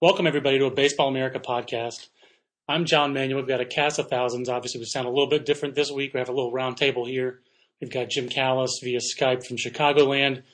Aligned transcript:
Welcome, 0.00 0.28
everybody, 0.28 0.60
to 0.60 0.66
a 0.66 0.70
Baseball 0.70 1.08
America 1.08 1.40
podcast. 1.40 2.06
I'm 2.68 2.84
John 2.84 3.12
Manuel. 3.12 3.40
We've 3.40 3.48
got 3.48 3.60
a 3.60 3.64
cast 3.64 3.98
of 3.98 4.08
thousands. 4.08 4.48
Obviously, 4.48 4.78
we 4.78 4.86
sound 4.86 5.08
a 5.08 5.10
little 5.10 5.26
bit 5.26 5.44
different 5.44 5.74
this 5.74 5.90
week. 5.90 6.14
We 6.14 6.20
have 6.20 6.28
a 6.28 6.32
little 6.32 6.52
round 6.52 6.76
table 6.76 7.04
here. 7.04 7.40
We've 7.80 7.90
got 7.90 8.08
Jim 8.08 8.28
Callis 8.28 8.78
via 8.80 9.00
Skype 9.00 9.44
from 9.44 9.56
Chicagoland, 9.56 10.44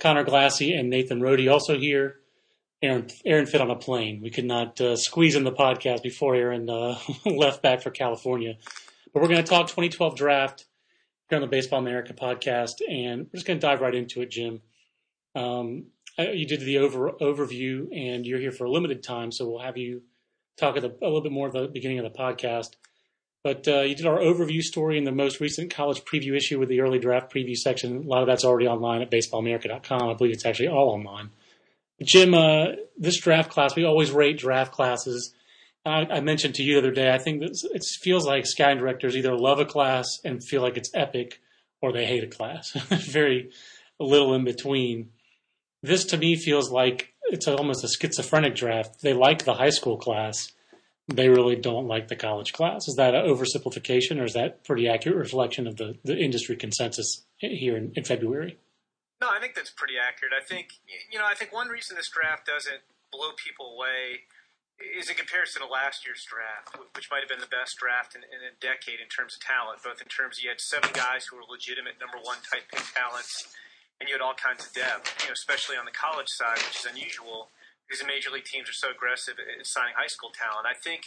Conor 0.00 0.24
Glassey 0.24 0.76
and 0.76 0.90
Nathan 0.90 1.22
Rode 1.22 1.46
also 1.46 1.78
here. 1.78 2.16
Aaron, 2.82 3.06
Aaron 3.24 3.46
Fitt 3.46 3.60
on 3.60 3.70
a 3.70 3.76
plane. 3.76 4.22
We 4.22 4.30
could 4.30 4.44
not 4.44 4.80
uh, 4.80 4.96
squeeze 4.96 5.36
in 5.36 5.44
the 5.44 5.52
podcast 5.52 6.02
before 6.02 6.34
Aaron 6.34 6.68
uh, 6.68 6.98
left 7.24 7.62
back 7.62 7.82
for 7.82 7.90
California. 7.90 8.56
But 9.14 9.22
we're 9.22 9.28
going 9.28 9.44
to 9.44 9.48
talk 9.48 9.68
2012 9.68 10.16
draft 10.16 10.64
here 11.28 11.36
on 11.36 11.42
the 11.42 11.46
Baseball 11.46 11.78
America 11.78 12.12
podcast, 12.12 12.80
and 12.88 13.20
we're 13.20 13.36
just 13.36 13.46
going 13.46 13.60
to 13.60 13.64
dive 13.64 13.82
right 13.82 13.94
into 13.94 14.20
it, 14.20 14.32
Jim. 14.32 14.62
Um, 15.36 15.86
you 16.22 16.46
did 16.46 16.60
the 16.60 16.78
over 16.78 17.10
overview, 17.20 17.88
and 17.96 18.26
you're 18.26 18.40
here 18.40 18.52
for 18.52 18.64
a 18.64 18.70
limited 18.70 19.02
time, 19.02 19.32
so 19.32 19.48
we'll 19.48 19.60
have 19.60 19.76
you 19.76 20.02
talk 20.58 20.74
the, 20.74 20.88
a 20.88 21.04
little 21.04 21.22
bit 21.22 21.32
more 21.32 21.48
at 21.48 21.52
the 21.52 21.68
beginning 21.68 21.98
of 21.98 22.10
the 22.10 22.18
podcast. 22.18 22.76
But 23.42 23.66
uh, 23.66 23.80
you 23.80 23.94
did 23.94 24.06
our 24.06 24.18
overview 24.18 24.60
story 24.60 24.98
in 24.98 25.04
the 25.04 25.12
most 25.12 25.40
recent 25.40 25.74
college 25.74 26.04
preview 26.04 26.36
issue 26.36 26.58
with 26.58 26.68
the 26.68 26.80
early 26.80 26.98
draft 26.98 27.32
preview 27.32 27.56
section. 27.56 27.96
A 27.96 28.00
lot 28.00 28.20
of 28.20 28.26
that's 28.26 28.44
already 28.44 28.66
online 28.66 29.00
at 29.00 29.10
baseballamerica.com. 29.10 30.10
I 30.10 30.14
believe 30.14 30.34
it's 30.34 30.44
actually 30.44 30.68
all 30.68 30.90
online. 30.90 31.30
But 31.98 32.06
Jim, 32.06 32.34
uh, 32.34 32.72
this 32.98 33.18
draft 33.18 33.50
class, 33.50 33.74
we 33.74 33.84
always 33.84 34.10
rate 34.10 34.38
draft 34.38 34.72
classes. 34.72 35.34
I, 35.86 36.04
I 36.10 36.20
mentioned 36.20 36.56
to 36.56 36.62
you 36.62 36.74
the 36.74 36.80
other 36.80 36.90
day, 36.90 37.10
I 37.10 37.18
think 37.18 37.42
it 37.42 37.84
feels 38.02 38.26
like 38.26 38.44
scouting 38.44 38.78
directors 38.78 39.16
either 39.16 39.34
love 39.34 39.58
a 39.58 39.64
class 39.64 40.20
and 40.22 40.44
feel 40.44 40.60
like 40.60 40.76
it's 40.76 40.90
epic, 40.94 41.40
or 41.80 41.92
they 41.92 42.04
hate 42.04 42.24
a 42.24 42.26
class. 42.26 42.72
Very 42.90 43.50
little 43.98 44.34
in 44.34 44.44
between 44.44 45.10
this 45.82 46.04
to 46.06 46.16
me 46.16 46.36
feels 46.36 46.70
like 46.70 47.12
it's 47.30 47.48
almost 47.48 47.84
a 47.84 47.88
schizophrenic 47.88 48.54
draft. 48.54 49.00
They 49.02 49.14
like 49.14 49.44
the 49.44 49.54
high 49.54 49.70
school 49.70 49.96
class. 49.96 50.52
They 51.08 51.28
really 51.28 51.56
don't 51.56 51.86
like 51.86 52.08
the 52.08 52.16
college 52.16 52.52
class. 52.52 52.86
Is 52.86 52.96
that 52.96 53.14
an 53.14 53.26
oversimplification 53.26 54.20
or 54.20 54.24
is 54.24 54.34
that 54.34 54.64
pretty 54.64 54.88
accurate 54.88 55.18
reflection 55.18 55.66
of 55.66 55.76
the, 55.76 55.98
the 56.04 56.16
industry 56.16 56.56
consensus 56.56 57.24
here 57.36 57.76
in, 57.76 57.92
in 57.96 58.04
February? 58.04 58.58
No, 59.20 59.28
I 59.28 59.40
think 59.40 59.54
that's 59.54 59.70
pretty 59.70 59.94
accurate. 60.00 60.32
I 60.32 60.44
think, 60.44 60.80
you 61.10 61.18
know, 61.18 61.26
I 61.26 61.34
think 61.34 61.52
one 61.52 61.68
reason 61.68 61.96
this 61.96 62.08
draft 62.08 62.46
doesn't 62.46 62.80
blow 63.12 63.32
people 63.36 63.74
away 63.74 64.24
is 64.80 65.10
in 65.10 65.16
comparison 65.16 65.60
to 65.60 65.68
last 65.68 66.06
year's 66.06 66.24
draft, 66.24 66.72
which 66.96 67.10
might 67.10 67.20
have 67.20 67.28
been 67.28 67.42
the 67.42 67.52
best 67.52 67.76
draft 67.76 68.16
in, 68.16 68.24
in, 68.24 68.40
a 68.40 68.54
decade 68.64 68.96
in 68.96 69.12
terms 69.12 69.36
of 69.36 69.44
talent, 69.44 69.84
both 69.84 70.00
in 70.00 70.08
terms 70.08 70.40
you 70.40 70.48
had 70.48 70.56
seven 70.56 70.88
guys 70.96 71.28
who 71.28 71.36
were 71.36 71.44
legitimate 71.44 72.00
number 72.00 72.16
one 72.16 72.40
type 72.48 72.64
pick 72.72 72.80
talents 72.96 73.52
and 74.00 74.08
you 74.08 74.16
had 74.16 74.24
all 74.24 74.34
kinds 74.34 74.64
of 74.64 74.72
depth, 74.72 75.12
you 75.20 75.28
know, 75.28 75.36
especially 75.36 75.76
on 75.76 75.84
the 75.84 75.92
college 75.92 76.28
side, 76.32 76.56
which 76.64 76.80
is 76.80 76.88
unusual 76.88 77.52
because 77.84 78.00
the 78.00 78.08
major 78.08 78.32
league 78.32 78.48
teams 78.48 78.64
are 78.64 78.76
so 78.76 78.88
aggressive 78.88 79.36
at 79.36 79.66
signing 79.66 79.92
high 79.92 80.08
school 80.08 80.32
talent. 80.32 80.64
I 80.64 80.72
think, 80.72 81.04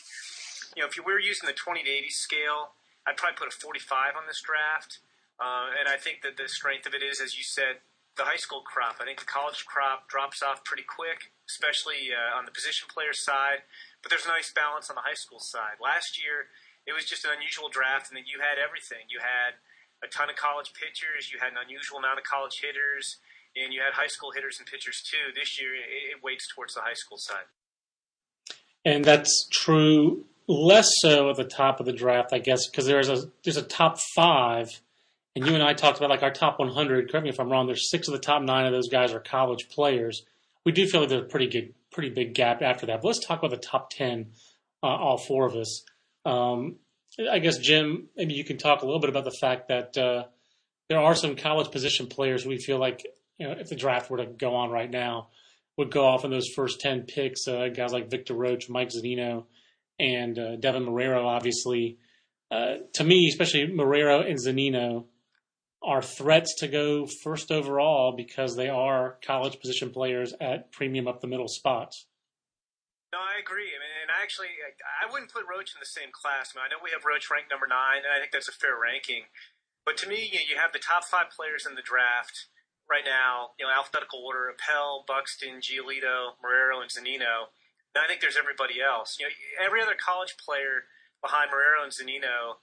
you 0.77 0.83
know, 0.83 0.87
if 0.87 0.93
you 0.93 1.01
were 1.01 1.17
using 1.17 1.47
the 1.47 1.57
20 1.57 1.81
to 1.81 1.89
80 1.89 2.11
scale, 2.11 2.77
I'd 3.07 3.17
probably 3.17 3.39
put 3.39 3.49
a 3.49 3.55
45 3.55 4.19
on 4.19 4.29
this 4.29 4.43
draft. 4.45 4.99
Uh, 5.41 5.73
and 5.73 5.89
I 5.89 5.97
think 5.97 6.21
that 6.21 6.37
the 6.37 6.45
strength 6.45 6.85
of 6.85 6.93
it 6.93 7.01
is, 7.01 7.17
as 7.17 7.33
you 7.33 7.43
said, 7.43 7.81
the 8.13 8.29
high 8.29 8.37
school 8.37 8.61
crop. 8.61 9.01
I 9.01 9.09
think 9.09 9.17
the 9.17 9.25
college 9.25 9.65
crop 9.65 10.05
drops 10.05 10.45
off 10.45 10.61
pretty 10.61 10.85
quick, 10.85 11.33
especially 11.49 12.13
uh, 12.13 12.37
on 12.37 12.45
the 12.45 12.53
position 12.53 12.85
player 12.85 13.15
side. 13.15 13.65
But 14.05 14.13
there's 14.13 14.27
a 14.27 14.35
nice 14.35 14.53
balance 14.53 14.91
on 14.91 14.95
the 14.99 15.07
high 15.07 15.17
school 15.17 15.41
side. 15.41 15.81
Last 15.81 16.21
year, 16.21 16.53
it 16.85 16.93
was 16.93 17.07
just 17.07 17.25
an 17.25 17.31
unusual 17.33 17.71
draft, 17.71 18.11
and 18.11 18.15
then 18.19 18.29
you 18.29 18.43
had 18.43 18.61
everything. 18.61 19.09
You 19.09 19.23
had 19.23 19.57
a 20.03 20.07
ton 20.11 20.29
of 20.29 20.35
college 20.35 20.75
pitchers. 20.75 21.31
You 21.31 21.39
had 21.39 21.55
an 21.55 21.59
unusual 21.63 21.97
amount 21.97 22.19
of 22.19 22.25
college 22.27 22.59
hitters, 22.61 23.17
and 23.55 23.73
you 23.73 23.79
had 23.79 23.95
high 23.95 24.11
school 24.11 24.31
hitters 24.35 24.59
and 24.59 24.67
pitchers 24.67 25.01
too. 25.01 25.31
This 25.33 25.59
year, 25.59 25.73
it, 25.73 26.17
it 26.17 26.23
weights 26.23 26.47
towards 26.53 26.75
the 26.75 26.81
high 26.81 26.97
school 26.97 27.17
side. 27.17 27.47
And 28.85 29.05
that's 29.05 29.47
true 29.51 30.25
less 30.47 30.87
so 30.99 31.29
at 31.29 31.37
the 31.37 31.43
top 31.43 31.79
of 31.79 31.85
the 31.85 31.93
draft, 31.93 32.33
I 32.33 32.39
guess, 32.39 32.67
because 32.69 32.85
there's 32.85 33.09
a 33.09 33.29
there's 33.43 33.57
a 33.57 33.63
top 33.63 33.97
five, 34.15 34.69
and 35.35 35.45
you 35.45 35.53
and 35.53 35.63
I 35.63 35.73
talked 35.73 35.97
about 35.97 36.09
like 36.09 36.23
our 36.23 36.31
top 36.31 36.59
100. 36.59 37.09
Correct 37.09 37.23
me 37.23 37.29
if 37.29 37.39
I'm 37.39 37.49
wrong. 37.49 37.67
There's 37.67 37.89
six 37.89 38.07
of 38.07 38.13
the 38.13 38.19
top 38.19 38.41
nine 38.41 38.65
of 38.65 38.71
those 38.71 38.89
guys 38.89 39.13
are 39.13 39.19
college 39.19 39.69
players. 39.69 40.23
We 40.65 40.71
do 40.71 40.85
feel 40.87 41.01
like 41.01 41.09
there's 41.09 41.23
a 41.23 41.25
pretty 41.25 41.47
good, 41.47 41.73
pretty 41.91 42.09
big 42.09 42.33
gap 42.33 42.61
after 42.61 42.85
that. 42.87 43.01
But 43.01 43.07
let's 43.07 43.25
talk 43.25 43.39
about 43.39 43.51
the 43.51 43.57
top 43.57 43.89
ten, 43.89 44.31
uh, 44.81 44.87
all 44.87 45.17
four 45.17 45.45
of 45.45 45.55
us. 45.55 45.83
Um, 46.25 46.77
I 47.31 47.39
guess 47.39 47.57
Jim, 47.57 48.07
maybe 48.15 48.33
you 48.33 48.43
can 48.43 48.57
talk 48.57 48.81
a 48.81 48.85
little 48.85 48.99
bit 48.99 49.09
about 49.09 49.25
the 49.25 49.37
fact 49.39 49.67
that 49.67 49.97
uh, 49.97 50.25
there 50.89 50.99
are 50.99 51.15
some 51.15 51.35
college 51.35 51.71
position 51.71 52.07
players 52.07 52.45
we 52.45 52.57
feel 52.57 52.79
like 52.79 53.05
you 53.37 53.47
know 53.47 53.55
if 53.59 53.69
the 53.69 53.75
draft 53.75 54.09
were 54.09 54.17
to 54.17 54.25
go 54.25 54.55
on 54.55 54.71
right 54.71 54.89
now 54.89 55.29
would 55.77 55.91
go 55.91 56.05
off 56.05 56.25
in 56.25 56.31
those 56.31 56.49
first 56.55 56.79
ten 56.79 57.03
picks. 57.03 57.47
Uh, 57.47 57.67
guys 57.75 57.93
like 57.93 58.09
Victor 58.09 58.33
Roache, 58.33 58.69
Mike 58.69 58.89
Zunino, 58.89 59.45
and 59.99 60.37
uh, 60.37 60.55
Deven 60.57 60.87
Marrero. 60.87 61.25
Obviously, 61.25 61.97
uh, 62.51 62.75
to 62.93 63.03
me, 63.03 63.27
especially 63.27 63.67
Marrero 63.67 64.27
and 64.27 64.39
Zunino, 64.39 65.05
are 65.83 66.01
threats 66.01 66.55
to 66.59 66.67
go 66.67 67.05
first 67.23 67.51
overall 67.51 68.15
because 68.15 68.55
they 68.55 68.69
are 68.69 69.17
college 69.25 69.59
position 69.59 69.89
players 69.91 70.33
at 70.39 70.71
premium 70.71 71.07
up 71.07 71.21
the 71.21 71.27
middle 71.27 71.47
spots. 71.47 72.05
No, 73.11 73.19
I 73.19 73.39
agree. 73.39 73.65
I 73.65 73.79
mean, 73.79 73.92
and 74.03 74.11
I 74.11 74.19
actually, 74.19 74.51
I 74.83 75.07
wouldn't 75.07 75.31
put 75.31 75.47
Roache 75.47 75.71
in 75.71 75.79
the 75.79 75.87
same 75.87 76.11
class. 76.11 76.51
I, 76.51 76.59
mean, 76.59 76.67
I 76.67 76.69
know 76.75 76.83
we 76.83 76.91
have 76.91 77.07
Roache 77.07 77.31
ranked 77.31 77.47
number 77.47 77.71
nine, 77.71 78.03
and 78.03 78.11
I 78.11 78.19
think 78.19 78.35
that's 78.35 78.51
a 78.51 78.55
fair 78.55 78.75
ranking. 78.75 79.31
But 79.87 79.95
to 80.03 80.05
me, 80.11 80.27
you, 80.27 80.43
know, 80.43 80.47
you 80.51 80.55
have 80.59 80.75
the 80.75 80.83
top 80.83 81.07
five 81.07 81.31
players 81.31 81.63
in 81.63 81.79
the 81.79 81.85
draft 81.85 82.51
right 82.83 83.07
now, 83.07 83.55
you 83.55 83.63
know, 83.63 83.71
alphabetical 83.71 84.19
order: 84.19 84.51
Appel, 84.51 85.07
Buxton, 85.07 85.63
Giolito, 85.63 86.35
Marrero, 86.43 86.83
and 86.83 86.91
Zunino. 86.91 87.55
And 87.95 88.03
I 88.03 88.07
think 88.11 88.19
there's 88.19 88.39
everybody 88.39 88.83
else. 88.83 89.15
You 89.15 89.31
know, 89.31 89.33
every 89.63 89.79
other 89.79 89.95
college 89.95 90.35
player 90.35 90.91
behind 91.23 91.51
Marrero 91.51 91.79
and 91.87 91.95
Zunino. 91.95 92.59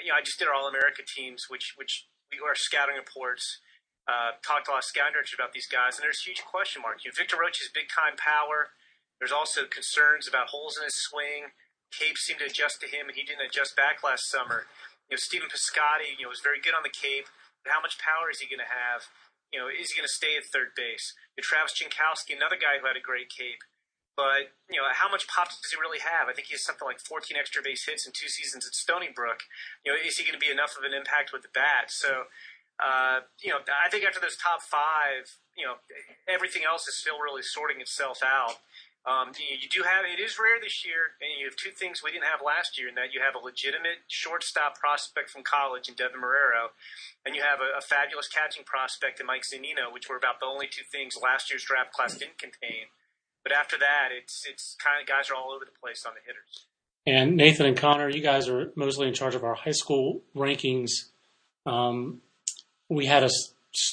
You 0.00 0.14
know, 0.14 0.16
I 0.16 0.24
just 0.24 0.40
did 0.40 0.48
our 0.48 0.56
All 0.56 0.68
America 0.68 1.04
teams, 1.04 1.52
which 1.52 1.76
which 1.76 2.08
we 2.32 2.40
our 2.40 2.56
scouting 2.56 2.96
reports. 2.96 3.60
Uh, 4.08 4.34
talked 4.42 4.66
a 4.66 4.72
lot 4.72 4.82
of 4.82 4.88
scouting 4.88 5.14
about 5.36 5.52
these 5.52 5.68
guys, 5.68 5.94
and 5.94 6.02
there's 6.02 6.24
huge 6.24 6.42
question 6.42 6.82
marks. 6.82 7.04
You 7.04 7.12
know, 7.12 7.18
Victor 7.20 7.36
Roache 7.36 7.60
is 7.60 7.70
big 7.70 7.86
time 7.92 8.16
power. 8.16 8.72
There's 9.20 9.36
also 9.36 9.68
concerns 9.68 10.24
about 10.26 10.48
holes 10.48 10.80
in 10.80 10.82
his 10.82 10.96
swing. 10.96 11.52
Cape 11.92 12.16
seemed 12.16 12.40
to 12.40 12.48
adjust 12.48 12.80
to 12.80 12.88
him, 12.88 13.12
and 13.12 13.14
he 13.14 13.22
didn't 13.22 13.44
adjust 13.44 13.76
back 13.76 14.00
last 14.00 14.26
summer. 14.32 14.64
You 15.12 15.14
know, 15.14 15.20
Stephen 15.20 15.52
Piscotty, 15.52 16.16
you 16.16 16.24
know, 16.24 16.32
was 16.32 16.40
very 16.40 16.58
good 16.58 16.72
on 16.72 16.82
the 16.82 16.90
Cape, 16.90 17.28
but 17.60 17.76
how 17.76 17.84
much 17.84 18.00
power 18.00 18.32
is 18.32 18.40
he 18.40 18.48
going 18.48 18.64
to 18.64 18.72
have? 18.72 19.04
You 19.52 19.60
know, 19.60 19.68
is 19.68 19.92
he 19.92 19.98
going 20.00 20.08
to 20.08 20.16
stay 20.16 20.40
at 20.40 20.48
third 20.48 20.72
base? 20.72 21.12
You 21.36 21.42
know, 21.42 21.46
Travis 21.46 21.76
Jankowski, 21.76 22.32
another 22.32 22.56
guy 22.56 22.80
who 22.80 22.88
had 22.88 22.96
a 22.96 23.02
great 23.02 23.28
Cape, 23.28 23.60
but 24.20 24.52
you 24.68 24.76
know, 24.76 24.86
how 24.92 25.08
much 25.10 25.26
pop 25.26 25.48
does 25.48 25.72
he 25.72 25.80
really 25.80 26.00
have? 26.00 26.28
I 26.28 26.32
think 26.32 26.48
he 26.48 26.54
has 26.54 26.64
something 26.64 26.86
like 26.86 27.00
14 27.02 27.36
extra 27.40 27.64
base 27.64 27.84
hits 27.88 28.06
in 28.06 28.12
two 28.12 28.28
seasons 28.28 28.68
at 28.68 28.76
Stony 28.76 29.08
Brook. 29.08 29.44
You 29.80 29.92
know, 29.92 29.98
is 29.98 30.20
he 30.20 30.28
going 30.28 30.38
to 30.38 30.42
be 30.42 30.52
enough 30.52 30.76
of 30.76 30.84
an 30.84 30.92
impact 30.92 31.32
with 31.32 31.42
the 31.42 31.52
bat? 31.52 31.88
So, 31.88 32.30
uh, 32.76 33.26
you 33.42 33.48
know, 33.48 33.64
I 33.64 33.88
think 33.88 34.04
after 34.04 34.20
those 34.20 34.36
top 34.36 34.62
five, 34.62 35.40
you 35.56 35.64
know, 35.64 35.80
everything 36.28 36.62
else 36.68 36.86
is 36.88 37.00
still 37.00 37.16
really 37.20 37.42
sorting 37.42 37.80
itself 37.80 38.20
out. 38.24 38.60
Um, 39.08 39.32
you, 39.32 39.56
you, 39.56 39.68
do 39.72 39.80
have 39.80 40.04
it 40.04 40.20
is 40.20 40.36
rare 40.36 40.60
this 40.60 40.84
year, 40.84 41.16
and 41.24 41.32
you 41.40 41.48
have 41.48 41.56
two 41.56 41.72
things 41.72 42.04
we 42.04 42.12
didn't 42.12 42.28
have 42.28 42.44
last 42.44 42.76
year, 42.76 42.84
in 42.84 43.00
that 43.00 43.16
you 43.16 43.24
have 43.24 43.32
a 43.32 43.40
legitimate 43.40 44.04
shortstop 44.12 44.76
prospect 44.76 45.32
from 45.32 45.40
college 45.40 45.88
in 45.88 45.96
Deven 45.96 46.20
Marrero, 46.20 46.76
and 47.24 47.32
you 47.32 47.40
have 47.40 47.64
a, 47.64 47.80
a, 47.80 47.80
fabulous 47.80 48.28
catching 48.28 48.60
prospect 48.60 49.16
in 49.16 49.24
Mike 49.24 49.48
Zunino, 49.48 49.88
which 49.88 50.12
were 50.12 50.20
about 50.20 50.36
the 50.36 50.44
only 50.44 50.68
two 50.68 50.84
things 50.84 51.16
last 51.16 51.48
year's 51.48 51.64
draft 51.64 51.96
class 51.96 52.12
didn't 52.12 52.36
contain. 52.36 52.92
But 53.42 53.56
after 53.56 53.80
that, 53.80 54.12
it's 54.12 54.44
it's 54.44 54.76
kind 54.76 55.00
of 55.00 55.08
guys 55.08 55.32
are 55.32 55.34
all 55.34 55.48
over 55.48 55.64
the 55.64 55.76
place 55.80 56.04
on 56.04 56.12
the 56.12 56.20
hitters. 56.20 56.68
And 57.06 57.36
Nathan 57.40 57.66
and 57.66 57.76
Connor, 57.76 58.10
you 58.10 58.20
guys 58.20 58.48
are 58.48 58.70
mostly 58.76 59.08
in 59.08 59.14
charge 59.14 59.34
of 59.34 59.44
our 59.44 59.54
high 59.54 59.72
school 59.72 60.20
rankings. 60.36 60.90
Um, 61.64 62.20
we 62.90 63.06
had 63.06 63.24
a 63.24 63.30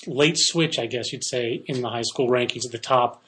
late 0.06 0.38
switch, 0.38 0.78
I 0.80 0.86
guess 0.88 1.14
you'd 1.14 1.24
say, 1.24 1.64
in 1.66 1.82
the 1.82 1.90
high 1.90 2.04
school 2.04 2.28
rankings 2.28 2.66
at 2.66 2.72
the 2.72 2.78
top 2.78 3.24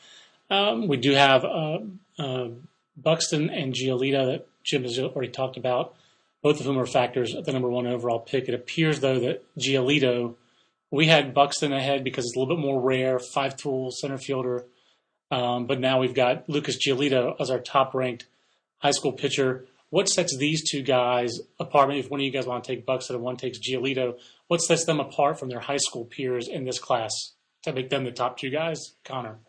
um, 0.49 0.87
we 0.87 0.97
do 0.97 1.13
have 1.13 1.45
uh, 1.45 1.79
uh, 2.17 2.49
Buxton 2.97 3.49
and 3.49 3.73
Giolito 3.73 4.25
that 4.25 4.47
Jim 4.63 4.83
has 4.83 4.99
already 4.99 5.31
talked 5.31 5.57
about, 5.57 5.95
both 6.41 6.59
of 6.59 6.65
whom 6.65 6.79
are 6.79 6.85
factors 6.85 7.35
at 7.35 7.45
the 7.45 7.53
number 7.53 7.69
one 7.69 7.87
overall 7.87 8.19
pick. 8.19 8.47
It 8.47 8.53
appears, 8.53 8.99
though, 8.99 9.19
that 9.19 9.43
Giolito, 9.57 10.35
we 10.91 11.07
had 11.07 11.33
Buxton 11.33 11.73
ahead 11.73 12.03
because 12.03 12.25
it's 12.25 12.35
a 12.35 12.39
little 12.39 12.55
bit 12.55 12.61
more 12.61 12.81
rare, 12.81 13.19
five 13.19 13.55
tool 13.55 13.91
center 13.91 14.17
fielder. 14.17 14.65
Um, 15.31 15.67
but 15.67 15.79
now 15.79 15.99
we've 15.99 16.15
got 16.15 16.49
Lucas 16.49 16.77
Giolito 16.77 17.35
as 17.39 17.51
our 17.51 17.59
top 17.59 17.93
ranked 17.93 18.25
high 18.79 18.91
school 18.91 19.11
pitcher. 19.11 19.65
What 19.91 20.09
sets 20.09 20.35
these 20.37 20.67
two 20.69 20.81
guys 20.81 21.39
apart? 21.59 21.89
Maybe 21.89 21.99
if 21.99 22.09
one 22.09 22.19
of 22.19 22.23
you 22.23 22.31
guys 22.31 22.45
want 22.45 22.63
to 22.63 22.75
take 22.75 22.85
Buxton 22.85 23.15
and 23.15 23.23
one 23.23 23.37
takes 23.37 23.59
Giolito, 23.59 24.19
what 24.47 24.61
sets 24.61 24.85
them 24.85 24.99
apart 24.99 25.39
from 25.39 25.49
their 25.49 25.59
high 25.59 25.77
school 25.77 26.05
peers 26.05 26.47
in 26.47 26.63
this 26.65 26.79
class 26.79 27.11
to 27.63 27.73
make 27.73 27.89
them 27.89 28.03
the 28.03 28.11
top 28.11 28.37
two 28.37 28.49
guys? 28.49 28.93
Connor. 29.03 29.39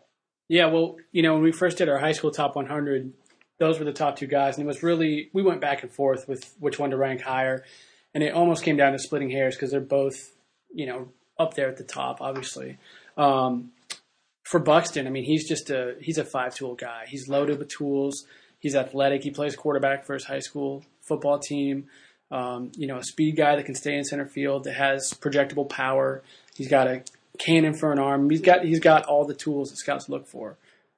Yeah, 0.51 0.65
well, 0.65 0.97
you 1.13 1.23
know, 1.23 1.35
when 1.35 1.43
we 1.43 1.53
first 1.53 1.77
did 1.77 1.87
our 1.87 1.97
high 1.97 2.11
school 2.11 2.29
top 2.29 2.57
100, 2.57 3.13
those 3.57 3.79
were 3.79 3.85
the 3.85 3.93
top 3.93 4.17
two 4.17 4.27
guys, 4.27 4.57
and 4.57 4.65
it 4.65 4.67
was 4.67 4.83
really 4.83 5.29
we 5.31 5.43
went 5.43 5.61
back 5.61 5.81
and 5.81 5.89
forth 5.89 6.27
with 6.27 6.53
which 6.59 6.77
one 6.77 6.89
to 6.89 6.97
rank 6.97 7.21
higher, 7.21 7.63
and 8.13 8.21
it 8.21 8.33
almost 8.33 8.61
came 8.61 8.75
down 8.75 8.91
to 8.91 8.99
splitting 8.99 9.29
hairs 9.29 9.55
because 9.55 9.71
they're 9.71 9.79
both, 9.79 10.33
you 10.73 10.85
know, 10.85 11.07
up 11.39 11.53
there 11.53 11.69
at 11.69 11.77
the 11.77 11.85
top, 11.85 12.17
obviously. 12.19 12.77
Um, 13.15 13.71
for 14.43 14.59
Buxton, 14.59 15.07
I 15.07 15.09
mean, 15.09 15.23
he's 15.23 15.47
just 15.47 15.69
a 15.69 15.95
he's 16.01 16.17
a 16.17 16.25
five 16.25 16.53
tool 16.53 16.75
guy. 16.75 17.05
He's 17.07 17.29
loaded 17.29 17.57
with 17.57 17.69
tools. 17.69 18.25
He's 18.59 18.75
athletic. 18.75 19.23
He 19.23 19.31
plays 19.31 19.55
quarterback 19.55 20.03
for 20.03 20.15
his 20.15 20.25
high 20.25 20.39
school 20.39 20.83
football 20.99 21.39
team. 21.39 21.85
Um, 22.29 22.73
you 22.75 22.87
know, 22.87 22.97
a 22.97 23.03
speed 23.05 23.37
guy 23.37 23.55
that 23.55 23.63
can 23.63 23.75
stay 23.75 23.95
in 23.95 24.03
center 24.03 24.27
field 24.27 24.65
that 24.65 24.73
has 24.73 25.13
projectable 25.13 25.69
power. 25.69 26.23
He's 26.55 26.67
got 26.67 26.87
a 26.87 27.03
cannon 27.45 27.73
for 27.73 27.91
an 27.91 27.99
arm. 27.99 28.29
He's 28.29 28.41
got 28.41 28.63
he's 28.63 28.79
got 28.79 29.05
all 29.05 29.25
the 29.25 29.33
tools 29.33 29.69
that 29.69 29.77
scouts 29.77 30.09
look 30.09 30.27
for. 30.27 30.57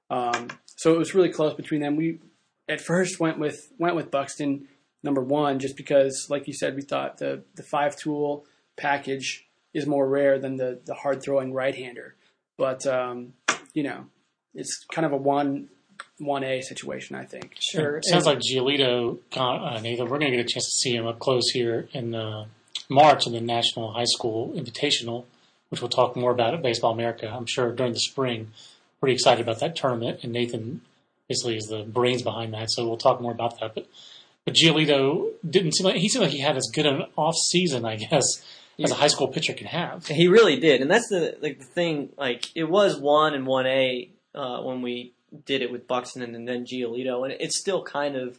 Um, 0.10 0.50
so 0.66 0.94
it 0.94 0.98
was 0.98 1.14
really 1.16 1.30
close 1.30 1.54
between 1.54 1.82
them. 1.82 1.96
We 1.96 2.20
at 2.68 2.82
first 2.82 3.20
went 3.20 3.40
with 3.40 3.72
went 3.78 3.96
with 3.96 4.12
Buxton 4.12 4.68
number 5.04 5.22
one 5.22 5.60
just 5.60 5.76
because, 5.76 6.28
like 6.30 6.48
you 6.48 6.54
said, 6.54 6.76
we 6.76 6.82
thought 6.82 7.18
the 7.18 7.44
the 7.56 7.64
five 7.64 7.96
tool 7.96 8.46
package 8.78 9.46
is 9.74 9.86
more 9.86 10.08
rare 10.08 10.40
than 10.40 10.58
the 10.58 10.80
the 10.86 10.94
hard 10.94 11.22
throwing 11.22 11.54
right 11.54 11.76
hander. 11.76 12.16
But 12.58 12.86
um, 12.86 13.34
you 13.74 13.84
know, 13.84 14.06
it's 14.54 14.86
kind 14.92 15.06
of 15.06 15.14
a 15.14 15.18
one 15.18 15.70
one 16.20 16.44
A 16.44 16.62
situation, 16.62 17.16
I 17.16 17.26
think. 17.26 17.56
Sure. 17.60 17.98
It 17.98 18.06
sounds 18.06 18.26
like 18.26 18.40
Giolito, 18.40 19.20
uh, 19.36 19.80
Nathan. 19.82 20.06
We're 20.06 20.20
going 20.20 20.32
to 20.32 20.38
get 20.38 20.46
a 20.46 20.50
chance 20.50 20.66
to 20.66 20.78
see 20.78 20.96
him 20.96 21.08
up 21.08 21.20
close 21.20 21.50
here 21.52 21.88
in 21.94 22.16
uh, 22.16 22.46
March 22.90 23.28
in 23.28 23.34
the 23.34 23.42
National 23.42 23.92
High 23.92 24.06
School 24.06 24.54
Invitational, 24.56 25.26
which 25.74 25.82
we'll 25.82 25.90
talk 25.90 26.16
more 26.16 26.30
about 26.30 26.54
at 26.54 26.62
Baseball 26.62 26.92
America. 26.92 27.28
I'm 27.28 27.48
sure 27.48 27.72
during 27.72 27.94
the 27.94 28.00
spring. 28.00 28.52
Pretty 29.00 29.16
excited 29.16 29.42
about 29.42 29.60
that 29.62 29.76
tournament, 29.76 30.20
and 30.22 30.32
Nathan 30.32 30.82
basically 31.28 31.58
is 31.58 31.66
the 31.66 31.82
brains 31.82 32.22
behind 32.22 32.54
that. 32.54 32.70
So 32.70 32.88
we'll 32.88 32.98
talk 32.98 33.20
more 33.20 33.32
about 33.32 33.60
that. 33.60 33.74
But 33.74 33.88
but 34.46 34.54
Giolito 34.54 35.32
didn't 35.50 35.72
seem 35.72 35.88
like 35.88 35.96
he 35.96 36.10
seemed 36.10 36.26
like 36.26 36.32
he 36.32 36.42
had 36.42 36.58
as 36.58 36.70
good 36.72 36.86
an 36.86 37.06
off 37.16 37.34
season, 37.36 37.86
I 37.86 37.96
guess, 37.96 38.24
as 38.78 38.92
a 38.92 38.94
high 38.94 39.08
school 39.08 39.30
pitcher 39.30 39.54
can 39.54 39.66
have. 39.66 40.06
He 40.06 40.28
really 40.28 40.60
did, 40.60 40.82
and 40.82 40.92
that's 40.92 41.10
the 41.10 41.36
like 41.42 41.58
the 41.58 41.66
thing. 41.66 42.10
Like 42.20 42.56
it 42.56 42.66
was 42.66 43.00
one 43.00 43.34
and 43.34 43.48
one 43.48 43.66
A 43.66 44.12
uh, 44.36 44.62
when 44.62 44.84
we 44.84 45.14
did 45.44 45.64
it 45.64 45.72
with 45.72 45.88
Buxton 45.88 46.22
and 46.22 46.48
then 46.48 46.68
Giolito, 46.68 47.24
and 47.24 47.36
it's 47.40 47.60
still 47.60 47.82
kind 47.82 48.16
of 48.16 48.38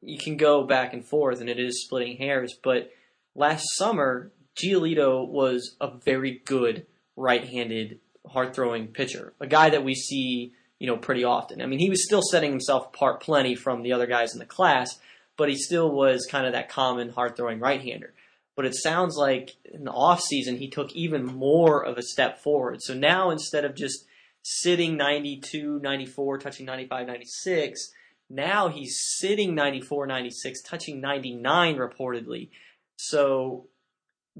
you 0.00 0.18
can 0.18 0.36
go 0.36 0.62
back 0.62 0.92
and 0.92 1.04
forth, 1.04 1.40
and 1.40 1.50
it 1.50 1.58
is 1.58 1.82
splitting 1.82 2.16
hairs. 2.16 2.54
But 2.62 2.92
last 3.34 3.64
summer, 3.74 4.30
Giolito 4.56 5.26
was 5.26 5.76
a 5.80 5.90
very 5.90 6.42
good 6.44 6.86
right-handed 7.16 8.00
hard 8.26 8.54
throwing 8.54 8.88
pitcher, 8.88 9.34
a 9.40 9.46
guy 9.46 9.70
that 9.70 9.84
we 9.84 9.94
see, 9.94 10.52
you 10.78 10.86
know, 10.86 10.96
pretty 10.96 11.24
often. 11.24 11.60
I 11.60 11.66
mean, 11.66 11.78
he 11.78 11.90
was 11.90 12.04
still 12.04 12.22
setting 12.22 12.50
himself 12.50 12.86
apart 12.86 13.20
plenty 13.20 13.54
from 13.54 13.82
the 13.82 13.92
other 13.92 14.06
guys 14.06 14.32
in 14.32 14.38
the 14.38 14.46
class, 14.46 14.98
but 15.36 15.48
he 15.48 15.56
still 15.56 15.90
was 15.90 16.26
kind 16.30 16.46
of 16.46 16.52
that 16.52 16.68
common 16.68 17.10
hard 17.10 17.36
throwing 17.36 17.60
right 17.60 17.80
hander. 17.80 18.14
But 18.56 18.66
it 18.66 18.74
sounds 18.74 19.16
like 19.16 19.56
in 19.64 19.84
the 19.84 19.90
off 19.90 20.20
season 20.20 20.56
he 20.56 20.68
took 20.68 20.92
even 20.92 21.24
more 21.24 21.84
of 21.84 21.98
a 21.98 22.02
step 22.02 22.40
forward. 22.40 22.82
So 22.82 22.94
now 22.94 23.30
instead 23.30 23.64
of 23.64 23.74
just 23.74 24.04
sitting 24.42 24.96
92, 24.96 25.80
94, 25.80 26.38
touching 26.38 26.66
95, 26.66 27.06
96, 27.06 27.90
now 28.30 28.68
he's 28.68 28.96
sitting 29.18 29.54
94, 29.54 30.06
96, 30.06 30.62
touching 30.62 31.00
99 31.00 31.76
reportedly. 31.76 32.50
So 32.96 33.66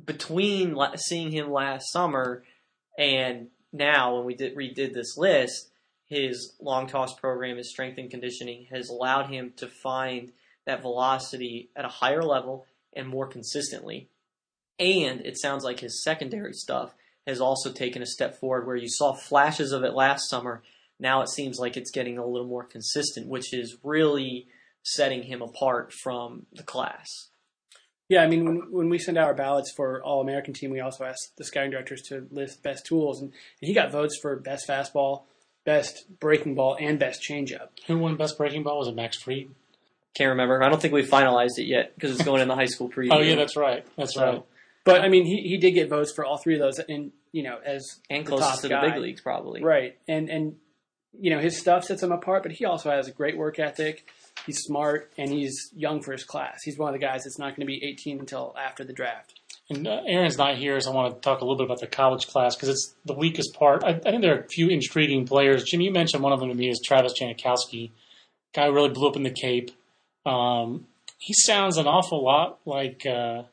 between 0.03 0.77
seeing 0.97 1.31
him 1.31 1.51
last 1.51 1.93
summer 1.93 2.43
and 2.99 3.49
now 3.73 4.17
when 4.17 4.25
we 4.25 4.35
did 4.35 4.57
redid 4.57 4.95
this 4.95 5.17
list, 5.17 5.71
his 6.07 6.55
long 6.61 6.87
toss 6.87 7.15
program, 7.15 7.57
his 7.57 7.71
strength 7.71 7.99
and 7.99 8.11
conditioning 8.11 8.67
has 8.71 8.89
allowed 8.89 9.29
him 9.31 9.53
to 9.57 9.67
find 9.67 10.33
that 10.67 10.83
velocity 10.83 11.71
at 11.75 11.85
a 11.85 11.89
higher 11.89 12.23
level 12.23 12.67
and 12.93 13.09
more 13.09 13.27
consistently. 13.27 14.09
And 14.79 15.21
it 15.21 15.39
sounds 15.39 15.65
like 15.65 15.81
his 15.81 16.03
secondary 16.03 16.53
stuff 16.53 16.95
has 17.27 17.41
also 17.41 17.73
taken 17.73 18.03
a 18.03 18.07
step 18.07 18.39
forward 18.39 18.67
where 18.67 18.77
you 18.77 18.89
saw 18.89 19.15
flashes 19.15 19.73
of 19.73 19.83
it 19.83 19.95
last 19.95 20.29
summer. 20.29 20.63
Now 20.99 21.23
it 21.23 21.29
seems 21.29 21.59
like 21.59 21.77
it's 21.77 21.91
getting 21.91 22.19
a 22.19 22.27
little 22.27 22.47
more 22.47 22.65
consistent, 22.65 23.29
which 23.29 23.53
is 23.53 23.79
really 23.83 24.47
setting 24.83 25.25
him 25.25 25.43
apart 25.43 25.93
from 25.93 26.47
the 26.53 26.63
class. 26.63 27.29
Yeah, 28.09 28.23
I 28.23 28.27
mean, 28.27 28.45
when, 28.45 28.57
when 28.71 28.89
we 28.91 28.99
send 28.99 29.17
out 29.17 29.27
our 29.27 29.35
ballots 29.35 29.73
for 29.75 30.03
All 30.03 30.21
American 30.21 30.53
team, 30.53 30.71
we 30.71 30.81
also 30.81 31.05
ask 31.05 31.35
the 31.37 31.45
scouting 31.45 31.71
directors 31.71 32.03
to 32.09 32.27
list 32.31 32.63
best 32.63 32.85
tools, 32.85 33.21
and, 33.21 33.33
and 33.61 33.69
he 33.69 33.73
got 33.73 33.91
votes 33.91 34.19
for 34.21 34.37
best 34.37 34.69
fastball, 34.69 35.23
best 35.65 36.05
breaking 36.21 36.55
ball, 36.55 36.77
and 36.79 36.99
best 36.99 37.23
changeup. 37.23 37.69
Who 37.87 37.99
won 37.99 38.17
best 38.17 38.37
breaking 38.37 38.63
ball? 38.63 38.79
Was 38.79 38.89
it 38.89 38.95
Max 38.95 39.17
Fried? 39.17 39.49
Can't 40.15 40.31
remember. 40.31 40.63
I 40.63 40.69
don't 40.69 40.81
think 40.81 40.95
we 40.95 41.03
finalized 41.03 41.59
it 41.59 41.65
yet 41.65 41.95
because 41.95 42.13
it's 42.13 42.25
going 42.25 42.41
in 42.41 42.49
the 42.49 42.55
high 42.55 42.67
school 42.67 42.89
preview. 42.89 43.09
oh 43.13 43.21
yeah, 43.21 43.35
that's 43.35 43.57
right. 43.57 43.85
That's 43.97 44.15
so, 44.15 44.25
right. 44.25 44.43
But 44.85 45.01
I 45.01 45.09
mean, 45.09 45.25
he, 45.25 45.39
he 45.49 45.57
did 45.57 45.73
get 45.73 45.89
votes 45.89 46.13
for 46.13 46.25
all 46.25 46.37
three 46.37 46.55
of 46.55 46.61
those, 46.61 46.79
and 46.79 47.11
you 47.33 47.43
know, 47.43 47.59
as 47.65 48.01
and 48.11 48.25
closest 48.25 48.63
to 48.63 48.69
guy. 48.69 48.85
the 48.85 48.93
big 48.93 49.03
leagues, 49.03 49.23
probably 49.23 49.63
right. 49.63 49.99
And 50.07 50.29
and 50.29 50.57
you 51.19 51.31
know, 51.31 51.41
his 51.41 51.59
stuff 51.59 51.85
sets 51.85 52.03
him 52.03 52.13
apart, 52.13 52.43
but 52.43 52.53
he 52.53 52.65
also 52.65 52.91
has 52.91 53.09
a 53.09 53.13
great 53.13 53.37
work 53.37 53.59
ethic 53.59 54.07
he's 54.47 54.59
smart, 54.59 55.13
and 55.17 55.31
he's 55.31 55.71
young 55.75 56.03
for 56.03 56.13
his 56.13 56.25
class. 56.25 56.63
He's 56.63 56.79
one 56.79 56.89
of 56.89 56.99
the 56.99 57.05
guys 57.05 57.25
that's 57.25 57.39
not 57.39 57.57
going 57.57 57.61
to 57.61 57.67
be 57.67 57.85
18 57.85 58.21
until 58.21 58.55
after 58.59 58.85
the 58.85 58.93
draft. 58.93 59.41
And 59.71 59.87
uh, 59.87 60.03
Aaron's 60.07 60.37
not 60.37 60.57
here, 60.57 60.79
so 60.81 60.93
I 60.93 60.95
want 60.95 61.15
to 61.15 61.21
talk 61.21 61.41
a 61.41 61.45
little 61.45 61.57
bit 61.57 61.65
about 61.65 61.81
the 61.81 61.87
college 61.87 62.27
class 62.27 62.55
because 62.55 62.69
it's 62.69 62.95
the 63.07 63.15
weakest 63.15 63.55
part. 63.55 63.83
I, 63.83 63.91
I, 63.91 64.11
think 64.11 64.21
there 64.21 64.37
are 64.37 64.41
a 64.41 64.49
few 64.49 64.69
intriguing 64.69 65.27
players. 65.27 65.65
Jim, 65.65 65.81
you 65.81 65.91
mentioned 65.91 66.23
one 66.23 66.33
of 66.33 66.41
them 66.41 66.51
to 66.51 66.55
me 66.55 66.69
is 66.69 66.83
Travis 66.85 67.15
Jankowski, 67.19 67.91
guy 68.55 68.67
really 68.67 68.91
blew 68.91 69.09
up 69.09 69.17
in 69.17 69.23
the 69.23 69.31
Cape. 69.31 69.71
Um, 70.27 70.87
he 71.19 71.33
sounds 71.33 71.79
an 71.79 71.87
awful 71.87 72.23
lot 72.23 72.61
like 72.67 73.07
uh, 73.07 73.45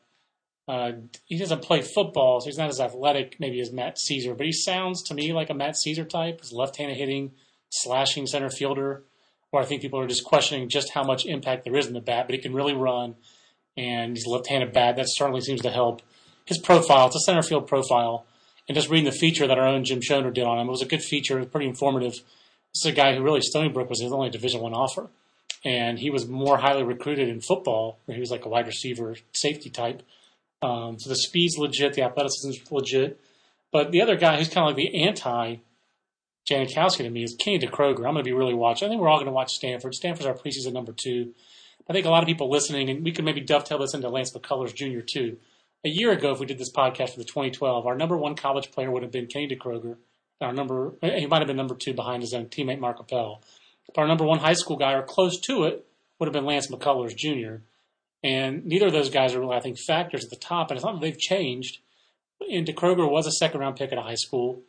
uh, 0.68 0.92
he 1.24 1.38
doesn't 1.38 1.62
play 1.62 1.80
football, 1.80 2.40
so 2.40 2.46
he's 2.46 2.58
not 2.58 2.68
as 2.68 2.80
athletic 2.80 3.36
maybe 3.40 3.60
as 3.60 3.72
Matt 3.72 3.98
Caesar, 3.98 4.34
but 4.34 4.46
he 4.46 4.52
sounds 4.52 5.02
to 5.04 5.14
me 5.14 5.32
like 5.32 5.48
a 5.48 5.54
Matt 5.54 5.76
Caesar 5.76 6.04
type. 6.04 6.40
He's 6.42 6.52
left-handed 6.52 6.96
hitting, 6.96 7.32
slashing 7.70 8.26
center 8.26 8.50
fielder 8.50 9.02
where 9.52 9.62
I 9.62 9.66
think 9.66 9.82
people 9.82 10.00
are 10.00 10.06
just 10.06 10.24
questioning 10.24 10.70
just 10.70 10.92
how 10.92 11.04
much 11.04 11.26
impact 11.26 11.64
there 11.64 11.76
is 11.76 11.86
in 11.86 11.92
the 11.92 12.00
bat, 12.00 12.26
but 12.26 12.34
he 12.34 12.40
can 12.40 12.54
really 12.54 12.72
run, 12.72 13.16
and 13.76 14.16
he's 14.16 14.24
a 14.24 14.30
left-handed 14.30 14.72
bat. 14.72 14.96
That 14.96 15.04
certainly 15.08 15.42
seems 15.42 15.60
to 15.60 15.70
help. 15.70 16.00
His 16.46 16.58
profile, 16.58 17.06
it's 17.06 17.16
a 17.16 17.20
center 17.20 17.42
field 17.42 17.68
profile, 17.68 18.24
and 18.66 18.74
just 18.74 18.88
reading 18.88 19.04
the 19.04 19.12
feature 19.12 19.46
that 19.46 19.58
our 19.58 19.66
own 19.66 19.84
Jim 19.84 20.00
Shonerd 20.00 20.32
did 20.32 20.44
on 20.44 20.58
him, 20.58 20.68
it 20.68 20.70
was 20.70 20.80
a 20.80 20.86
good 20.86 21.02
feature, 21.02 21.36
it 21.36 21.40
was 21.40 21.48
pretty 21.50 21.68
informative. 21.68 22.12
This 22.12 22.84
is 22.84 22.86
a 22.86 22.92
guy 22.92 23.14
who 23.14 23.22
really 23.22 23.42
Stony 23.42 23.68
Brook 23.68 23.90
was 23.90 24.00
his 24.00 24.10
only 24.10 24.30
Division 24.30 24.62
One 24.62 24.72
offer, 24.72 25.10
and 25.66 25.98
he 25.98 26.08
was 26.08 26.26
more 26.26 26.56
highly 26.56 26.82
recruited 26.82 27.28
in 27.28 27.42
football, 27.42 27.98
where 28.06 28.14
he 28.14 28.20
was 28.20 28.30
like 28.30 28.46
a 28.46 28.48
wide 28.48 28.66
receiver, 28.66 29.16
safety 29.32 29.68
type. 29.68 30.02
Um, 30.62 30.98
so 30.98 31.10
the 31.10 31.16
speed's 31.16 31.58
legit, 31.58 31.92
the 31.92 32.02
athleticism's 32.02 32.58
legit, 32.72 33.20
but 33.70 33.92
the 33.92 34.00
other 34.00 34.16
guy 34.16 34.38
who's 34.38 34.48
kind 34.48 34.66
of 34.66 34.68
like 34.68 34.76
the 34.76 35.04
anti 35.04 35.56
Jankowski 36.50 36.98
to 36.98 37.10
me 37.10 37.22
is 37.22 37.36
Kenny 37.38 37.58
Diekroeger. 37.58 37.98
I'm 37.98 38.14
going 38.14 38.16
to 38.16 38.22
be 38.24 38.32
really 38.32 38.54
watching. 38.54 38.86
I 38.86 38.90
think 38.90 39.00
we're 39.00 39.08
all 39.08 39.18
going 39.18 39.26
to 39.26 39.32
watch 39.32 39.54
Stanford. 39.54 39.94
Stanford's 39.94 40.26
our 40.26 40.34
preseason 40.34 40.72
number 40.72 40.92
two. 40.92 41.34
I 41.88 41.92
think 41.92 42.06
a 42.06 42.10
lot 42.10 42.22
of 42.22 42.26
people 42.26 42.50
listening, 42.50 42.90
and 42.90 43.04
we 43.04 43.12
could 43.12 43.24
maybe 43.24 43.40
dovetail 43.40 43.78
this 43.78 43.94
into 43.94 44.08
Lance 44.08 44.32
McCullers 44.32 44.74
Jr. 44.74 45.00
too. 45.00 45.38
A 45.84 45.88
year 45.88 46.12
ago, 46.12 46.32
if 46.32 46.38
we 46.38 46.46
did 46.46 46.58
this 46.58 46.72
podcast 46.72 47.10
for 47.10 47.18
the 47.18 47.24
2012, 47.24 47.86
our 47.86 47.96
number 47.96 48.16
one 48.16 48.36
college 48.36 48.70
player 48.70 48.90
would 48.90 49.02
have 49.02 49.12
been 49.12 49.26
Kenny 49.26 49.48
Diekroeger. 49.48 49.96
Our 50.40 50.52
number, 50.52 50.94
he 51.02 51.26
might 51.26 51.38
have 51.38 51.46
been 51.46 51.56
number 51.56 51.74
two 51.74 51.94
behind 51.94 52.22
his 52.22 52.34
own 52.34 52.46
teammate 52.46 52.80
Mark 52.80 52.98
Appel. 53.00 53.42
But 53.86 54.00
our 54.00 54.08
number 54.08 54.24
one 54.24 54.38
high 54.38 54.54
school 54.54 54.76
guy, 54.76 54.92
or 54.92 55.02
close 55.02 55.40
to 55.40 55.64
it, 55.64 55.86
would 56.18 56.26
have 56.26 56.32
been 56.32 56.44
Lance 56.44 56.68
McCullers 56.68 57.16
Jr. 57.16 57.62
And 58.24 58.64
neither 58.64 58.86
of 58.86 58.92
those 58.92 59.10
guys 59.10 59.34
are 59.34 59.40
really, 59.40 59.56
I 59.56 59.60
think, 59.60 59.78
factors 59.78 60.24
at 60.24 60.30
the 60.30 60.36
top. 60.36 60.70
And 60.70 60.76
it's 60.76 60.84
not 60.84 60.94
that 60.94 61.00
they've 61.00 61.18
changed. 61.18 61.78
And 62.50 62.66
Diekroeger 62.66 63.10
was 63.10 63.26
a 63.26 63.32
second 63.32 63.60
round 63.60 63.76
pick 63.76 63.92
at 63.92 63.98
a 63.98 64.02
high 64.02 64.14
school. 64.14 64.62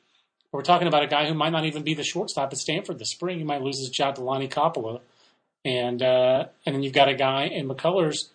We're 0.54 0.62
talking 0.62 0.88
about 0.88 1.04
a 1.04 1.08
guy 1.08 1.28
who 1.28 1.34
might 1.34 1.50
not 1.50 1.66
even 1.66 1.84
be 1.84 1.96
the 1.96 2.04
shortstop 2.04 2.54
at 2.54 2.60
Stanford 2.60 3.00
this 3.00 3.10
spring. 3.10 3.40
He 3.40 3.44
might 3.44 3.62
lose 3.62 3.80
his 3.80 3.90
job 3.90 4.16
to 4.16 4.24
Lonnie 4.24 4.48
Kauppila. 4.48 5.02
And 5.66 6.02
uh, 6.02 6.46
and 6.66 6.76
then 6.76 6.84
you've 6.84 6.94
got 6.94 7.10
a 7.10 7.16
guy 7.16 7.46
in 7.46 7.68
McCullers 7.68 8.30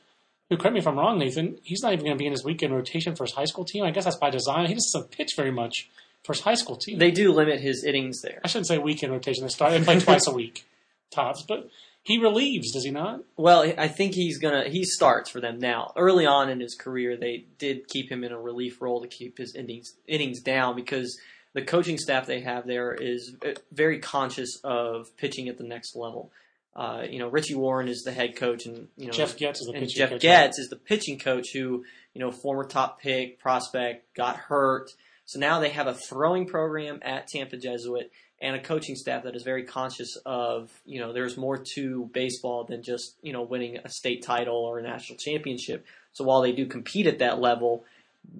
who, 0.49 0.57
correct 0.57 0.75
me 0.75 0.81
if 0.81 0.87
I'm 0.87 0.99
wrong, 0.99 1.19
Nathan, 1.19 1.59
he's 1.63 1.83
not 1.83 1.93
even 1.93 2.05
going 2.05 2.17
to 2.17 2.19
be 2.19 2.27
in 2.27 2.33
his 2.33 2.45
weekend 2.45 2.75
rotation 2.75 3.15
for 3.15 3.25
his 3.25 3.35
high 3.35 3.45
school 3.45 3.65
team. 3.65 3.85
I 3.85 3.91
guess 3.91 4.05
that's 4.05 4.17
by 4.17 4.31
design. 4.31 4.67
He 4.67 4.75
doesn't 4.75 5.11
pitch 5.11 5.35
very 5.37 5.53
much 5.53 5.91
for 6.25 6.33
his 6.33 6.43
high 6.43 6.55
school 6.55 6.77
team. 6.77 6.99
They 6.99 7.11
do 7.11 7.33
limit 7.33 7.61
his 7.61 7.85
innings 7.85 8.23
there. 8.23 8.41
I 8.43 8.49
shouldn't 8.49 8.67
say 8.67 8.79
weekend 8.79 9.13
rotation. 9.13 9.45
They 9.45 9.51
start 9.51 9.75
and 9.75 9.85
play 9.85 10.01
twice 10.01 10.27
a 10.27 10.33
week, 10.33 10.65
tops. 11.11 11.45
But 11.47 11.69
he 12.03 12.19
relieves, 12.19 12.73
does 12.73 12.85
he 12.85 12.91
not? 12.91 13.21
Well, 13.37 13.73
I 13.77 13.89
think 13.89 14.15
he's 14.15 14.39
gonna. 14.39 14.69
He 14.69 14.85
starts 14.85 15.31
for 15.31 15.41
them 15.41 15.59
now. 15.59 15.93
Early 15.97 16.25
on 16.25 16.49
in 16.49 16.61
his 16.61 16.75
career, 16.75 17.17
they 17.17 17.45
did 17.59 17.87
keep 17.87 18.11
him 18.11 18.25
in 18.25 18.33
a 18.33 18.41
relief 18.41 18.81
role 18.81 19.03
to 19.03 19.09
keep 19.09 19.39
his 19.39 19.55
innings 19.55 19.95
innings 20.07 20.41
down 20.41 20.75
because 20.75 21.19
the 21.59 21.65
coaching 21.65 21.99
staff 21.99 22.27
they 22.27 22.41
have 22.41 22.67
there 22.67 22.95
is 22.95 23.35
very 23.73 23.99
conscious 23.99 24.61
of 24.62 25.17
pitching 25.17 25.49
at 25.49 25.59
the 25.59 25.65
next 25.65 25.97
level. 25.97 26.31
Uh, 26.77 27.03
you 27.11 27.19
know, 27.19 27.29
Richie 27.29 27.57
Warren 27.57 27.88
is 27.88 28.05
the 28.05 28.12
head 28.12 28.37
coach, 28.37 28.67
and 28.67 28.87
you 28.97 29.07
know 29.07 29.12
Jeff 29.12 29.37
Getz 29.37 29.61
is 29.61 29.67
the 29.67 29.73
pitching 29.73 29.88
Jeff 29.88 30.11
coach. 30.11 30.21
Getz 30.21 30.59
is 30.61 30.69
the 30.69 30.77
pitching 30.77 31.19
coach 31.19 31.49
who 31.53 31.85
you 32.15 32.21
know 32.21 32.31
former 32.31 32.65
top 32.65 33.00
pick 33.00 33.41
prospect 33.41 34.15
got 34.15 34.37
hurt. 34.37 34.91
So 35.25 35.41
now 35.41 35.59
they 35.59 35.71
have 35.71 35.88
a 35.88 35.95
throwing 35.95 36.47
program 36.47 37.00
at 37.03 37.27
Tampa 37.27 37.57
Jesuit 37.57 38.12
and 38.41 38.55
a 38.55 38.61
coaching 38.61 38.95
staff 38.95 39.25
that 39.25 39.35
is 39.35 39.43
very 39.43 39.65
conscious 39.65 40.17
of 40.25 40.71
you 40.87 41.00
know 41.00 41.12
there's 41.12 41.37
more 41.37 41.59
to 41.75 42.09
baseball 42.15 42.62
than 42.65 42.85
just 42.85 43.17
you 43.21 43.33
know 43.33 43.43
winning 43.43 43.79
a 43.85 43.88
state 43.88 44.23
title 44.23 44.59
or 44.59 44.79
a 44.79 44.83
national 44.83 45.19
championship. 45.19 45.85
So 46.12 46.23
while 46.23 46.43
they 46.43 46.53
do 46.53 46.67
compete 46.67 47.09
at 47.09 47.19
that 47.19 47.41
level, 47.41 47.85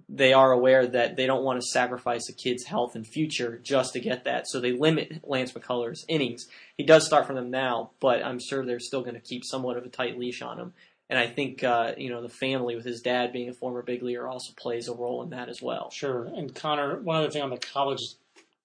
they 0.08 0.32
are 0.32 0.52
aware 0.52 0.87
that 0.87 1.16
they 1.16 1.26
don't 1.26 1.44
want 1.44 1.61
to 1.61 1.66
sacrifice 1.66 2.28
a 2.28 2.32
kid's 2.32 2.64
health 2.64 2.94
and 2.94 3.06
future 3.06 3.58
just 3.62 3.92
to 3.94 4.00
get 4.00 4.25
that. 4.25 4.47
So 4.49 4.61
they 4.61 4.73
limit 4.73 5.20
Lance 5.25 5.52
McCullers' 5.52 6.00
innings. 6.08 6.47
He 6.76 6.85
does 6.85 7.06
start 7.06 7.26
for 7.26 7.35
them 7.35 7.50
now, 7.50 7.90
but 8.00 8.23
I'm 8.25 8.38
sure 8.38 8.64
they're 8.64 8.80
still 8.80 9.02
going 9.02 9.14
to 9.14 9.20
keep 9.20 9.44
somewhat 9.44 9.76
of 9.76 9.85
a 9.85 9.88
tight 9.88 10.18
leash 10.18 10.42
on 10.42 10.58
him. 10.58 10.73
And 11.11 11.18
I 11.18 11.26
think 11.26 11.64
uh, 11.64 11.92
you 11.97 12.11
know 12.11 12.20
the 12.20 12.28
family 12.28 12.76
with 12.76 12.85
his 12.85 13.00
dad 13.00 13.32
being 13.32 13.49
a 13.49 13.54
former 13.54 13.82
big 13.82 14.02
leaguer 14.02 14.28
also 14.28 14.52
plays 14.58 14.88
a 14.88 14.94
role 14.94 15.23
in 15.23 15.30
that 15.30 15.49
as 15.49 15.62
well. 15.62 15.90
Sure. 15.90 16.25
And 16.26 16.54
Connor, 16.54 17.00
one 17.00 17.16
other 17.16 17.30
thing 17.30 17.40
on 17.42 17.49
the 17.50 17.56
college 17.56 18.00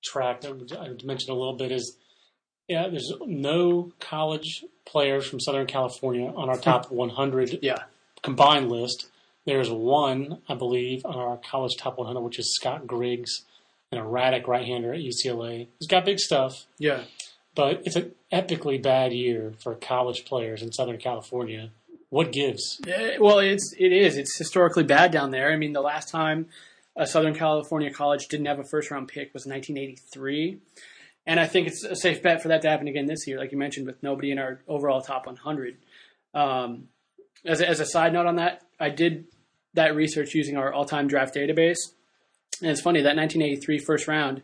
track 0.03 0.41
that 0.41 0.51
I 0.77 0.89
mentioned 1.05 1.29
a 1.29 1.39
little 1.39 1.55
bit 1.55 1.71
is, 1.71 1.95
yeah, 2.67 2.89
there's 2.89 3.13
no 3.25 3.93
college 4.01 4.65
players 4.85 5.25
from 5.25 5.39
Southern 5.39 5.67
California 5.67 6.27
on 6.35 6.49
our 6.49 6.57
top 6.57 6.85
100 6.91 7.59
Yeah. 7.61 7.83
combined 8.21 8.69
list. 8.69 9.07
There's 9.45 9.69
one, 9.69 10.41
I 10.47 10.55
believe, 10.55 11.05
on 11.05 11.15
our 11.15 11.37
college 11.37 11.75
top 11.77 11.97
100, 11.97 12.21
which 12.21 12.39
is 12.39 12.53
Scott 12.55 12.87
Griggs, 12.87 13.43
an 13.91 13.97
erratic 13.97 14.47
right-hander 14.47 14.93
at 14.93 15.01
UCLA. 15.01 15.67
He's 15.79 15.87
got 15.87 16.05
big 16.05 16.19
stuff, 16.19 16.65
Yeah. 16.79 17.03
but 17.55 17.81
it's 17.85 17.95
an 17.97 18.13
epically 18.31 18.81
bad 18.81 19.11
year 19.13 19.53
for 19.61 19.75
college 19.75 20.25
players 20.25 20.61
in 20.61 20.71
Southern 20.71 20.97
California. 20.97 21.71
What 22.09 22.31
gives? 22.31 22.79
Eh, 22.87 23.17
Well, 23.19 23.39
it's 23.39 23.73
it 23.77 23.91
is. 23.91 24.17
It's 24.17 24.37
historically 24.37 24.83
bad 24.83 25.11
down 25.11 25.31
there. 25.31 25.51
I 25.51 25.57
mean, 25.57 25.73
the 25.73 25.81
last 25.81 26.09
time 26.09 26.47
a 26.95 27.05
Southern 27.07 27.33
California 27.35 27.91
college 27.91 28.27
didn't 28.27 28.45
have 28.45 28.59
a 28.59 28.63
first 28.63 28.91
round 28.91 29.07
pick 29.07 29.33
was 29.33 29.45
1983, 29.47 30.59
and 31.25 31.39
I 31.39 31.47
think 31.47 31.67
it's 31.67 31.83
a 31.83 31.95
safe 31.95 32.21
bet 32.21 32.41
for 32.41 32.47
that 32.49 32.61
to 32.61 32.69
happen 32.69 32.87
again 32.87 33.07
this 33.07 33.27
year, 33.27 33.39
like 33.39 33.51
you 33.51 33.57
mentioned, 33.57 33.87
with 33.87 34.01
nobody 34.03 34.31
in 34.31 34.37
our 34.39 34.61
overall 34.67 35.01
top 35.01 35.25
100. 35.25 35.77
Um, 36.35 36.87
as 37.45 37.61
a, 37.61 37.67
as 37.67 37.79
a 37.79 37.85
side 37.85 38.13
note 38.13 38.25
on 38.27 38.35
that, 38.37 38.61
I 38.79 38.89
did 38.89 39.25
that 39.73 39.95
research 39.95 40.33
using 40.33 40.57
our 40.57 40.71
all 40.73 40.85
time 40.85 41.07
draft 41.07 41.35
database, 41.35 41.79
and 42.61 42.69
it's 42.71 42.81
funny 42.81 43.01
that 43.01 43.15
1983 43.15 43.79
first 43.79 44.07
round 44.07 44.41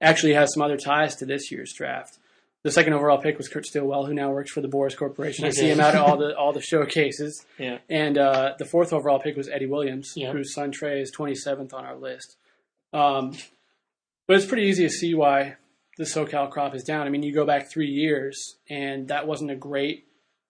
actually 0.00 0.34
has 0.34 0.52
some 0.52 0.62
other 0.62 0.76
ties 0.76 1.16
to 1.16 1.26
this 1.26 1.50
year's 1.50 1.72
draft. 1.72 2.18
The 2.62 2.72
second 2.72 2.94
overall 2.94 3.18
pick 3.18 3.38
was 3.38 3.48
Kurt 3.48 3.64
Stillwell, 3.64 4.06
who 4.06 4.14
now 4.14 4.30
works 4.30 4.50
for 4.50 4.60
the 4.60 4.66
Boras 4.68 4.96
Corporation. 4.96 5.44
I 5.44 5.50
see 5.50 5.70
him 5.70 5.78
out 5.78 5.94
at 5.94 6.00
all 6.00 6.16
the 6.16 6.36
all 6.38 6.52
the 6.52 6.60
showcases. 6.60 7.46
Yeah. 7.58 7.78
And 7.88 8.18
uh, 8.18 8.54
the 8.58 8.64
fourth 8.64 8.92
overall 8.92 9.20
pick 9.20 9.36
was 9.36 9.48
Eddie 9.48 9.66
Williams, 9.66 10.14
Yeah. 10.16 10.32
whose 10.32 10.52
son 10.52 10.72
Trey 10.72 11.00
is 11.00 11.14
27th 11.16 11.72
on 11.72 11.84
our 11.84 11.94
list. 11.96 12.36
Um, 12.92 13.32
but 14.26 14.36
it's 14.36 14.46
pretty 14.46 14.64
easy 14.64 14.82
to 14.84 14.90
see 14.90 15.14
why 15.14 15.56
the 15.96 16.04
SoCal 16.04 16.50
crop 16.50 16.74
is 16.74 16.82
down. 16.82 17.06
I 17.06 17.10
mean, 17.10 17.22
you 17.22 17.32
go 17.32 17.46
back 17.46 17.70
three 17.70 17.88
years, 17.90 18.56
and 18.68 19.06
that 19.08 19.28
wasn't 19.28 19.52
a 19.52 19.56
great 19.56 20.05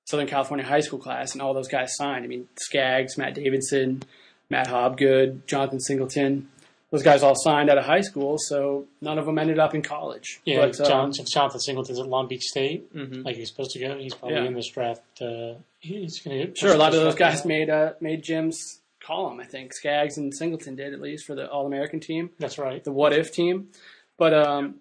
Southern 0.06 0.26
California 0.26 0.64
high 0.64 0.80
school 0.80 0.98
class, 0.98 1.32
and 1.34 1.42
all 1.42 1.52
those 1.52 1.68
guys 1.68 1.94
signed. 1.96 2.24
I 2.24 2.28
mean, 2.28 2.48
Skaggs, 2.56 3.18
Matt 3.18 3.34
Davidson, 3.34 4.02
Matt 4.48 4.68
Hobgood, 4.68 5.46
Jonathan 5.46 5.80
Singleton. 5.80 6.48
Those 6.92 7.02
guys 7.02 7.24
all 7.24 7.34
signed 7.34 7.68
out 7.68 7.76
of 7.78 7.84
high 7.84 8.00
school, 8.00 8.38
so 8.38 8.86
none 9.00 9.18
of 9.18 9.26
them 9.26 9.36
ended 9.38 9.58
up 9.58 9.74
in 9.74 9.82
college. 9.82 10.40
Yeah, 10.44 10.66
But, 10.66 10.80
um, 10.82 11.10
John, 11.12 11.26
Jonathan 11.26 11.58
Singleton's 11.60 11.98
at 11.98 12.06
Long 12.06 12.28
Beach 12.28 12.44
State, 12.44 12.86
hmm 12.92 13.22
like 13.22 13.34
he's 13.36 13.48
supposed 13.48 13.72
to 13.72 13.80
go. 13.80 13.98
He's 13.98 14.14
probably 14.14 14.36
Yeah. 14.38 14.44
in 14.44 14.54
this 14.54 14.68
draft. 14.68 15.02
Uh, 15.20 15.54
he's 15.80 16.20
going 16.20 16.46
to 16.52 16.56
Sure, 16.56 16.72
a 16.72 16.76
lot 16.78 16.94
of 16.94 17.00
those 17.00 17.16
guys 17.16 17.40
up. 17.40 17.46
made 17.46 17.68
uh, 17.68 17.94
made 18.00 18.22
Jim's 18.22 18.78
column. 19.00 19.40
I 19.40 19.44
think 19.44 19.72
Skaggs 19.74 20.16
and 20.16 20.32
Singleton 20.32 20.76
did 20.76 20.92
at 20.94 21.00
least 21.00 21.26
for 21.26 21.34
the 21.34 21.50
All 21.50 21.66
American 21.66 21.98
team, 21.98 22.30
That's 22.38 22.58
right. 22.58 22.82
the 22.84 22.92
What 22.92 23.12
If 23.12 23.32
team. 23.32 23.70
But 24.16 24.32
um, 24.32 24.76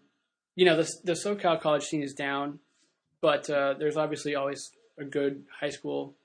you 0.56 0.66
know, 0.66 0.78
the 0.78 0.94
the 1.04 1.14
SoCal 1.14 1.60
college 1.60 1.84
scene 1.86 2.04
is 2.04 2.14
down, 2.14 2.60
but 3.20 3.50
uh, 3.50 3.74
there's 3.80 3.98
obviously 3.98 4.36
always 4.36 4.72
a 4.98 5.04
good 5.06 5.44
high 5.60 5.70
school 5.70 6.16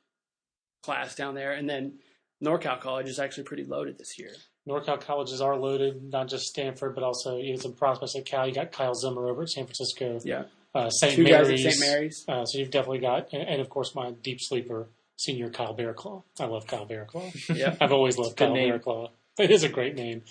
class 0.82 1.14
down 1.14 1.34
there, 1.34 1.52
and 1.52 1.68
then 1.68 1.94
NorCal 2.42 2.80
college 2.80 3.08
is 3.08 3.18
actually 3.18 3.44
pretty 3.44 3.64
loaded 3.64 3.98
this 3.98 4.18
year. 4.18 4.30
NorCal 4.68 5.00
colleges 5.00 5.40
are 5.40 5.56
loaded, 5.56 6.02
not 6.10 6.28
just 6.28 6.46
Stanford, 6.46 6.94
but 6.94 7.02
also 7.04 7.38
you 7.38 7.52
have 7.52 7.62
some 7.62 7.72
prospects 7.74 8.14
at 8.16 8.24
Cal. 8.26 8.46
You 8.46 8.54
got 8.54 8.72
Kyle 8.72 8.94
Zimmer 8.94 9.28
over 9.28 9.42
at 9.42 9.48
San 9.50 9.64
Francisco. 9.64 10.20
Yeah, 10.24 10.44
Uh, 10.74 10.90
St. 10.90 11.14
two 11.16 11.24
Mary's. 11.24 11.48
guys 11.48 11.66
at 11.66 11.72
St. 11.72 11.90
Mary's. 11.90 12.24
Uh, 12.28 12.44
so 12.46 12.58
you've 12.58 12.70
definitely 12.70 12.98
got, 13.00 13.32
and, 13.32 13.42
and 13.48 13.60
of 13.60 13.68
course 13.68 13.94
my 13.94 14.10
deep 14.22 14.40
sleeper, 14.40 14.88
senior 15.16 15.50
Kyle 15.50 15.74
Barraclough. 15.76 16.22
I 16.38 16.44
love 16.46 16.66
Kyle 16.66 16.86
Barraclough. 16.86 17.56
Yeah, 17.56 17.74
I've 17.80 17.92
always 17.92 18.16
loved 18.18 18.36
Kyle 18.36 18.52
name. 18.52 18.72
Barraclough. 18.74 19.10
It 19.38 19.50
is 19.50 19.62
a 19.64 19.68
great 19.68 19.96
name. 19.96 20.22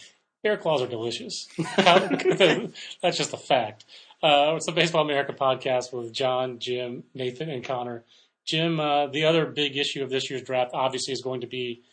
Bear 0.43 0.55
claws 0.57 0.81
are 0.81 0.87
delicious. 0.87 1.47
That's 1.77 3.17
just 3.17 3.33
a 3.33 3.37
fact. 3.37 3.85
Uh, 4.23 4.53
it's 4.55 4.65
the 4.65 4.71
Baseball 4.71 5.03
America 5.03 5.33
podcast 5.33 5.91
with 5.93 6.13
John, 6.13 6.59
Jim, 6.59 7.03
Nathan, 7.13 7.49
and 7.49 7.63
Connor. 7.63 8.03
Jim, 8.49 8.79
uh, 8.79 9.07
the 9.07 9.25
other 9.25 9.45
big 9.45 9.77
issue 9.77 10.03
of 10.03 10.09
this 10.09 10.29
year's 10.29 10.41
draft 10.41 10.71
obviously 10.73 11.13
is 11.13 11.21
going 11.21 11.41
to 11.41 11.47
be 11.47 11.83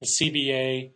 the 0.00 0.06
CBA. 0.06 0.90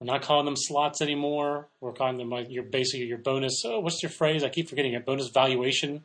We're 0.00 0.06
not 0.06 0.22
calling 0.22 0.44
them 0.44 0.56
slots 0.56 1.00
anymore. 1.00 1.68
We're 1.80 1.92
calling 1.92 2.18
them 2.18 2.30
like 2.30 2.46
your 2.50 2.64
basically 2.64 3.06
your 3.06 3.18
bonus. 3.18 3.62
Oh, 3.64 3.80
what's 3.80 4.02
your 4.02 4.10
phrase? 4.10 4.44
I 4.44 4.48
keep 4.48 4.68
forgetting 4.68 4.94
it. 4.94 5.04
Bonus 5.04 5.28
valuation. 5.28 6.04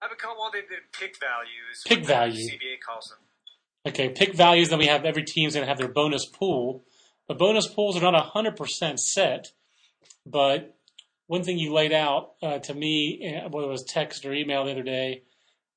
I've 0.00 0.10
been 0.10 0.18
called, 0.18 0.36
well, 0.38 0.50
they 0.52 0.62
pick 0.98 1.16
values. 1.20 1.82
Pick 1.86 2.04
value. 2.04 2.48
CBA 2.48 2.80
calls 2.84 3.08
them. 3.08 3.18
Okay, 3.86 4.08
pick 4.10 4.34
values. 4.34 4.70
Then 4.70 4.78
we 4.78 4.86
have 4.86 5.04
every 5.04 5.24
team's 5.24 5.54
going 5.54 5.64
to 5.64 5.68
have 5.68 5.78
their 5.78 5.88
bonus 5.88 6.26
pool. 6.26 6.84
The 7.28 7.34
bonus 7.34 7.66
pools 7.68 7.96
are 7.96 8.00
not 8.00 8.26
hundred 8.26 8.56
percent 8.56 9.00
set, 9.00 9.52
but 10.26 10.76
one 11.26 11.42
thing 11.42 11.58
you 11.58 11.72
laid 11.72 11.92
out 11.92 12.32
uh, 12.42 12.58
to 12.58 12.74
me, 12.74 13.40
uh, 13.44 13.48
whether 13.48 13.66
it 13.66 13.70
was 13.70 13.84
text 13.84 14.24
or 14.24 14.32
email 14.32 14.64
the 14.64 14.72
other 14.72 14.82
day, 14.82 15.22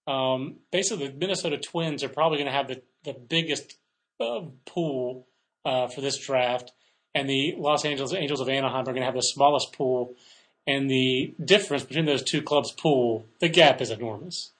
um, 0.07 0.55
basically 0.71 1.07
the 1.07 1.13
Minnesota 1.13 1.57
Twins 1.57 2.03
are 2.03 2.09
probably 2.09 2.37
going 2.37 2.47
to 2.47 2.53
have 2.53 2.67
the 2.67 2.81
the 3.03 3.13
biggest 3.13 3.77
uh, 4.19 4.41
pool 4.65 5.27
uh, 5.63 5.87
for 5.87 6.01
this 6.01 6.17
draft, 6.17 6.71
and 7.13 7.29
the 7.29 7.55
Los 7.57 7.85
Angeles 7.85 8.13
Angels 8.13 8.41
of 8.41 8.49
Anaheim 8.49 8.81
are 8.81 8.93
going 8.93 8.97
to 8.97 9.05
have 9.05 9.15
the 9.15 9.21
smallest 9.21 9.73
pool. 9.73 10.15
And 10.67 10.89
the 10.89 11.35
difference 11.43 11.83
between 11.83 12.05
those 12.05 12.23
two 12.23 12.41
clubs' 12.41 12.71
pool, 12.71 13.25
the 13.39 13.49
gap 13.49 13.81
is 13.81 13.91
enormous. 13.91 14.51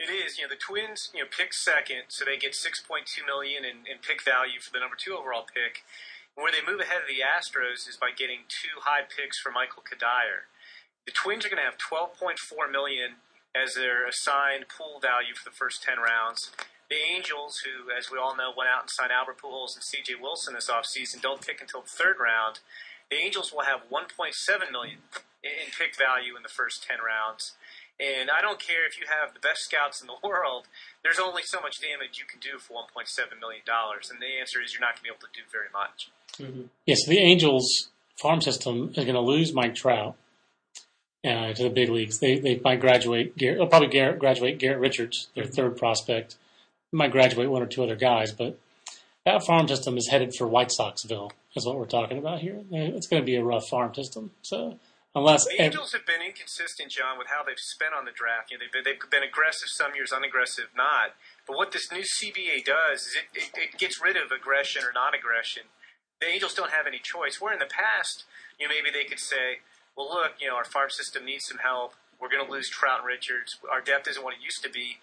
It 0.00 0.10
is. 0.10 0.36
You 0.36 0.44
know, 0.44 0.50
the 0.50 0.58
Twins, 0.58 1.10
you 1.14 1.22
know, 1.22 1.30
pick 1.30 1.54
second, 1.54 2.10
so 2.10 2.24
they 2.24 2.36
get 2.36 2.52
6.2 2.52 2.82
million 3.24 3.64
in, 3.64 3.86
in 3.86 4.02
pick 4.02 4.24
value 4.24 4.58
for 4.58 4.72
the 4.72 4.80
number 4.80 4.96
two 4.98 5.14
overall 5.14 5.46
pick. 5.46 5.86
And 6.34 6.42
where 6.42 6.50
they 6.50 6.66
move 6.66 6.80
ahead 6.80 7.02
of 7.02 7.08
the 7.08 7.22
Astros 7.22 7.86
is 7.88 7.96
by 7.96 8.10
getting 8.10 8.50
two 8.50 8.82
high 8.82 9.06
picks 9.06 9.38
for 9.38 9.52
Michael 9.52 9.86
Cuddyer. 9.86 10.50
The 11.06 11.14
Twins 11.14 11.46
are 11.46 11.48
going 11.48 11.62
to 11.62 11.70
have 11.70 11.78
12.4 11.78 12.34
million 12.72 13.22
as 13.54 13.74
their 13.74 14.06
assigned 14.06 14.66
pool 14.68 14.98
value 15.00 15.34
for 15.34 15.48
the 15.48 15.54
first 15.54 15.82
10 15.82 15.98
rounds. 15.98 16.50
The 16.90 17.00
Angels, 17.00 17.62
who, 17.64 17.88
as 17.90 18.10
we 18.10 18.18
all 18.18 18.36
know, 18.36 18.52
went 18.52 18.68
out 18.68 18.82
and 18.82 18.90
signed 18.90 19.12
Albert 19.12 19.40
Pujols 19.40 19.74
and 19.74 19.82
C.J. 19.82 20.20
Wilson 20.20 20.54
this 20.54 20.68
offseason, 20.68 21.22
don't 21.22 21.40
pick 21.40 21.60
until 21.60 21.80
the 21.80 21.88
third 21.88 22.16
round. 22.20 22.60
The 23.10 23.16
Angels 23.16 23.52
will 23.52 23.64
have 23.64 23.88
1.7 23.88 24.70
million 24.70 24.98
in 25.42 25.70
pick 25.76 25.96
value 25.96 26.36
in 26.36 26.42
the 26.42 26.52
first 26.52 26.84
10 26.84 26.98
rounds. 27.00 27.52
And 28.00 28.28
I 28.28 28.42
don't 28.42 28.58
care 28.58 28.84
if 28.86 28.98
you 28.98 29.06
have 29.06 29.34
the 29.34 29.40
best 29.40 29.64
scouts 29.64 30.02
in 30.02 30.08
the 30.08 30.18
world, 30.26 30.66
there's 31.02 31.18
only 31.18 31.42
so 31.44 31.60
much 31.60 31.80
damage 31.80 32.18
you 32.18 32.26
can 32.26 32.40
do 32.40 32.58
for 32.58 32.74
$1.7 32.74 33.38
million. 33.38 33.62
And 33.64 34.20
the 34.20 34.40
answer 34.40 34.60
is 34.60 34.74
you're 34.74 34.80
not 34.82 34.98
going 34.98 35.04
to 35.04 35.08
be 35.08 35.12
able 35.14 35.24
to 35.24 35.32
do 35.32 35.46
very 35.46 35.70
much. 35.72 36.10
Mm-hmm. 36.36 36.68
Yes, 36.86 37.06
the 37.06 37.18
Angels 37.18 37.90
farm 38.20 38.40
system 38.40 38.92
is 38.96 39.04
going 39.04 39.14
to 39.14 39.20
lose 39.20 39.54
Mike 39.54 39.74
Trout 39.74 40.16
uh, 41.24 41.52
to 41.52 41.62
the 41.62 41.70
big 41.70 41.88
leagues. 41.88 42.18
They 42.18 42.38
they 42.38 42.60
might 42.62 42.80
graduate. 42.80 43.36
Garrett, 43.36 43.58
they'll 43.58 43.66
probably 43.66 43.88
Garrett, 43.88 44.18
graduate 44.18 44.58
Garrett 44.58 44.80
Richards, 44.80 45.28
their 45.34 45.44
third 45.44 45.76
prospect. 45.76 46.36
They 46.92 46.98
might 46.98 47.12
graduate 47.12 47.50
one 47.50 47.62
or 47.62 47.66
two 47.66 47.82
other 47.82 47.96
guys, 47.96 48.32
but 48.32 48.58
that 49.24 49.44
farm 49.44 49.66
system 49.68 49.96
is 49.96 50.08
headed 50.08 50.34
for 50.34 50.46
White 50.46 50.68
Soxville. 50.68 51.30
Is 51.56 51.64
what 51.64 51.78
we're 51.78 51.86
talking 51.86 52.18
about 52.18 52.40
here. 52.40 52.60
It's 52.70 53.06
going 53.06 53.22
to 53.22 53.26
be 53.26 53.36
a 53.36 53.44
rough 53.44 53.68
farm 53.68 53.94
system. 53.94 54.32
So 54.42 54.78
unless 55.14 55.46
The 55.46 55.62
Angels 55.62 55.92
have 55.92 56.04
been 56.04 56.20
inconsistent, 56.20 56.90
John, 56.90 57.16
with 57.16 57.28
how 57.28 57.44
they've 57.44 57.58
spent 57.58 57.94
on 57.94 58.04
the 58.04 58.10
draft. 58.10 58.50
You 58.50 58.58
know, 58.58 58.64
they've, 58.66 58.84
been, 58.84 58.98
they've 58.98 59.10
been 59.10 59.22
aggressive 59.22 59.68
some 59.68 59.94
years, 59.94 60.10
unaggressive 60.12 60.74
not. 60.76 61.14
But 61.46 61.56
what 61.56 61.70
this 61.70 61.92
new 61.92 62.02
CBA 62.02 62.64
does 62.64 63.06
is 63.06 63.14
it, 63.14 63.38
it, 63.38 63.50
it 63.54 63.78
gets 63.78 64.02
rid 64.02 64.16
of 64.16 64.32
aggression 64.34 64.82
or 64.82 64.92
non-aggression. 64.92 65.70
The 66.20 66.26
Angels 66.26 66.54
don't 66.54 66.72
have 66.72 66.86
any 66.86 66.98
choice. 66.98 67.40
Where 67.40 67.52
in 67.52 67.60
the 67.60 67.70
past, 67.70 68.24
you 68.58 68.66
know, 68.66 68.74
maybe 68.74 68.90
they 68.90 69.04
could 69.04 69.20
say, 69.20 69.62
well, 69.96 70.08
look, 70.08 70.32
you 70.40 70.48
know, 70.48 70.56
our 70.56 70.64
farm 70.64 70.90
system 70.90 71.24
needs 71.24 71.46
some 71.46 71.58
help. 71.58 71.94
We're 72.20 72.30
going 72.30 72.44
to 72.44 72.50
lose 72.50 72.68
Trout 72.68 73.00
and 73.00 73.06
Richards. 73.06 73.58
Our 73.70 73.80
depth 73.80 74.08
isn't 74.08 74.22
what 74.22 74.34
it 74.34 74.42
used 74.42 74.62
to 74.62 74.70
be. 74.70 74.98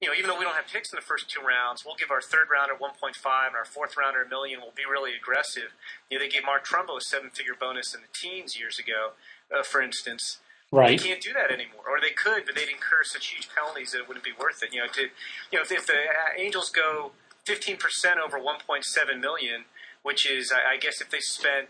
You 0.00 0.08
know, 0.08 0.14
even 0.14 0.30
though 0.30 0.38
we 0.38 0.44
don't 0.44 0.54
have 0.54 0.70
picks 0.70 0.92
in 0.92 0.96
the 0.96 1.02
first 1.02 1.28
two 1.28 1.40
rounds, 1.42 1.82
we'll 1.84 1.98
give 1.98 2.10
our 2.12 2.20
third 2.20 2.46
rounder 2.52 2.74
1.5 2.74 3.18
and 3.18 3.56
our 3.56 3.64
fourth 3.64 3.96
rounder 3.98 4.22
a 4.22 4.28
million. 4.28 4.60
We'll 4.60 4.76
be 4.76 4.86
really 4.88 5.10
aggressive. 5.16 5.74
You 6.08 6.18
know, 6.18 6.24
they 6.24 6.30
gave 6.30 6.44
Mark 6.46 6.64
Trumbo 6.64 6.98
a 6.98 7.00
seven-figure 7.00 7.58
bonus 7.58 7.94
in 7.94 8.02
the 8.02 8.12
teens 8.14 8.54
years 8.58 8.78
ago, 8.78 9.18
uh, 9.50 9.64
for 9.64 9.82
instance. 9.82 10.38
right, 10.70 10.96
They 10.96 11.08
can't 11.08 11.20
do 11.20 11.32
that 11.32 11.50
anymore, 11.50 11.82
or 11.90 12.00
they 12.00 12.14
could, 12.14 12.46
but 12.46 12.54
they'd 12.54 12.70
incur 12.70 13.02
such 13.02 13.26
huge 13.26 13.48
penalties 13.50 13.90
that 13.90 13.98
it 13.98 14.06
wouldn't 14.06 14.24
be 14.24 14.36
worth 14.38 14.62
it. 14.62 14.72
You 14.72 14.86
know, 14.86 14.92
to 14.92 15.10
you 15.50 15.58
know, 15.58 15.62
if, 15.62 15.72
if 15.72 15.86
the 15.86 15.98
uh, 15.98 16.38
Angels 16.38 16.70
go 16.70 17.10
15% 17.46 17.82
over 18.22 18.38
1.7 18.38 19.20
million, 19.20 19.64
which 20.04 20.30
is, 20.30 20.52
I, 20.54 20.74
I 20.74 20.76
guess, 20.76 21.00
if 21.00 21.10
they 21.10 21.20
spent 21.20 21.68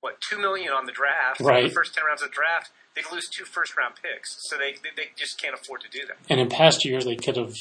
what 0.00 0.20
two 0.20 0.38
million 0.38 0.72
on 0.72 0.86
the 0.86 0.92
draft, 0.92 1.40
Right. 1.40 1.64
the 1.68 1.74
first 1.74 1.94
10 1.94 2.04
rounds 2.04 2.22
of 2.22 2.28
the 2.30 2.34
draft, 2.34 2.70
they'd 2.96 3.04
lose 3.12 3.28
two 3.28 3.44
first-round 3.44 3.94
picks. 4.02 4.36
So 4.48 4.56
they, 4.56 4.72
they 4.72 4.90
they 4.96 5.08
just 5.16 5.40
can't 5.40 5.54
afford 5.54 5.80
to 5.82 5.88
do 5.90 6.06
that. 6.06 6.16
and 6.28 6.40
in 6.40 6.48
past 6.48 6.84
years 6.84 7.04
they 7.04 7.16
could 7.16 7.36
have 7.36 7.54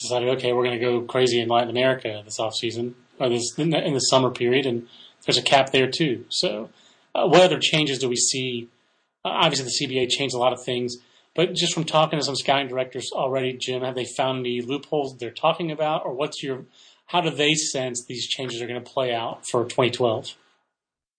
decided, 0.00 0.28
okay, 0.30 0.52
we're 0.52 0.64
going 0.64 0.78
to 0.78 0.84
go 0.84 1.00
crazy 1.02 1.40
in 1.40 1.48
Latin 1.48 1.70
America 1.70 2.22
this 2.24 2.38
offseason 2.38 2.94
or 3.18 3.28
this 3.28 3.52
in 3.58 3.70
the, 3.70 3.84
in 3.84 3.94
the 3.94 4.00
summer 4.00 4.30
period, 4.30 4.64
and 4.66 4.86
there's 5.26 5.38
a 5.38 5.42
cap 5.42 5.70
there 5.72 5.90
too. 5.90 6.24
So, 6.28 6.70
uh, 7.14 7.26
what 7.26 7.42
other 7.42 7.58
changes 7.58 7.98
do 7.98 8.08
we 8.08 8.16
see? 8.16 8.68
Uh, 9.24 9.30
obviously, 9.30 9.66
the 9.88 9.94
CBA 9.96 10.08
changed 10.08 10.34
a 10.34 10.38
lot 10.38 10.52
of 10.52 10.62
things, 10.64 10.96
but 11.34 11.52
just 11.54 11.74
from 11.74 11.84
talking 11.84 12.18
to 12.18 12.24
some 12.24 12.36
scouting 12.36 12.68
directors 12.68 13.10
already, 13.12 13.52
Jim, 13.54 13.82
have 13.82 13.94
they 13.96 14.06
found 14.16 14.38
any 14.40 14.60
loopholes 14.62 15.16
they're 15.18 15.30
talking 15.32 15.70
about, 15.72 16.04
or 16.06 16.14
what's 16.14 16.42
your 16.42 16.64
how 17.06 17.20
do 17.20 17.30
they 17.30 17.54
sense 17.54 18.04
these 18.06 18.26
changes 18.28 18.60
are 18.62 18.66
going 18.68 18.82
to 18.82 18.88
play 18.90 19.12
out 19.14 19.44
for 19.50 19.64
2012? 19.64 20.34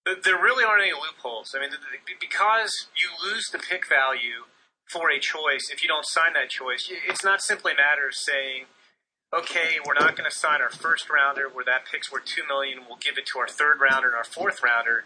There 0.05 0.41
really 0.41 0.63
aren't 0.63 0.83
any 0.83 0.93
loopholes. 0.93 1.53
I 1.55 1.61
mean, 1.61 1.71
because 2.19 2.71
you 2.95 3.09
lose 3.23 3.47
the 3.51 3.59
pick 3.59 3.87
value 3.87 4.49
for 4.89 5.11
a 5.11 5.19
choice 5.19 5.69
if 5.71 5.83
you 5.83 5.87
don't 5.87 6.05
sign 6.05 6.33
that 6.33 6.49
choice. 6.49 6.89
It's 7.07 7.23
not 7.23 7.41
simply 7.41 7.73
a 7.73 7.75
matter 7.75 8.07
of 8.07 8.15
saying, 8.15 8.65
okay, 9.35 9.77
we're 9.85 9.93
not 9.93 10.17
going 10.17 10.29
to 10.29 10.35
sign 10.35 10.61
our 10.61 10.71
first 10.71 11.09
rounder 11.09 11.47
where 11.47 11.65
that 11.65 11.85
pick's 11.89 12.11
worth 12.11 12.25
two 12.25 12.41
million. 12.47 12.79
We'll 12.87 12.97
give 12.97 13.17
it 13.17 13.27
to 13.33 13.39
our 13.39 13.47
third 13.47 13.77
rounder 13.79 14.07
and 14.07 14.17
our 14.17 14.23
fourth 14.23 14.63
rounder. 14.63 15.05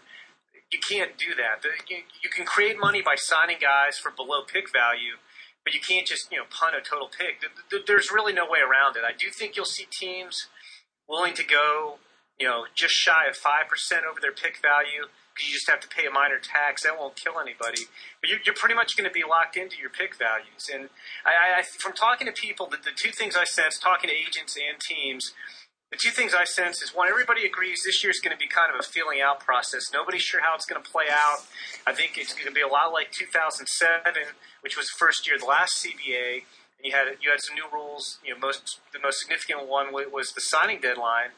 You 0.71 0.79
can't 0.79 1.17
do 1.17 1.35
that. 1.35 1.63
You 1.89 2.29
can 2.29 2.45
create 2.45 2.79
money 2.79 3.01
by 3.01 3.15
signing 3.17 3.57
guys 3.61 3.97
for 3.97 4.09
below 4.09 4.41
pick 4.41 4.71
value, 4.71 5.19
but 5.63 5.73
you 5.73 5.81
can't 5.81 6.07
just 6.07 6.31
you 6.31 6.37
know 6.37 6.45
punt 6.49 6.75
a 6.75 6.81
total 6.81 7.09
pick. 7.09 7.43
There's 7.85 8.09
really 8.11 8.33
no 8.33 8.45
way 8.45 8.59
around 8.59 8.95
it. 8.95 9.03
I 9.05 9.11
do 9.11 9.29
think 9.29 9.55
you'll 9.55 9.65
see 9.65 9.85
teams 9.91 10.47
willing 11.07 11.33
to 11.35 11.43
go 11.43 11.99
you 12.39 12.47
know 12.47 12.65
just 12.75 12.93
shy 12.93 13.25
of 13.29 13.35
five 13.35 13.67
percent 13.69 14.03
over 14.09 14.19
their 14.19 14.33
pick 14.33 14.61
value 14.61 15.09
because 15.33 15.49
you 15.49 15.53
just 15.53 15.69
have 15.69 15.81
to 15.81 15.89
pay 15.89 16.05
a 16.05 16.11
minor 16.11 16.37
tax. 16.37 16.83
That 16.83 16.97
won't 16.97 17.15
kill 17.15 17.41
anybody. 17.41 17.89
But 18.21 18.29
you're, 18.29 18.39
you're 18.45 18.55
pretty 18.55 18.75
much 18.75 18.95
going 18.95 19.09
to 19.09 19.13
be 19.13 19.25
locked 19.27 19.57
into 19.57 19.77
your 19.81 19.89
pick 19.89 20.15
values. 20.15 20.69
And 20.71 20.89
I, 21.25 21.59
I, 21.59 21.61
from 21.63 21.93
talking 21.93 22.27
to 22.27 22.33
people, 22.33 22.67
the, 22.69 22.77
the 22.77 22.93
two 22.95 23.11
things 23.11 23.35
I 23.35 23.43
sense, 23.43 23.79
talking 23.79 24.09
to 24.09 24.15
agents 24.15 24.55
and 24.55 24.79
teams, 24.79 25.33
the 25.91 25.97
two 25.97 26.09
things 26.09 26.33
I 26.33 26.43
sense 26.43 26.81
is 26.81 26.89
one, 26.93 27.07
everybody 27.07 27.45
agrees 27.45 27.81
this 27.85 28.03
year 28.03 28.09
is 28.09 28.19
going 28.19 28.33
to 28.35 28.39
be 28.39 28.47
kind 28.47 28.73
of 28.73 28.79
a 28.79 28.83
feeling 28.83 29.21
out 29.21 29.39
process. 29.39 29.89
Nobody's 29.93 30.23
sure 30.23 30.41
how 30.41 30.55
it's 30.55 30.65
going 30.65 30.81
to 30.81 30.89
play 30.89 31.05
out. 31.09 31.45
I 31.85 31.93
think 31.93 32.17
it's 32.17 32.33
going 32.33 32.47
to 32.47 32.53
be 32.53 32.61
a 32.61 32.67
lot 32.67 32.93
like 32.93 33.11
2007, 33.11 33.65
which 34.61 34.77
was 34.77 34.87
the 34.87 34.97
first 34.97 35.27
year 35.27 35.35
of 35.35 35.41
the 35.41 35.47
last 35.47 35.85
CBA. 35.85 36.45
And 36.81 36.89
you 36.89 36.91
had 36.91 37.05
you 37.21 37.29
had 37.29 37.41
some 37.41 37.55
new 37.55 37.69
rules. 37.71 38.17
You 38.25 38.33
know, 38.33 38.39
most 38.39 38.81
the 38.91 38.99
most 38.99 39.21
significant 39.21 39.69
one 39.69 39.93
was 39.93 40.33
the 40.33 40.41
signing 40.41 40.81
deadline 40.81 41.29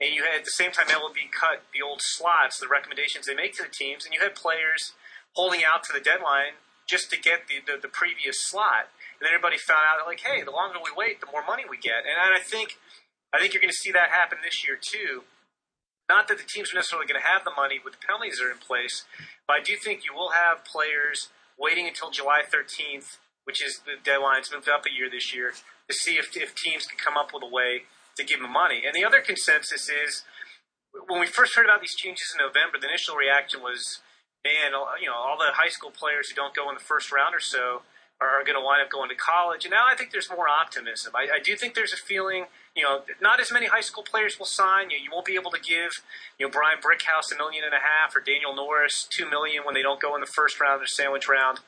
and 0.00 0.14
you 0.14 0.24
had 0.24 0.42
at 0.42 0.44
the 0.44 0.56
same 0.58 0.72
time 0.72 0.86
MLB 0.86 1.30
cut 1.30 1.62
the 1.72 1.82
old 1.82 2.02
slots, 2.02 2.58
the 2.58 2.68
recommendations 2.68 3.26
they 3.26 3.34
make 3.34 3.54
to 3.56 3.62
the 3.62 3.72
teams, 3.72 4.04
and 4.04 4.14
you 4.14 4.20
had 4.20 4.34
players 4.34 4.92
holding 5.34 5.62
out 5.62 5.82
to 5.84 5.92
the 5.92 6.02
deadline 6.02 6.58
just 6.86 7.10
to 7.10 7.16
get 7.18 7.48
the, 7.48 7.62
the, 7.64 7.80
the 7.80 7.88
previous 7.88 8.42
slot. 8.42 8.92
And 9.18 9.26
then 9.26 9.32
everybody 9.32 9.56
found 9.56 9.86
out 9.86 10.06
like, 10.06 10.20
hey, 10.20 10.42
the 10.42 10.52
longer 10.52 10.78
we 10.82 10.92
wait, 10.92 11.20
the 11.20 11.30
more 11.30 11.44
money 11.46 11.64
we 11.68 11.78
get. 11.78 12.04
And 12.04 12.18
I 12.18 12.40
think 12.42 12.76
I 13.34 13.40
think 13.40 13.52
you're 13.52 13.62
going 13.62 13.74
to 13.74 13.82
see 13.82 13.90
that 13.90 14.10
happen 14.14 14.38
this 14.44 14.62
year 14.62 14.78
too. 14.78 15.26
Not 16.08 16.28
that 16.28 16.38
the 16.38 16.46
teams 16.46 16.70
are 16.70 16.78
necessarily 16.78 17.08
going 17.08 17.18
to 17.20 17.26
have 17.26 17.42
the 17.42 17.54
money 17.56 17.80
with 17.82 17.98
the 17.98 18.02
penalties 18.04 18.38
that 18.38 18.46
are 18.46 18.52
in 18.52 18.62
place, 18.62 19.02
but 19.48 19.58
I 19.58 19.62
do 19.64 19.74
think 19.74 20.04
you 20.04 20.14
will 20.14 20.30
have 20.30 20.62
players 20.62 21.32
waiting 21.58 21.88
until 21.88 22.10
July 22.10 22.42
13th, 22.46 23.18
which 23.42 23.64
is 23.64 23.80
the 23.82 23.96
deadline's 23.98 24.52
moved 24.52 24.68
up 24.68 24.84
a 24.86 24.92
year 24.92 25.08
this 25.10 25.34
year, 25.34 25.50
to 25.88 25.94
see 25.94 26.14
if, 26.14 26.36
if 26.36 26.54
teams 26.54 26.86
can 26.86 26.98
come 27.00 27.16
up 27.16 27.32
with 27.32 27.42
a 27.42 27.48
way 27.48 27.88
to 28.16 28.24
give 28.24 28.40
them 28.40 28.52
money. 28.52 28.82
And 28.86 28.94
the 28.94 29.04
other 29.04 29.20
consensus 29.20 29.88
is 29.88 30.22
when 31.08 31.20
we 31.20 31.26
first 31.26 31.56
heard 31.56 31.66
about 31.66 31.80
these 31.80 31.94
changes 31.94 32.34
in 32.34 32.44
November, 32.44 32.78
the 32.78 32.88
initial 32.88 33.16
reaction 33.16 33.62
was, 33.62 34.00
man, 34.44 34.72
you 35.00 35.08
know, 35.08 35.16
all 35.16 35.36
the 35.38 35.54
high 35.54 35.70
school 35.70 35.90
players 35.90 36.30
who 36.30 36.34
don't 36.34 36.54
go 36.54 36.68
in 36.68 36.74
the 36.74 36.84
first 36.84 37.10
round 37.10 37.34
or 37.34 37.40
so 37.40 37.82
are 38.20 38.44
going 38.44 38.56
to 38.56 38.62
wind 38.64 38.80
up 38.80 38.90
going 38.90 39.10
to 39.10 39.18
college. 39.18 39.64
And 39.64 39.72
now 39.72 39.86
I 39.90 39.96
think 39.96 40.12
there's 40.12 40.30
more 40.30 40.48
optimism. 40.48 41.12
I, 41.14 41.26
I 41.36 41.40
do 41.42 41.56
think 41.56 41.74
there's 41.74 41.92
a 41.92 41.98
feeling, 41.98 42.46
you 42.76 42.84
know, 42.84 43.02
not 43.20 43.40
as 43.40 43.50
many 43.50 43.66
high 43.66 43.82
school 43.82 44.04
players 44.04 44.38
will 44.38 44.46
sign. 44.46 44.90
You, 44.90 44.98
you 45.02 45.10
won't 45.12 45.26
be 45.26 45.34
able 45.34 45.50
to 45.50 45.60
give, 45.60 45.98
you 46.38 46.46
know, 46.46 46.50
Bryan 46.50 46.78
Brickhouse 46.78 47.34
a 47.34 47.36
million 47.36 47.64
and 47.64 47.74
a 47.74 47.82
half 47.82 48.14
or 48.14 48.20
Daniel 48.20 48.54
Norris 48.54 49.06
two 49.10 49.28
million 49.28 49.64
when 49.64 49.74
they 49.74 49.82
don't 49.82 50.00
go 50.00 50.14
in 50.14 50.20
the 50.20 50.30
first 50.30 50.60
round 50.60 50.80
or 50.80 50.86
sandwich 50.86 51.28
round. 51.28 51.58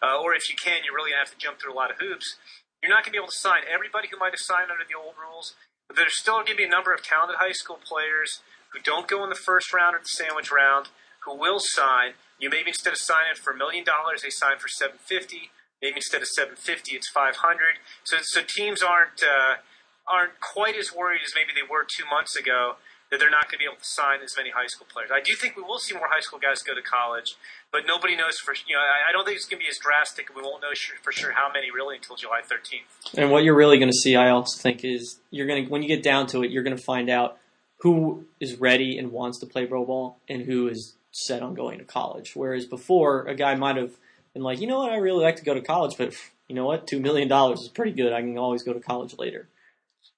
Uh, 0.00 0.16
or 0.22 0.32
if 0.32 0.48
you 0.48 0.54
can, 0.54 0.84
you're 0.84 0.94
really 0.94 1.10
going 1.10 1.20
to 1.20 1.26
have 1.26 1.34
to 1.34 1.42
jump 1.42 1.58
through 1.58 1.72
a 1.72 1.78
lot 1.78 1.90
of 1.90 1.98
hoops. 1.98 2.36
You're 2.82 2.94
not 2.94 3.02
going 3.02 3.10
to 3.10 3.18
be 3.18 3.18
able 3.18 3.34
to 3.34 3.36
sign 3.36 3.66
everybody 3.66 4.06
who 4.06 4.16
might 4.16 4.30
have 4.30 4.40
signed 4.40 4.70
under 4.70 4.86
the 4.86 4.94
old 4.94 5.18
rules. 5.18 5.54
There's 5.94 6.18
still 6.18 6.34
going 6.34 6.46
to 6.46 6.54
be 6.56 6.64
a 6.64 6.68
number 6.68 6.92
of 6.92 7.02
talented 7.02 7.36
high 7.38 7.52
school 7.52 7.78
players 7.82 8.40
who 8.72 8.80
don't 8.80 9.08
go 9.08 9.22
in 9.22 9.30
the 9.30 9.36
first 9.38 9.72
round 9.72 9.94
or 9.94 10.00
the 10.00 10.08
sandwich 10.08 10.50
round 10.50 10.88
who 11.24 11.36
will 11.36 11.58
sign. 11.58 12.14
You 12.38 12.50
maybe 12.50 12.70
instead 12.70 12.92
of 12.92 12.98
signing 12.98 13.34
for 13.34 13.52
a 13.52 13.56
million 13.56 13.84
dollars, 13.84 14.22
they 14.22 14.30
sign 14.30 14.58
for 14.58 14.68
seven 14.68 14.98
fifty. 14.98 15.50
Maybe 15.80 15.96
instead 15.96 16.22
of 16.22 16.28
seven 16.28 16.56
fifty, 16.56 16.96
it's 16.96 17.08
five 17.08 17.36
hundred. 17.36 17.78
So 18.04 18.18
so 18.22 18.42
teams 18.46 18.82
aren't 18.82 19.22
uh, 19.22 19.62
aren't 20.06 20.40
quite 20.40 20.76
as 20.76 20.92
worried 20.92 21.20
as 21.24 21.32
maybe 21.34 21.50
they 21.54 21.66
were 21.66 21.84
two 21.84 22.04
months 22.08 22.36
ago 22.36 22.76
that 23.10 23.20
they're 23.20 23.30
not 23.30 23.46
going 23.46 23.58
to 23.58 23.62
be 23.62 23.64
able 23.64 23.78
to 23.78 23.86
sign 23.86 24.20
as 24.22 24.34
many 24.36 24.50
high 24.50 24.66
school 24.66 24.86
players. 24.90 25.10
I 25.12 25.20
do 25.20 25.34
think 25.34 25.56
we 25.56 25.62
will 25.62 25.78
see 25.78 25.94
more 25.94 26.08
high 26.10 26.20
school 26.20 26.38
guys 26.38 26.62
go 26.62 26.74
to 26.74 26.82
college, 26.82 27.36
but 27.70 27.86
nobody 27.86 28.16
knows 28.16 28.38
for 28.38 28.54
you 28.66 28.74
know. 28.74 28.82
I, 28.82 29.10
I 29.10 29.12
don't 29.12 29.24
think 29.24 29.36
it's 29.36 29.46
going 29.46 29.60
to 29.60 29.64
be 29.64 29.70
as 29.70 29.78
drastic. 29.78 30.34
We 30.34 30.42
won't 30.42 30.62
know 30.62 30.74
sure, 30.74 30.96
for 31.02 31.12
sure 31.12 31.32
how 31.32 31.50
many 31.52 31.70
really 31.70 31.96
until 31.96 32.16
July 32.16 32.40
13th. 32.42 33.18
And 33.18 33.30
what 33.30 33.44
you're 33.44 33.56
really 33.56 33.78
going 33.78 33.90
to 33.90 33.98
see, 33.98 34.16
I 34.16 34.30
also 34.30 34.58
think, 34.60 34.84
is 34.84 35.20
you're 35.30 35.46
going 35.46 35.64
to 35.64 35.70
when 35.70 35.82
you 35.82 35.88
get 35.88 36.02
down 36.02 36.26
to 36.28 36.42
it, 36.42 36.50
you're 36.50 36.64
going 36.64 36.76
to 36.76 36.82
find 36.82 37.08
out 37.08 37.38
who 37.80 38.24
is 38.40 38.58
ready 38.58 38.98
and 38.98 39.12
wants 39.12 39.38
to 39.40 39.46
play 39.46 39.66
pro 39.66 39.84
ball 39.84 40.18
and 40.28 40.42
who 40.42 40.68
is 40.68 40.94
set 41.12 41.42
on 41.42 41.54
going 41.54 41.78
to 41.78 41.84
college. 41.84 42.32
Whereas 42.34 42.66
before, 42.66 43.26
a 43.26 43.34
guy 43.34 43.54
might 43.54 43.76
have 43.76 43.92
been 44.34 44.42
like, 44.42 44.60
you 44.60 44.66
know 44.66 44.78
what, 44.78 44.92
I 44.92 44.96
really 44.96 45.22
like 45.22 45.36
to 45.36 45.44
go 45.44 45.54
to 45.54 45.60
college, 45.60 45.96
but 45.96 46.14
you 46.48 46.54
know 46.54 46.66
what, 46.66 46.86
two 46.86 47.00
million 47.00 47.28
dollars 47.28 47.60
is 47.60 47.68
pretty 47.68 47.92
good. 47.92 48.12
I 48.12 48.20
can 48.20 48.36
always 48.38 48.62
go 48.62 48.72
to 48.72 48.80
college 48.80 49.16
later. 49.18 49.48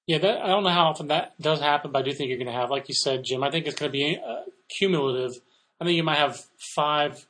Yeah, 0.09 0.17
that, 0.17 0.41
I 0.43 0.47
don't 0.47 0.63
know 0.63 0.71
how 0.71 0.87
often 0.87 1.09
that 1.09 1.39
does 1.39 1.61
happen, 1.61 1.91
but 1.91 1.99
I 1.99 2.01
do 2.01 2.11
think 2.13 2.29
you're 2.29 2.39
going 2.39 2.47
to 2.47 2.59
have, 2.59 2.71
like 2.71 2.89
you 2.89 2.95
said, 2.95 3.23
Jim. 3.23 3.43
I 3.43 3.51
think 3.51 3.67
it's 3.67 3.79
going 3.79 3.91
to 3.91 3.93
be 3.95 4.17
uh, 4.17 4.41
cumulative. 4.67 5.39
I 5.79 5.85
think 5.85 5.97
you 5.97 6.03
might 6.03 6.17
have 6.17 6.39
five, 6.57 7.27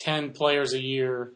ten 0.00 0.32
players 0.32 0.74
a 0.74 0.82
year 0.82 1.32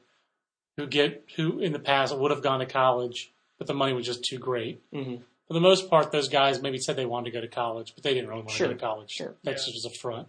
who 0.77 0.87
get 0.87 1.25
who 1.37 1.59
in 1.59 1.73
the 1.73 1.79
past 1.79 2.14
would 2.14 2.31
have 2.31 2.42
gone 2.42 2.59
to 2.59 2.66
college, 2.66 3.33
but 3.57 3.66
the 3.66 3.73
money 3.73 3.94
was 3.94 4.05
just 4.05 4.25
too 4.25 4.37
great. 4.37 4.83
Mm-hmm. 4.92 5.23
For 5.49 5.55
the 5.55 5.61
most 5.61 5.88
part, 5.88 6.12
those 6.12 6.29
guys 6.29 6.61
maybe 6.61 6.77
said 6.77 6.97
they 6.97 7.07
wanted 7.07 7.31
to 7.31 7.38
go 7.38 7.40
to 7.40 7.49
college, 7.49 7.94
but 7.94 8.05
they 8.05 8.12
didn't 8.12 8.29
really 8.29 8.42
want 8.42 8.51
sure. 8.51 8.68
to 8.68 8.75
go 8.75 8.79
to 8.79 8.85
college. 8.85 9.11
Sure. 9.11 9.35
That's 9.42 9.66
yeah. 9.66 9.73
just 9.73 9.87
a 9.87 9.99
front. 9.99 10.29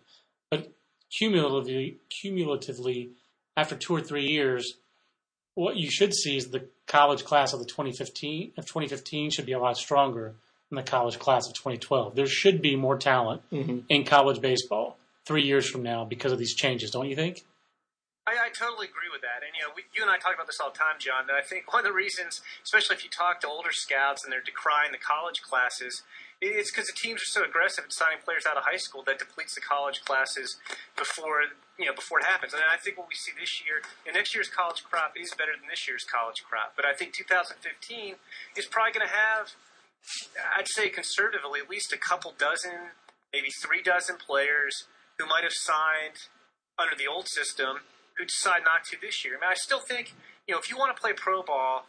But 0.50 0.72
cumulatively, 1.12 1.98
cumulatively, 2.22 3.10
after 3.58 3.76
two 3.76 3.94
or 3.94 4.00
three 4.00 4.28
years, 4.28 4.76
what 5.54 5.76
you 5.76 5.92
should 5.92 6.14
see 6.14 6.38
is 6.38 6.52
the 6.52 6.70
college 6.88 7.26
class 7.26 7.52
of 7.52 7.60
the 7.60 7.66
2015 7.66 8.54
of 8.58 8.66
2015 8.66 9.32
should 9.32 9.46
be 9.46 9.52
a 9.52 9.60
lot 9.60 9.76
stronger 9.76 10.36
in 10.78 10.84
the 10.84 10.90
college 10.90 11.20
class 11.20 11.48
of 11.48 11.54
2012. 11.54 12.16
There 12.16 12.28
should 12.28 12.62
be 12.62 12.76
more 12.76 12.98
talent 12.98 13.42
mm-hmm. 13.52 13.80
in 13.90 14.04
college 14.04 14.42
baseball 14.42 14.98
three 15.26 15.44
years 15.44 15.70
from 15.70 15.84
now 15.84 16.06
because 16.06 16.32
of 16.32 16.40
these 16.40 16.54
changes, 16.54 16.92
don't 16.92 17.10
you 17.10 17.16
think? 17.16 17.44
I, 18.28 18.50
I 18.50 18.50
totally 18.50 18.90
agree 18.90 19.10
with 19.14 19.22
that. 19.22 19.46
And, 19.46 19.54
you 19.54 19.62
know, 19.62 19.74
we, 19.76 19.86
you 19.94 20.02
and 20.02 20.10
I 20.10 20.18
talk 20.18 20.34
about 20.34 20.48
this 20.48 20.58
all 20.60 20.74
the 20.74 20.78
time, 20.78 20.98
John, 20.98 21.28
that 21.28 21.38
I 21.38 21.46
think 21.46 21.72
one 21.72 21.86
of 21.86 21.86
the 21.86 21.94
reasons, 21.94 22.42
especially 22.64 22.98
if 22.98 23.04
you 23.04 23.10
talk 23.10 23.40
to 23.42 23.48
older 23.48 23.72
scouts 23.72 24.26
and 24.26 24.34
they're 24.34 24.42
decrying 24.42 24.92
the 24.92 25.02
college 25.02 25.42
classes, 25.46 26.02
it's 26.42 26.72
because 26.72 26.88
the 26.88 26.98
teams 26.98 27.22
are 27.22 27.32
so 27.32 27.44
aggressive 27.46 27.86
at 27.86 27.94
signing 27.94 28.20
players 28.26 28.46
out 28.50 28.58
of 28.58 28.66
high 28.66 28.82
school 28.82 29.04
that 29.06 29.20
depletes 29.20 29.56
the 29.56 29.62
college 29.62 30.04
classes 30.04 30.58
before 30.98 31.48
you 31.80 31.86
know 31.86 31.94
before 31.94 32.20
it 32.20 32.26
happens. 32.26 32.54
And 32.54 32.62
I 32.62 32.78
think 32.78 32.98
what 32.98 33.08
we 33.08 33.16
see 33.16 33.32
this 33.40 33.64
year, 33.64 33.82
and 34.06 34.16
next 34.16 34.36
year's 34.36 34.50
college 34.50 34.84
crop 34.84 35.16
is 35.16 35.32
better 35.32 35.56
than 35.56 35.70
this 35.70 35.88
year's 35.88 36.04
college 36.04 36.44
crop. 36.44 36.74
But 36.76 36.86
I 36.86 36.94
think 36.94 37.14
2015 37.14 38.20
is 38.58 38.66
probably 38.66 38.92
going 38.92 39.08
to 39.08 39.14
have 39.14 39.56
I'd 40.58 40.68
say 40.68 40.90
conservatively, 40.90 41.60
at 41.62 41.70
least 41.70 41.94
a 41.94 41.98
couple 41.98 42.34
dozen, 42.38 42.94
maybe 43.34 43.50
three 43.64 43.82
dozen 43.82 44.18
players 44.18 44.86
who 45.18 45.26
might 45.26 45.44
have 45.44 45.54
signed 45.54 46.30
under 46.78 46.96
the 46.96 47.08
old 47.08 47.28
system 47.28 47.80
who 48.18 48.26
decide 48.26 48.64
not 48.64 48.84
to 48.92 48.98
this 49.02 49.26
year. 49.26 49.36
I 49.36 49.40
mean, 49.42 49.52
I 49.52 49.56
still 49.56 49.80
think, 49.80 50.14
you 50.48 50.54
know, 50.54 50.60
if 50.60 50.70
you 50.70 50.78
want 50.78 50.96
to 50.96 51.02
play 51.02 51.14
pro 51.14 51.44
ball, 51.44 51.88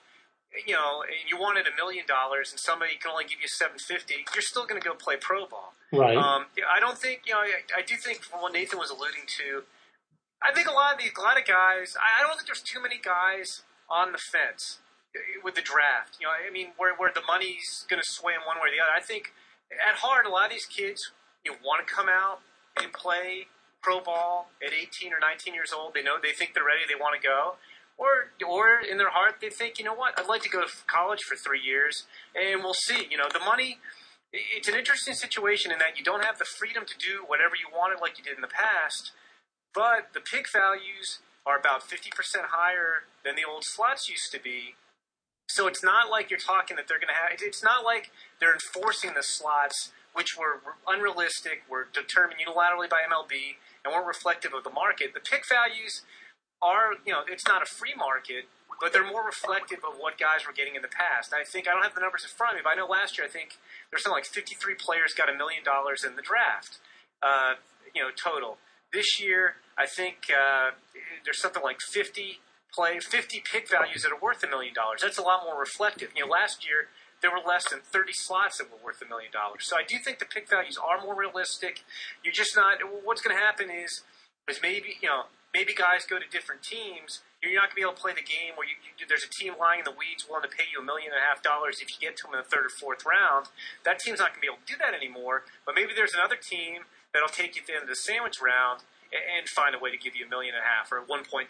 you 0.66 0.74
know, 0.74 1.02
and 1.02 1.28
you 1.28 1.36
wanted 1.36 1.66
a 1.66 1.74
million 1.76 2.06
dollars 2.06 2.50
and 2.50 2.58
somebody 2.58 2.96
can 2.96 3.10
only 3.10 3.24
give 3.24 3.38
you 3.42 3.48
seven 3.48 3.78
fifty, 3.78 4.24
you're 4.32 4.42
still 4.42 4.66
going 4.66 4.80
to 4.80 4.86
go 4.86 4.94
play 4.94 5.16
pro 5.20 5.46
ball. 5.46 5.74
Right. 5.92 6.16
Um, 6.16 6.46
I 6.66 6.80
don't 6.80 6.98
think, 6.98 7.22
you 7.26 7.34
know, 7.34 7.40
I, 7.40 7.62
I 7.76 7.82
do 7.82 7.94
think 7.96 8.22
from 8.22 8.40
what 8.40 8.52
Nathan 8.52 8.78
was 8.78 8.90
alluding 8.90 9.26
to, 9.38 9.64
I 10.42 10.52
think 10.52 10.68
a 10.68 10.72
lot 10.72 10.94
of 10.94 10.98
these, 10.98 11.12
a 11.18 11.20
lot 11.20 11.38
of 11.38 11.46
guys, 11.46 11.96
I 11.98 12.22
don't 12.22 12.34
think 12.34 12.46
there's 12.46 12.62
too 12.62 12.80
many 12.80 12.98
guys 13.02 13.62
on 13.90 14.12
the 14.12 14.18
fence 14.18 14.78
with 15.42 15.54
the 15.54 15.62
draft. 15.62 16.16
You 16.20 16.26
know, 16.26 16.32
I 16.32 16.50
mean, 16.50 16.72
where 16.76 16.94
where 16.94 17.10
the 17.12 17.24
money's 17.26 17.86
going 17.88 18.02
to 18.02 18.08
sway 18.08 18.34
in 18.34 18.42
one 18.46 18.56
way 18.56 18.68
or 18.68 18.72
the 18.72 18.82
other. 18.82 18.94
I 18.94 19.00
think 19.00 19.32
at 19.72 20.00
heart, 20.00 20.26
a 20.26 20.30
lot 20.30 20.46
of 20.46 20.52
these 20.52 20.66
kids 20.66 21.12
you 21.44 21.52
know, 21.52 21.58
want 21.64 21.86
to 21.86 21.88
come 21.88 22.08
out 22.08 22.40
and 22.76 22.92
play 22.92 23.46
pro 23.82 24.00
ball 24.00 24.50
at 24.64 24.72
18 24.72 25.12
or 25.12 25.20
19 25.20 25.54
years 25.54 25.72
old. 25.72 25.94
They 25.94 26.02
know 26.02 26.16
they 26.20 26.32
think 26.32 26.54
they're 26.54 26.66
ready. 26.66 26.82
They 26.88 26.98
want 26.98 27.20
to 27.20 27.22
go. 27.22 27.56
Or, 27.96 28.34
or 28.44 28.80
in 28.84 28.98
their 28.98 29.08
heart, 29.08 29.40
they 29.40 29.48
think, 29.48 29.78
you 29.78 29.84
know 29.84 29.94
what? 29.94 30.18
I'd 30.18 30.28
like 30.28 30.42
to 30.42 30.50
go 30.50 30.60
to 30.60 30.68
college 30.86 31.22
for 31.22 31.34
three 31.34 31.60
years, 31.60 32.04
and 32.34 32.60
we'll 32.62 32.76
see. 32.76 33.08
You 33.08 33.16
know, 33.16 33.28
the 33.32 33.40
money. 33.40 33.78
It's 34.32 34.68
an 34.68 34.74
interesting 34.74 35.14
situation 35.14 35.72
in 35.72 35.78
that 35.78 35.96
you 35.96 36.04
don't 36.04 36.22
have 36.22 36.36
the 36.36 36.44
freedom 36.44 36.84
to 36.84 36.98
do 36.98 37.24
whatever 37.26 37.56
you 37.56 37.72
wanted 37.72 38.02
like 38.02 38.18
you 38.18 38.24
did 38.24 38.34
in 38.34 38.42
the 38.42 38.52
past, 38.52 39.12
but 39.72 40.12
the 40.12 40.20
pick 40.20 40.50
values 40.52 41.20
are 41.46 41.56
about 41.56 41.80
50% 41.80 42.10
higher 42.50 43.06
than 43.24 43.36
the 43.36 43.48
old 43.48 43.64
slots 43.64 44.10
used 44.10 44.32
to 44.32 44.42
be. 44.42 44.74
So 45.48 45.66
it's 45.66 45.82
not 45.82 46.10
like 46.10 46.30
you're 46.30 46.38
talking 46.38 46.76
that 46.76 46.88
they're 46.88 46.98
going 46.98 47.12
to 47.12 47.14
have. 47.14 47.38
It's 47.40 47.62
not 47.62 47.84
like 47.84 48.10
they're 48.40 48.52
enforcing 48.54 49.14
the 49.14 49.22
slots 49.22 49.92
which 50.16 50.32
were 50.32 50.64
unrealistic, 50.88 51.60
were 51.68 51.88
determined 51.92 52.40
unilaterally 52.40 52.88
by 52.88 53.04
MLB, 53.04 53.60
and 53.84 53.92
weren't 53.92 54.06
reflective 54.06 54.54
of 54.56 54.64
the 54.64 54.72
market. 54.72 55.12
The 55.12 55.20
pick 55.20 55.44
values 55.46 56.08
are, 56.62 56.96
you 57.04 57.12
know, 57.12 57.20
it's 57.28 57.46
not 57.46 57.60
a 57.60 57.66
free 57.66 57.92
market, 57.94 58.48
but 58.80 58.94
they're 58.94 59.06
more 59.06 59.24
reflective 59.24 59.84
of 59.84 60.00
what 60.00 60.16
guys 60.16 60.48
were 60.48 60.56
getting 60.56 60.74
in 60.74 60.80
the 60.80 60.88
past. 60.88 61.36
I 61.36 61.44
think 61.44 61.68
I 61.68 61.76
don't 61.76 61.84
have 61.84 61.94
the 61.94 62.00
numbers 62.00 62.24
in 62.24 62.32
front 62.32 62.56
of 62.56 62.56
me, 62.56 62.62
but 62.64 62.72
I 62.72 62.74
know 62.80 62.88
last 62.88 63.18
year 63.18 63.26
I 63.26 63.30
think 63.30 63.60
there's 63.92 64.02
something 64.02 64.16
like 64.16 64.24
53 64.24 64.56
players 64.80 65.12
got 65.12 65.28
a 65.28 65.36
million 65.36 65.62
dollars 65.62 66.00
in 66.02 66.16
the 66.16 66.24
draft, 66.24 66.80
uh, 67.22 67.60
you 67.94 68.00
know, 68.00 68.08
total. 68.08 68.56
This 68.96 69.20
year, 69.20 69.60
I 69.76 69.84
think 69.84 70.32
uh, 70.32 70.72
there's 71.24 71.40
something 71.40 71.62
like 71.62 71.80
50 71.80 72.40
play 72.72 72.98
50 72.98 73.42
pick 73.50 73.70
values 73.70 74.02
that 74.02 74.12
are 74.12 74.20
worth 74.20 74.42
a 74.44 74.48
million 74.48 74.74
dollars. 74.74 75.00
That's 75.02 75.18
a 75.18 75.22
lot 75.22 75.44
more 75.44 75.58
reflective. 75.58 76.10
You 76.14 76.26
know, 76.26 76.30
last 76.30 76.66
year 76.66 76.88
there 77.22 77.30
were 77.30 77.40
less 77.46 77.68
than 77.70 77.80
30 77.80 78.12
slots 78.12 78.58
that 78.58 78.70
were 78.70 78.78
worth 78.84 79.00
a 79.00 79.08
million 79.08 79.32
dollars. 79.32 79.64
So 79.64 79.76
I 79.76 79.82
do 79.86 79.98
think 79.98 80.18
the 80.18 80.28
pick 80.28 80.48
values 80.48 80.76
are 80.76 81.00
more 81.00 81.16
realistic. 81.16 81.84
You're 82.22 82.36
just 82.36 82.56
not. 82.56 82.78
What's 83.04 83.22
going 83.22 83.36
to 83.36 83.40
happen 83.40 83.70
is, 83.70 84.02
is 84.48 84.60
maybe 84.62 85.00
you 85.00 85.08
know 85.08 85.32
maybe 85.56 85.72
guys 85.72 86.04
go 86.04 86.18
to 86.18 86.28
different 86.28 86.62
teams. 86.62 87.24
You're 87.40 87.56
not 87.56 87.70
going 87.72 87.78
to 87.78 87.80
be 87.80 87.86
able 87.86 87.96
to 87.96 88.02
play 88.02 88.12
the 88.12 88.26
game 88.26 88.58
where 88.58 88.66
you, 88.66 88.74
you, 88.98 89.06
there's 89.06 89.22
a 89.22 89.30
team 89.30 89.54
lying 89.54 89.80
in 89.80 89.86
the 89.86 89.94
weeds 89.94 90.26
willing 90.26 90.42
to 90.44 90.50
pay 90.50 90.66
you 90.66 90.82
a 90.82 90.84
million 90.84 91.14
and 91.14 91.22
a 91.22 91.24
half 91.24 91.40
dollars 91.46 91.78
if 91.78 91.88
you 91.94 91.96
get 92.02 92.18
to 92.20 92.22
them 92.26 92.34
in 92.34 92.42
the 92.42 92.48
third 92.48 92.66
or 92.66 92.72
fourth 92.72 93.06
round. 93.06 93.48
That 93.86 94.02
team's 94.02 94.18
not 94.18 94.34
going 94.34 94.42
to 94.42 94.44
be 94.44 94.50
able 94.50 94.60
to 94.66 94.68
do 94.68 94.76
that 94.82 94.92
anymore. 94.92 95.46
But 95.64 95.78
maybe 95.78 95.94
there's 95.94 96.12
another 96.12 96.36
team 96.36 96.90
that'll 97.14 97.32
take 97.32 97.54
you 97.54 97.62
to 97.62 97.66
the 97.70 97.74
end 97.80 97.84
of 97.86 97.92
the 97.92 97.96
sandwich 97.96 98.42
round 98.42 98.84
and 99.12 99.48
find 99.48 99.74
a 99.74 99.78
way 99.78 99.90
to 99.90 99.96
give 99.96 100.16
you 100.16 100.26
a 100.26 100.28
million 100.28 100.54
and 100.54 100.62
a 100.62 100.66
half 100.66 100.90
or 100.90 101.00
1.25. 101.02 101.46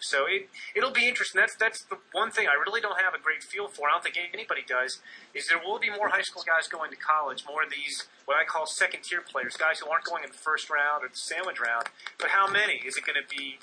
So 0.00 0.26
it 0.26 0.48
it'll 0.74 0.92
be 0.92 1.08
interesting. 1.08 1.40
That's 1.40 1.56
that's 1.56 1.82
the 1.84 1.98
one 2.12 2.30
thing 2.30 2.48
I 2.48 2.56
really 2.56 2.80
don't 2.80 3.00
have 3.00 3.14
a 3.14 3.20
great 3.20 3.42
feel 3.42 3.68
for. 3.68 3.88
I 3.88 3.92
don't 3.92 4.04
think 4.04 4.16
anybody 4.32 4.64
does. 4.66 5.00
Is 5.34 5.48
there 5.48 5.58
will 5.58 5.78
be 5.78 5.90
more 5.90 6.08
high 6.08 6.22
school 6.22 6.42
guys 6.46 6.68
going 6.68 6.90
to 6.90 6.96
college, 6.96 7.44
more 7.46 7.62
of 7.62 7.70
these 7.70 8.06
what 8.24 8.36
I 8.36 8.44
call 8.44 8.66
second 8.66 9.04
tier 9.04 9.20
players, 9.20 9.56
guys 9.56 9.78
who 9.78 9.88
aren't 9.90 10.04
going 10.04 10.24
in 10.24 10.30
the 10.30 10.38
first 10.38 10.68
round 10.68 11.04
or 11.04 11.08
the 11.08 11.16
sandwich 11.16 11.60
round. 11.60 11.86
But 12.18 12.30
how 12.30 12.50
many 12.50 12.82
is 12.84 12.96
it 12.96 13.04
going 13.04 13.20
to 13.20 13.28
be? 13.28 13.58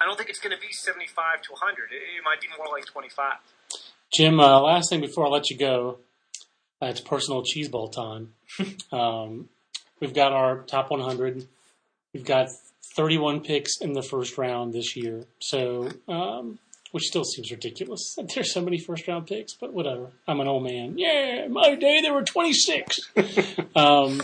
I 0.00 0.04
don't 0.04 0.16
think 0.16 0.30
it's 0.30 0.38
going 0.38 0.54
to 0.54 0.60
be 0.60 0.72
75 0.72 1.42
to 1.42 1.52
100. 1.52 1.90
It, 1.90 1.96
it 1.96 2.24
might 2.24 2.40
be 2.40 2.46
more 2.56 2.70
like 2.70 2.86
25. 2.86 3.34
Jim, 4.14 4.40
uh, 4.40 4.60
last 4.60 4.88
thing 4.90 5.00
before 5.00 5.26
I 5.26 5.28
let 5.28 5.50
you 5.50 5.58
go, 5.58 5.98
uh, 6.80 6.86
it's 6.86 7.00
personal 7.00 7.42
cheese 7.42 7.68
ball 7.68 7.88
time. 7.88 8.32
um, 8.92 9.48
we've 10.00 10.14
got 10.14 10.32
our 10.32 10.58
top 10.62 10.90
100 10.90 11.46
We've 12.18 12.26
got 12.26 12.48
31 12.96 13.42
picks 13.42 13.80
in 13.80 13.92
the 13.92 14.02
first 14.02 14.38
round 14.38 14.74
this 14.74 14.96
year. 14.96 15.22
So, 15.38 15.88
um, 16.08 16.58
which 16.90 17.04
still 17.04 17.22
seems 17.22 17.52
ridiculous 17.52 18.16
that 18.16 18.34
there's 18.34 18.52
so 18.52 18.60
many 18.60 18.76
first 18.76 19.06
round 19.06 19.28
picks, 19.28 19.54
but 19.54 19.72
whatever. 19.72 20.08
I'm 20.26 20.40
an 20.40 20.48
old 20.48 20.64
man. 20.64 20.98
Yeah, 20.98 21.46
my 21.46 21.76
day 21.76 22.00
there 22.00 22.12
were 22.12 22.24
26. 22.24 22.98
um, 23.76 24.20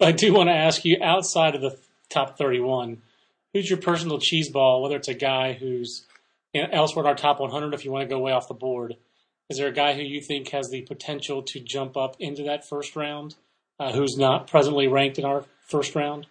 but 0.00 0.08
I 0.08 0.10
do 0.10 0.34
want 0.34 0.48
to 0.48 0.52
ask 0.52 0.84
you 0.84 0.98
outside 1.00 1.54
of 1.54 1.60
the 1.60 1.78
top 2.10 2.36
31, 2.36 3.02
who's 3.52 3.70
your 3.70 3.78
personal 3.78 4.18
cheese 4.18 4.50
ball, 4.50 4.82
whether 4.82 4.96
it's 4.96 5.06
a 5.06 5.14
guy 5.14 5.52
who's 5.52 6.06
elsewhere 6.52 7.04
in 7.04 7.08
our 7.08 7.14
top 7.14 7.38
100, 7.38 7.72
if 7.72 7.84
you 7.84 7.92
want 7.92 8.02
to 8.02 8.12
go 8.12 8.18
way 8.18 8.32
off 8.32 8.48
the 8.48 8.54
board, 8.54 8.96
is 9.48 9.58
there 9.58 9.68
a 9.68 9.72
guy 9.72 9.94
who 9.94 10.02
you 10.02 10.20
think 10.20 10.48
has 10.48 10.70
the 10.70 10.82
potential 10.82 11.40
to 11.44 11.60
jump 11.60 11.96
up 11.96 12.16
into 12.18 12.42
that 12.42 12.68
first 12.68 12.96
round, 12.96 13.36
uh, 13.78 13.92
who's 13.92 14.16
not 14.18 14.48
presently 14.48 14.88
ranked 14.88 15.20
in 15.20 15.24
our 15.24 15.44
first 15.68 15.94
round? 15.94 16.26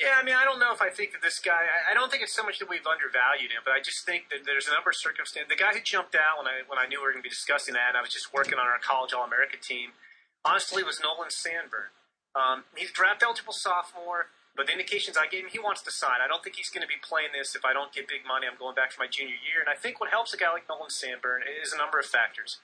Yeah, 0.00 0.18
I 0.18 0.24
mean, 0.24 0.34
I 0.34 0.42
don't 0.42 0.58
know 0.58 0.72
if 0.72 0.82
I 0.82 0.90
think 0.90 1.12
that 1.12 1.22
this 1.22 1.38
guy. 1.38 1.62
I, 1.62 1.92
I 1.92 1.94
don't 1.94 2.10
think 2.10 2.24
it's 2.26 2.34
so 2.34 2.42
much 2.42 2.58
that 2.58 2.66
we've 2.66 2.86
undervalued 2.86 3.52
him, 3.52 3.62
but 3.62 3.70
I 3.70 3.78
just 3.78 4.02
think 4.02 4.34
that 4.34 4.42
there's 4.48 4.66
a 4.66 4.74
number 4.74 4.90
of 4.90 4.98
circumstances. 4.98 5.46
The 5.46 5.60
guy 5.60 5.76
who 5.76 5.82
jumped 5.84 6.18
out 6.18 6.42
when 6.42 6.48
I 6.50 6.66
when 6.66 6.80
I 6.80 6.90
knew 6.90 6.98
we 6.98 7.06
were 7.06 7.14
going 7.14 7.22
to 7.22 7.28
be 7.28 7.32
discussing 7.32 7.78
that, 7.78 7.94
and 7.94 7.96
I 7.98 8.02
was 8.02 8.10
just 8.10 8.32
working 8.34 8.58
on 8.58 8.66
our 8.66 8.80
college 8.82 9.14
All 9.14 9.22
America 9.22 9.60
team, 9.60 9.94
honestly, 10.42 10.82
was 10.82 10.98
Nolan 10.98 11.30
Sanburn. 11.30 11.94
Um, 12.34 12.64
he's 12.74 12.90
draft 12.90 13.22
eligible 13.22 13.52
sophomore, 13.52 14.32
but 14.56 14.66
the 14.66 14.72
indications 14.72 15.20
I 15.20 15.28
gave 15.28 15.44
him, 15.46 15.52
he 15.52 15.60
wants 15.60 15.84
to 15.86 15.92
sign. 15.92 16.24
I 16.24 16.26
don't 16.26 16.42
think 16.42 16.56
he's 16.56 16.72
going 16.72 16.82
to 16.82 16.90
be 16.90 16.98
playing 16.98 17.36
this 17.36 17.54
if 17.54 17.62
I 17.62 17.76
don't 17.76 17.92
get 17.92 18.08
big 18.08 18.24
money. 18.26 18.48
I'm 18.48 18.58
going 18.58 18.74
back 18.74 18.90
for 18.90 19.04
my 19.04 19.10
junior 19.12 19.38
year, 19.38 19.60
and 19.62 19.68
I 19.68 19.76
think 19.76 20.00
what 20.00 20.10
helps 20.10 20.32
a 20.32 20.40
guy 20.40 20.50
like 20.50 20.66
Nolan 20.66 20.90
Sanburn 20.90 21.44
is 21.44 21.70
a 21.70 21.78
number 21.78 22.00
of 22.00 22.08
factors. 22.08 22.58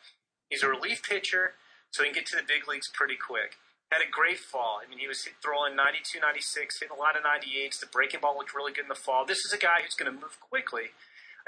He's 0.51 0.65
a 0.65 0.69
relief 0.73 1.05
pitcher, 1.05 1.55
so 1.93 2.03
he 2.03 2.11
can 2.11 2.25
get 2.25 2.27
to 2.33 2.37
the 2.41 2.43
big 2.43 2.67
leagues 2.67 2.89
pretty 2.91 3.15
quick 3.21 3.61
had 3.91 4.05
a 4.05 4.11
great 4.11 4.39
fall. 4.39 4.81
I 4.85 4.89
mean, 4.89 4.99
he 4.99 5.09
was 5.09 5.25
throwing 5.41 5.75
92, 5.75 6.21
96, 6.21 6.81
hitting 6.81 6.93
a 6.93 7.01
lot 7.01 7.17
of 7.17 7.25
98s. 7.25 7.81
The 7.81 7.89
breaking 7.89 8.21
ball 8.21 8.37
looked 8.37 8.53
really 8.53 8.73
good 8.73 8.85
in 8.85 8.93
the 8.93 8.99
fall. 8.99 9.25
This 9.25 9.45
is 9.49 9.53
a 9.53 9.61
guy 9.61 9.81
who's 9.81 9.97
going 9.97 10.13
to 10.13 10.17
move 10.17 10.37
quickly. 10.41 10.93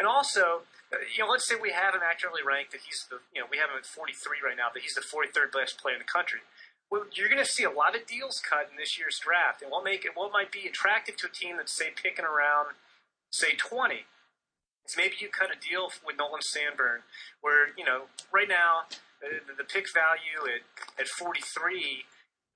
And 0.01 0.09
also, 0.09 0.65
uh, 0.89 1.05
you 1.13 1.21
know, 1.21 1.29
let's 1.29 1.45
say 1.45 1.61
we 1.61 1.77
have 1.77 1.93
him 1.93 2.01
accurately 2.01 2.41
ranked 2.41 2.73
that 2.73 2.81
he's 2.89 3.05
the, 3.13 3.21
you 3.37 3.45
know, 3.45 3.49
we 3.53 3.61
have 3.61 3.69
him 3.69 3.77
at 3.77 3.85
43 3.85 4.41
right 4.41 4.57
now, 4.57 4.73
that 4.73 4.81
he's 4.81 4.97
the 4.97 5.05
43rd 5.05 5.53
best 5.53 5.77
player 5.77 6.01
in 6.01 6.01
the 6.01 6.09
country. 6.09 6.41
Well, 6.89 7.05
you're 7.13 7.29
going 7.29 7.45
to 7.45 7.47
see 7.47 7.63
a 7.63 7.71
lot 7.71 7.95
of 7.95 8.09
deals 8.09 8.41
cut 8.41 8.73
in 8.73 8.81
this 8.81 8.99
year's 8.99 9.21
draft, 9.23 9.63
and 9.63 9.71
what 9.71 9.85
make 9.85 10.09
it, 10.09 10.17
what 10.17 10.33
might 10.33 10.51
be 10.51 10.67
attractive 10.67 11.15
to 11.23 11.29
a 11.29 11.31
team 11.31 11.61
that's 11.61 11.77
say 11.77 11.93
picking 11.95 12.25
around, 12.25 12.75
say 13.31 13.55
20, 13.55 14.09
is 14.89 14.97
maybe 14.97 15.15
you 15.21 15.29
cut 15.29 15.55
a 15.55 15.59
deal 15.61 15.93
with 16.03 16.19
Nolan 16.19 16.43
Sanburn, 16.43 17.07
where 17.45 17.71
you 17.79 17.85
know 17.85 18.11
right 18.35 18.49
now 18.49 18.91
uh, 19.23 19.39
the, 19.47 19.55
the 19.55 19.69
pick 19.69 19.87
value 19.95 20.51
at 20.51 20.67
at 20.99 21.07
43 21.07 22.11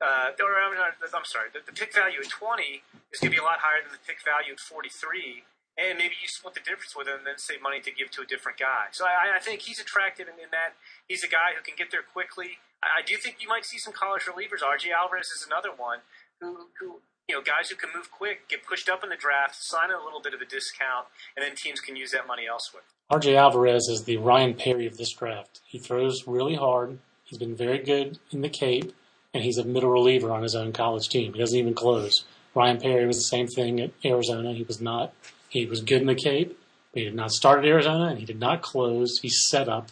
uh, 0.05 0.37
or 0.37 0.53
I'm, 0.61 0.77
I'm 0.77 1.25
sorry, 1.25 1.49
the, 1.49 1.64
the, 1.64 1.73
pick 1.73 1.97
value 1.97 2.21
at 2.21 2.29
20 2.29 2.85
is 3.09 3.21
going 3.25 3.33
to 3.33 3.37
be 3.37 3.40
a 3.40 3.47
lot 3.47 3.64
higher 3.64 3.81
than 3.81 3.88
the 3.88 4.05
pick 4.05 4.21
value 4.21 4.53
at 4.53 4.61
43. 4.61 5.49
And 5.75 5.99
maybe 5.99 6.14
you 6.21 6.29
split 6.29 6.55
the 6.55 6.62
difference 6.62 6.95
with 6.95 7.09
him 7.09 7.25
and 7.25 7.27
then 7.27 7.40
save 7.40 7.59
money 7.64 7.81
to 7.83 7.90
give 7.90 8.12
to 8.14 8.23
a 8.23 8.29
different 8.29 8.61
guy. 8.61 8.93
So 8.93 9.09
I, 9.09 9.35
I 9.35 9.40
think 9.40 9.64
he's 9.67 9.81
attractive 9.81 10.29
in, 10.29 10.37
in, 10.38 10.53
that 10.53 10.77
he's 11.09 11.25
a 11.25 11.31
guy 11.31 11.57
who 11.57 11.64
can 11.64 11.75
get 11.75 11.90
there 11.90 12.05
quickly. 12.05 12.61
I, 12.85 13.01
I, 13.01 13.03
do 13.03 13.17
think 13.17 13.40
you 13.40 13.49
might 13.49 13.64
see 13.64 13.81
some 13.81 13.97
college 13.97 14.29
relievers. 14.29 14.62
RJ 14.62 14.93
Alvarez 14.93 15.33
is 15.35 15.43
another 15.43 15.75
one 15.75 16.05
who, 16.38 16.71
who, 16.79 17.03
you 17.27 17.35
know, 17.35 17.43
guys 17.43 17.73
who 17.73 17.77
can 17.81 17.90
move 17.90 18.12
quick, 18.12 18.47
get 18.47 18.62
pushed 18.62 18.93
up 18.93 19.03
in 19.03 19.11
the 19.11 19.19
draft, 19.19 19.57
sign 19.59 19.90
a 19.90 19.99
little 19.99 20.21
bit 20.23 20.31
of 20.31 20.38
a 20.38 20.47
discount, 20.47 21.11
and 21.35 21.43
then 21.43 21.57
teams 21.57 21.81
can 21.81 21.97
use 21.97 22.12
that 22.12 22.29
money 22.29 22.47
elsewhere. 22.47 22.87
RJ 23.11 23.35
Alvarez 23.35 23.88
is 23.88 24.05
the 24.05 24.19
Ryan 24.19 24.55
Perry 24.55 24.87
of 24.87 24.97
this 24.97 25.11
draft. 25.11 25.61
He 25.67 25.79
throws 25.79 26.29
really 26.29 26.55
hard. 26.55 26.99
He's 27.25 27.38
been 27.38 27.57
very 27.57 27.79
good 27.79 28.21
in 28.31 28.43
the 28.43 28.53
Cape 28.53 28.95
and 29.35 29.42
he's 29.42 29.59
a 29.59 29.64
middle 29.64 29.90
reliever 29.90 30.33
on 30.33 30.42
his 30.42 30.55
own 30.55 30.73
college 30.73 31.09
team. 31.09 31.33
He 31.33 31.40
doesn't 31.40 31.59
even 31.59 31.75
close. 31.75 32.25
Ryan 32.55 32.81
Perry 32.81 33.05
was 33.05 33.16
the 33.16 33.23
same 33.25 33.49
thing 33.49 33.81
at 33.81 33.90
Arizona. 34.05 34.53
He 34.53 34.62
was 34.62 34.81
not. 34.81 35.12
He 35.49 35.66
was 35.66 35.83
good 35.83 36.01
in 36.01 36.07
the 36.07 36.14
Cape, 36.14 36.57
but 36.92 37.01
he 37.01 37.05
did 37.05 37.14
not 37.14 37.33
start 37.33 37.59
at 37.59 37.64
Arizona, 37.64 38.07
and 38.07 38.18
he 38.18 38.25
did 38.25 38.38
not 38.38 38.62
close. 38.62 39.18
He 39.20 39.29
set 39.29 39.68
up, 39.68 39.90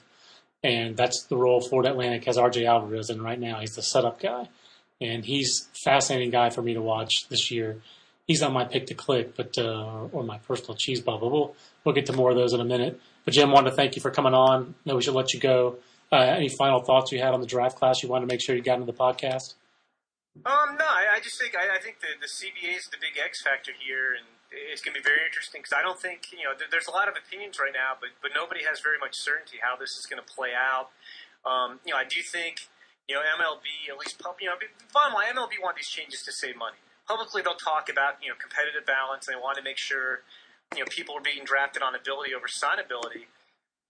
and 0.63 0.97
that's 0.97 1.25
the 1.25 1.37
role 1.37 1.61
Florida 1.61 1.91
Atlantic 1.91 2.25
has 2.25 2.39
R.J. 2.39 2.67
Alvarez 2.67 3.11
in 3.11 3.21
right 3.21 3.39
now. 3.39 3.59
He's 3.59 3.75
the 3.75 3.83
setup 3.83 4.21
guy, 4.21 4.49
and 5.01 5.25
he's 5.25 5.69
fascinating 5.85 6.31
guy 6.31 6.51
for 6.51 6.63
me 6.63 6.75
to 6.75 6.83
watch 6.83 7.29
this 7.29 7.51
year. 7.51 7.83
He's 8.29 8.41
not 8.41 8.53
my 8.53 8.65
pick 8.65 8.87
to 8.87 8.95
click, 8.95 9.37
but 9.37 9.59
uh, 9.59 10.07
or 10.13 10.23
my 10.23 10.39
personal 10.39 10.77
cheese 10.77 11.01
bubble. 11.01 11.31
We'll 11.31 11.57
we'll 11.85 11.95
get 11.95 12.07
to 12.07 12.13
more 12.13 12.31
of 12.31 12.37
those 12.37 12.53
in 12.53 12.61
a 12.61 12.65
minute. 12.65 13.01
But 13.25 13.35
Jim, 13.35 13.51
wanted 13.51 13.71
to 13.71 13.77
thank 13.77 13.97
you 13.97 14.03
for 14.03 14.13
coming 14.13 14.35
on. 14.35 14.75
No, 14.85 14.97
we 14.97 15.03
should 15.03 15.15
let 15.15 15.35
you 15.35 15.41
go. 15.41 15.79
Uh, 16.13 16.37
any 16.37 16.49
final 16.49 16.85
thoughts 16.85 17.11
you 17.11 17.19
had 17.19 17.33
on 17.33 17.41
the 17.41 17.49
draft 17.49 17.81
class 17.81 18.03
you 18.03 18.09
wanted 18.09 18.29
to 18.29 18.33
make 18.33 18.41
sure 18.41 18.55
you 18.55 18.61
got 18.61 18.77
into 18.77 18.85
the 18.85 18.93
podcast? 18.93 19.55
Um, 20.45 20.77
no, 20.77 20.85
I, 20.85 21.17
I 21.17 21.21
just 21.21 21.41
think 21.41 21.57
I, 21.57 21.77
I, 21.77 21.81
think 21.81 22.01
the, 22.01 22.13
the 22.21 22.29
CBA 22.29 22.77
is 22.77 22.89
the 22.93 23.01
big 23.01 23.17
X 23.17 23.41
factor 23.41 23.73
here, 23.73 24.17
and 24.17 24.25
it's 24.49 24.81
going 24.81 24.97
to 24.97 25.01
be 25.01 25.05
very 25.05 25.25
interesting 25.25 25.61
because 25.65 25.77
I 25.77 25.81
don't 25.81 26.01
think 26.01 26.29
you 26.33 26.45
know 26.45 26.57
there, 26.57 26.69
there's 26.73 26.89
a 26.89 26.93
lot 26.93 27.09
of 27.09 27.17
opinions 27.17 27.61
right 27.61 27.73
now, 27.73 27.97
but 27.97 28.17
but 28.21 28.33
nobody 28.33 28.65
has 28.65 28.81
very 28.81 28.97
much 28.97 29.17
certainty 29.17 29.61
how 29.61 29.77
this 29.77 29.97
is 29.97 30.09
going 30.09 30.21
to 30.21 30.29
play 30.29 30.57
out. 30.57 30.93
Um, 31.45 31.85
you 31.85 31.93
know, 31.93 32.01
I 32.01 32.09
do 32.09 32.21
think 32.25 32.69
you 33.09 33.17
know 33.17 33.25
MLB 33.25 33.93
at 33.93 34.01
least 34.01 34.21
you 34.21 34.49
know 34.49 34.57
bottom 34.93 35.13
line 35.13 35.33
MLB 35.37 35.61
want 35.61 35.77
these 35.77 35.93
changes 35.93 36.25
to 36.25 36.33
save 36.33 36.57
money. 36.57 36.81
Publicly, 37.05 37.45
they'll 37.45 37.61
talk 37.61 37.93
about 37.93 38.17
you 38.25 38.33
know 38.33 38.37
competitive 38.41 38.89
balance. 38.89 39.29
And 39.29 39.37
they 39.37 39.41
want 39.41 39.61
to 39.61 39.65
make 39.65 39.77
sure 39.77 40.25
you 40.73 40.81
know 40.81 40.89
people 40.89 41.13
are 41.13 41.25
being 41.25 41.45
drafted 41.45 41.85
on 41.85 41.93
ability 41.93 42.33
over 42.33 42.49
signability. 42.49 43.29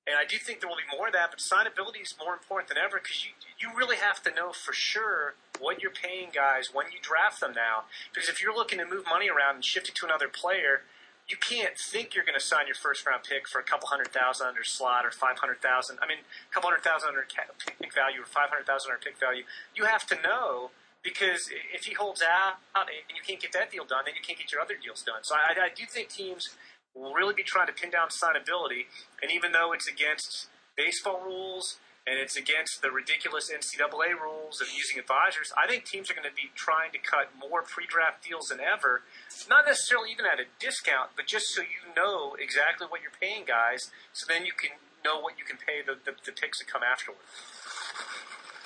And 0.06 0.18
I 0.18 0.26
do 0.26 0.36
think 0.36 0.58
there 0.60 0.68
will 0.68 0.82
be 0.82 0.96
more 0.96 1.06
of 1.06 1.12
that, 1.14 1.30
but 1.30 1.38
signability 1.38 2.02
is 2.02 2.14
more 2.18 2.34
important 2.34 2.68
than 2.68 2.78
ever 2.78 2.98
because 2.98 3.22
you, 3.22 3.30
you 3.58 3.70
really 3.76 3.96
have 3.96 4.20
to 4.24 4.34
know 4.34 4.50
for 4.50 4.72
sure 4.72 5.34
what 5.60 5.80
you're 5.80 5.94
paying 5.94 6.30
guys 6.34 6.74
when 6.74 6.90
you 6.90 6.98
draft 7.00 7.38
them 7.38 7.52
now. 7.54 7.86
Because 8.12 8.28
if 8.28 8.42
you're 8.42 8.54
looking 8.54 8.82
to 8.82 8.86
move 8.86 9.04
money 9.06 9.30
around 9.30 9.62
and 9.62 9.64
shift 9.64 9.88
it 9.88 9.94
to 10.02 10.06
another 10.06 10.26
player, 10.26 10.82
you 11.28 11.36
can't 11.38 11.78
think 11.78 12.14
you're 12.18 12.26
going 12.26 12.38
to 12.38 12.42
sign 12.42 12.66
your 12.66 12.74
first 12.74 13.06
round 13.06 13.22
pick 13.22 13.46
for 13.46 13.60
a 13.60 13.62
couple 13.62 13.86
hundred 13.86 14.10
thousand 14.10 14.48
under 14.48 14.64
slot 14.64 15.06
or 15.06 15.12
five 15.12 15.38
hundred 15.38 15.62
thousand. 15.62 15.98
I 16.02 16.10
mean, 16.10 16.18
a 16.26 16.52
couple 16.52 16.68
hundred 16.68 16.82
thousand 16.82 17.14
under 17.14 17.22
pick 17.22 17.94
value 17.94 18.22
or 18.22 18.26
five 18.26 18.50
hundred 18.50 18.66
thousand 18.66 18.90
under 18.90 19.02
pick 19.02 19.22
value. 19.22 19.46
You 19.76 19.84
have 19.84 20.04
to 20.10 20.18
know 20.18 20.74
because 21.02 21.50
if 21.72 21.84
he 21.84 21.94
holds 21.94 22.22
out 22.22 22.58
and 22.74 22.90
you 23.14 23.22
can't 23.26 23.40
get 23.40 23.52
that 23.52 23.70
deal 23.70 23.84
done, 23.84 24.02
then 24.06 24.14
you 24.14 24.22
can't 24.22 24.38
get 24.38 24.50
your 24.50 24.60
other 24.60 24.74
deals 24.74 25.02
done. 25.02 25.22
So 25.22 25.34
I, 25.34 25.54
I 25.54 25.70
do 25.74 25.86
think 25.86 26.08
teams 26.08 26.54
will 26.94 27.14
really 27.14 27.34
be 27.34 27.42
trying 27.42 27.66
to 27.66 27.72
pin 27.72 27.90
down 27.90 28.08
signability. 28.08 28.86
And 29.22 29.30
even 29.30 29.52
though 29.52 29.72
it's 29.72 29.88
against 29.88 30.48
baseball 30.76 31.20
rules 31.24 31.78
and 32.06 32.18
it's 32.18 32.36
against 32.36 32.82
the 32.82 32.90
ridiculous 32.90 33.50
NCAA 33.50 34.18
rules 34.20 34.60
of 34.60 34.68
using 34.74 34.98
advisors, 34.98 35.52
I 35.56 35.68
think 35.68 35.84
teams 35.84 36.10
are 36.10 36.14
going 36.14 36.28
to 36.28 36.34
be 36.34 36.50
trying 36.54 36.90
to 36.92 36.98
cut 36.98 37.30
more 37.38 37.62
pre-draft 37.62 38.26
deals 38.26 38.48
than 38.48 38.58
ever. 38.60 39.02
Not 39.48 39.66
necessarily 39.66 40.10
even 40.10 40.26
at 40.26 40.40
a 40.40 40.50
discount, 40.58 41.10
but 41.16 41.26
just 41.26 41.46
so 41.54 41.62
you 41.62 41.94
know 41.96 42.34
exactly 42.38 42.86
what 42.90 43.00
you're 43.00 43.16
paying 43.20 43.44
guys, 43.46 43.90
so 44.12 44.26
then 44.28 44.44
you 44.44 44.52
can 44.52 44.70
know 45.04 45.20
what 45.20 45.38
you 45.38 45.44
can 45.44 45.56
pay 45.56 45.82
the, 45.84 45.94
the, 46.04 46.16
the 46.26 46.32
picks 46.32 46.58
that 46.58 46.66
come 46.66 46.82
afterward. 46.82 47.22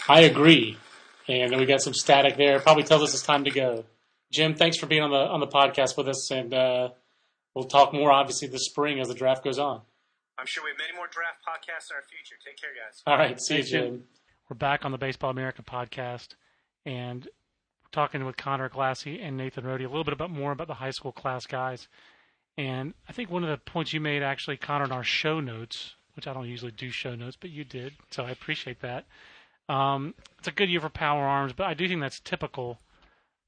I 0.09 0.21
agree. 0.23 0.79
and 1.29 1.57
we 1.57 1.67
got 1.67 1.81
some 1.81 1.95
static 1.95 2.37
there. 2.37 2.61
Probably 2.61 2.85
tells 2.85 3.03
us 3.03 3.15
it's 3.15 3.23
time 3.23 3.45
to 3.45 3.51
go. 3.51 3.85
Jim, 4.33 4.55
thanks 4.55 4.77
for 4.79 4.87
being 4.87 5.03
on 5.03 5.11
the 5.11 5.17
on 5.17 5.41
the 5.41 5.47
podcast 5.47 5.97
with 5.97 6.09
us, 6.09 6.31
and 6.31 6.53
uh, 6.53 6.91
we'll 7.57 7.65
talk 7.65 7.93
more 7.93 8.13
obviously 8.13 8.47
this 8.47 8.67
spring 8.67 9.01
as 9.01 9.09
the 9.09 9.15
draft 9.15 9.43
goes 9.43 9.59
on. 9.59 9.81
I'm 10.39 10.47
sure 10.47 10.63
we 10.63 10.71
have 10.71 10.79
many 10.79 10.95
more 10.95 11.09
draft 11.11 11.39
podcasts 11.43 11.91
in 11.91 11.97
our 11.97 12.03
future. 12.03 12.37
Take 12.45 12.61
care, 12.61 12.71
guys. 12.71 13.03
All 13.07 13.17
right, 13.17 13.41
see 13.41 13.55
Thanks, 13.55 13.73
you, 13.73 13.79
Jim. 13.79 13.91
Jim. 13.91 14.05
We're 14.51 14.57
back 14.57 14.85
on 14.85 14.93
the 14.93 14.99
Baseball 14.99 15.31
America 15.31 15.63
podcast, 15.63 16.37
and 16.85 17.27
talking 17.91 18.25
with 18.25 18.37
Conor 18.37 18.69
Glassey 18.69 19.21
and 19.21 19.37
Nathan 19.37 19.65
Rode 19.65 19.81
a 19.81 19.89
little 19.89 20.05
bit 20.05 20.13
about 20.13 20.31
more 20.31 20.53
about 20.53 20.69
the 20.69 20.75
high 20.75 20.91
school 20.91 21.11
class 21.11 21.47
guys. 21.47 21.89
And 22.59 22.93
I 23.09 23.13
think 23.13 23.31
one 23.31 23.43
of 23.43 23.51
the 23.51 23.57
points 23.57 23.93
you 23.93 24.01
made 24.01 24.23
actually, 24.23 24.59
Connor, 24.59 24.85
in 24.85 24.93
our 24.93 25.03
show 25.03 25.41
notes, 25.41 25.95
which 26.15 26.27
I 26.27 26.35
don't 26.35 26.49
usually 26.49 26.73
do 26.73 26.91
show 26.91 27.15
notes, 27.15 27.37
but 27.41 27.51
you 27.51 27.65
did, 27.65 27.95
so 28.11 28.25
I 28.25 28.31
appreciate 28.31 28.81
that. 28.81 29.07
Um, 29.69 30.15
it's 30.39 30.49
a 30.49 30.53
good 30.53 30.69
year 30.69 30.81
for 30.81 30.91
power 30.91 31.25
arms, 31.25 31.55
but 31.55 31.67
I 31.67 31.75
do 31.75 31.89
think 31.89 32.01
that's 32.01 32.21
typical. 32.21 32.79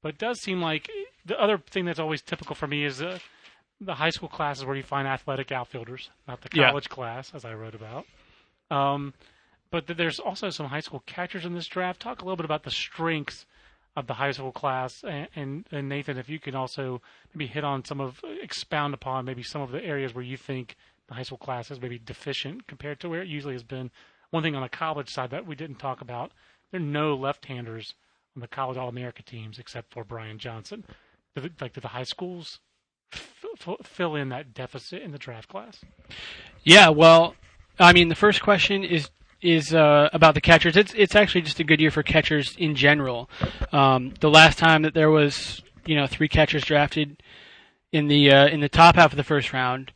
But 0.01 0.09
it 0.09 0.17
does 0.17 0.41
seem 0.41 0.61
like 0.61 0.89
the 1.25 1.39
other 1.39 1.59
thing 1.69 1.85
that's 1.85 1.99
always 1.99 2.21
typical 2.21 2.55
for 2.55 2.67
me 2.67 2.83
is 2.83 3.01
uh, 3.01 3.19
the 3.81 3.95
high 3.95 4.09
school 4.09 4.29
classes 4.29 4.65
where 4.65 4.75
you 4.75 4.83
find 4.83 5.07
athletic 5.07 5.51
outfielders, 5.51 6.09
not 6.27 6.41
the 6.41 6.49
college 6.49 6.87
yeah. 6.89 6.95
class, 6.95 7.31
as 7.33 7.45
I 7.45 7.53
wrote 7.53 7.75
about. 7.75 8.05
Um, 8.69 9.13
but 9.71 9.85
there's 9.87 10.19
also 10.19 10.49
some 10.49 10.67
high 10.67 10.79
school 10.79 11.03
catchers 11.05 11.45
in 11.45 11.53
this 11.53 11.67
draft. 11.67 12.01
Talk 12.01 12.21
a 12.21 12.25
little 12.25 12.37
bit 12.37 12.45
about 12.45 12.63
the 12.63 12.71
strengths 12.71 13.45
of 13.95 14.07
the 14.07 14.13
high 14.13 14.31
school 14.31 14.51
class, 14.51 15.03
and, 15.03 15.27
and, 15.35 15.65
and 15.71 15.89
Nathan, 15.89 16.17
if 16.17 16.29
you 16.29 16.39
can 16.39 16.55
also 16.55 17.01
maybe 17.33 17.47
hit 17.47 17.63
on 17.63 17.83
some 17.83 17.99
of, 17.99 18.21
expound 18.41 18.93
upon 18.93 19.25
maybe 19.25 19.43
some 19.43 19.61
of 19.61 19.71
the 19.71 19.83
areas 19.83 20.13
where 20.13 20.23
you 20.23 20.37
think 20.37 20.75
the 21.07 21.15
high 21.15 21.23
school 21.23 21.37
class 21.37 21.71
is 21.71 21.81
maybe 21.81 21.99
deficient 21.99 22.67
compared 22.67 22.99
to 22.99 23.09
where 23.09 23.21
it 23.21 23.27
usually 23.27 23.53
has 23.53 23.63
been. 23.63 23.89
One 24.29 24.43
thing 24.43 24.55
on 24.55 24.61
the 24.61 24.69
college 24.69 25.09
side 25.09 25.31
that 25.31 25.47
we 25.47 25.55
didn't 25.55 25.79
talk 25.79 26.01
about, 26.01 26.31
there 26.71 26.79
are 26.79 26.83
no 26.83 27.15
left-handers 27.15 27.95
on 28.35 28.41
the 28.41 28.47
college 28.47 28.77
All-America 28.77 29.23
teams 29.23 29.57
except 29.57 29.91
for 29.91 30.03
Brian 30.03 30.37
Johnson. 30.37 30.83
Like, 31.59 31.73
do 31.73 31.81
the 31.81 31.87
high 31.87 32.03
schools 32.03 32.59
f- 33.13 33.75
fill 33.83 34.15
in 34.15 34.29
that 34.29 34.53
deficit 34.53 35.01
in 35.01 35.11
the 35.11 35.17
draft 35.17 35.49
class? 35.49 35.79
Yeah, 36.63 36.89
well, 36.89 37.35
I 37.79 37.93
mean, 37.93 38.09
the 38.09 38.15
first 38.15 38.41
question 38.41 38.83
is 38.83 39.09
is 39.41 39.73
uh, 39.73 40.09
about 40.11 40.33
the 40.33 40.41
catchers. 40.41 40.75
It's 40.75 40.93
it's 40.95 41.15
actually 41.15 41.41
just 41.41 41.59
a 41.59 41.63
good 41.63 41.79
year 41.79 41.91
for 41.91 42.03
catchers 42.03 42.55
in 42.57 42.75
general. 42.75 43.29
Um, 43.71 44.13
the 44.19 44.29
last 44.29 44.57
time 44.57 44.81
that 44.81 44.93
there 44.93 45.09
was 45.09 45.61
you 45.85 45.95
know 45.95 46.07
three 46.07 46.27
catchers 46.27 46.63
drafted 46.63 47.21
in 47.91 48.07
the 48.07 48.31
uh, 48.31 48.47
in 48.47 48.59
the 48.59 48.69
top 48.69 48.95
half 48.95 49.11
of 49.11 49.17
the 49.17 49.23
first 49.23 49.53
round 49.53 49.91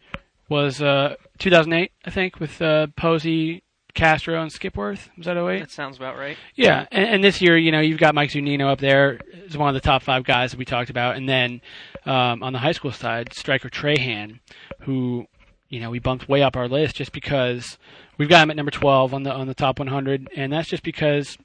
was 0.50 0.82
uh, 0.82 1.16
2008, 1.40 1.92
I 2.06 2.10
think, 2.10 2.40
with 2.40 2.62
uh, 2.62 2.88
Posey, 2.96 3.64
Castro, 3.94 4.42
and 4.42 4.52
Skipworth. 4.52 5.10
Was 5.18 5.26
that 5.28 5.38
08? 5.38 5.60
That 5.60 5.72
sounds 5.72 5.98
about 5.98 6.18
right. 6.18 6.38
Yeah, 6.56 6.86
and, 6.92 7.10
and, 7.10 7.24
this 7.24 7.42
year, 7.42 7.58
you 7.58 7.72
know, 7.72 7.80
you've 7.80 8.00
got 8.00 8.16
Mike 8.16 8.32
Zunino 8.32 8.72
up 8.72 8.80
there 8.80 9.20
as 9.46 9.58
one 9.58 9.70
of 9.70 9.76
the 9.76 9.82
top 9.82 10.02
five 10.02 10.24
guys 10.24 10.52
that 10.52 10.58
we 10.58 10.66
talked 10.66 10.90
about, 10.90 11.16
and 11.16 11.30
then 11.30 11.62
um, 12.06 12.42
on 12.42 12.54
the 12.54 12.60
high 12.60 12.72
school 12.72 12.92
side, 12.92 13.34
Stryker 13.34 13.70
Trahan, 13.70 14.40
who 14.82 15.28
you 15.70 15.80
know 15.80 15.90
we 15.90 16.00
bumped 16.00 16.28
way 16.28 16.42
up 16.42 16.56
our 16.56 16.68
list 16.68 16.96
just 16.96 17.12
because 17.12 17.78
we've 18.18 18.30
got 18.30 18.44
him 18.44 18.52
at 18.52 18.56
number 18.56 18.72
12 18.72 19.14
on 19.14 19.24
the 19.24 19.32
on 19.32 19.48
the 19.48 19.54
top 19.54 19.80
100, 19.80 20.30
and 20.36 20.52
that's 20.52 20.70
just 20.70 20.84
because 20.84 21.38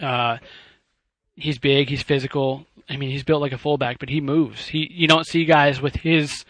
uh, 0.00 0.38
he's 1.36 1.58
big, 1.58 1.88
he's 1.88 2.02
physical. 2.02 2.66
I 2.88 2.96
mean, 2.96 3.10
he's 3.10 3.24
built 3.24 3.40
like 3.40 3.52
a 3.52 3.58
fullback, 3.58 3.98
but 4.00 4.08
he 4.08 4.20
moves. 4.20 4.68
He 4.68 4.88
you 4.92 5.06
don't 5.06 5.26
see 5.26 5.44
guys 5.44 5.80
with 5.80 5.96
his 5.96 6.44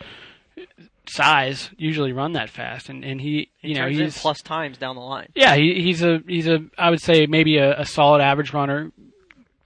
size 1.08 1.70
usually 1.76 2.12
run 2.12 2.32
that 2.32 2.50
fast, 2.50 2.88
and 2.88 3.04
and 3.04 3.20
he 3.20 3.50
you 3.60 3.74
he 3.74 3.74
know 3.74 3.88
he's 3.88 4.18
plus 4.18 4.42
times 4.42 4.78
down 4.78 4.96
the 4.96 5.02
line. 5.02 5.28
Yeah, 5.34 5.54
he, 5.54 5.82
he's 5.82 6.02
a 6.02 6.20
he's 6.26 6.46
a 6.46 6.58
I 6.78 6.90
would 6.90 7.00
say 7.00 7.26
maybe 7.26 7.58
a, 7.58 7.80
a 7.80 7.84
solid 7.84 8.20
average 8.20 8.52
runner. 8.52 8.92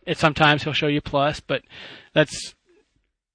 It 0.05 0.18
sometimes 0.18 0.62
he'll 0.62 0.72
show 0.72 0.87
you 0.87 1.01
plus, 1.01 1.40
but 1.40 1.62
that's 2.14 2.55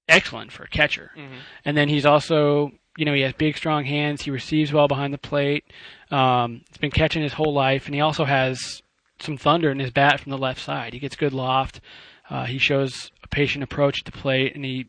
excellent 0.08 0.52
for 0.52 0.64
a 0.64 0.68
catcher. 0.68 1.10
Mm-hmm. 1.16 1.38
And 1.64 1.76
then 1.76 1.88
he's 1.88 2.06
also 2.06 2.72
you 2.96 3.04
know, 3.04 3.14
he 3.14 3.22
has 3.22 3.32
big, 3.32 3.56
strong 3.56 3.84
hands. 3.84 4.22
He 4.22 4.30
receives 4.30 4.72
well 4.72 4.88
behind 4.88 5.14
the 5.14 5.18
plate. 5.18 5.64
Um, 6.10 6.62
he's 6.68 6.78
been 6.78 6.90
catching 6.90 7.22
his 7.22 7.32
whole 7.32 7.54
life, 7.54 7.86
and 7.86 7.94
he 7.94 8.00
also 8.00 8.24
has 8.24 8.82
some 9.18 9.36
thunder 9.36 9.70
in 9.70 9.78
his 9.78 9.90
bat 9.90 10.20
from 10.20 10.30
the 10.30 10.38
left 10.38 10.60
side. 10.60 10.92
He 10.92 10.98
gets 10.98 11.16
good 11.16 11.32
loft. 11.32 11.80
Uh, 12.28 12.44
he 12.44 12.58
shows 12.58 13.10
a 13.22 13.28
patient 13.28 13.64
approach 13.64 14.04
to 14.04 14.12
plate, 14.12 14.54
and 14.54 14.64
he, 14.64 14.86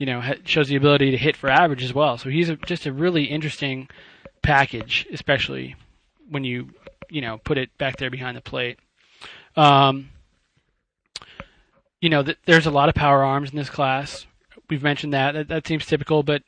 you 0.00 0.06
know, 0.06 0.22
shows 0.46 0.68
the 0.68 0.76
ability 0.76 1.10
to 1.10 1.16
hit 1.18 1.36
for 1.36 1.50
average 1.50 1.84
as 1.84 1.92
well. 1.92 2.16
So 2.16 2.30
he's 2.30 2.48
a, 2.48 2.56
just 2.56 2.86
a 2.86 2.92
really 2.92 3.24
interesting 3.24 3.86
package, 4.42 5.06
especially 5.12 5.76
when 6.30 6.42
you, 6.42 6.70
you 7.10 7.20
know, 7.20 7.36
put 7.44 7.58
it 7.58 7.76
back 7.76 7.98
there 7.98 8.10
behind 8.10 8.34
the 8.34 8.40
plate. 8.40 8.78
Um, 9.56 10.08
you 12.00 12.08
know, 12.08 12.22
th- 12.22 12.38
there's 12.46 12.64
a 12.64 12.70
lot 12.70 12.88
of 12.88 12.94
power 12.94 13.22
arms 13.22 13.50
in 13.50 13.56
this 13.56 13.68
class. 13.68 14.26
We've 14.70 14.82
mentioned 14.82 15.12
that. 15.12 15.32
That, 15.32 15.48
that 15.48 15.66
seems 15.66 15.84
typical, 15.84 16.22
but 16.22 16.42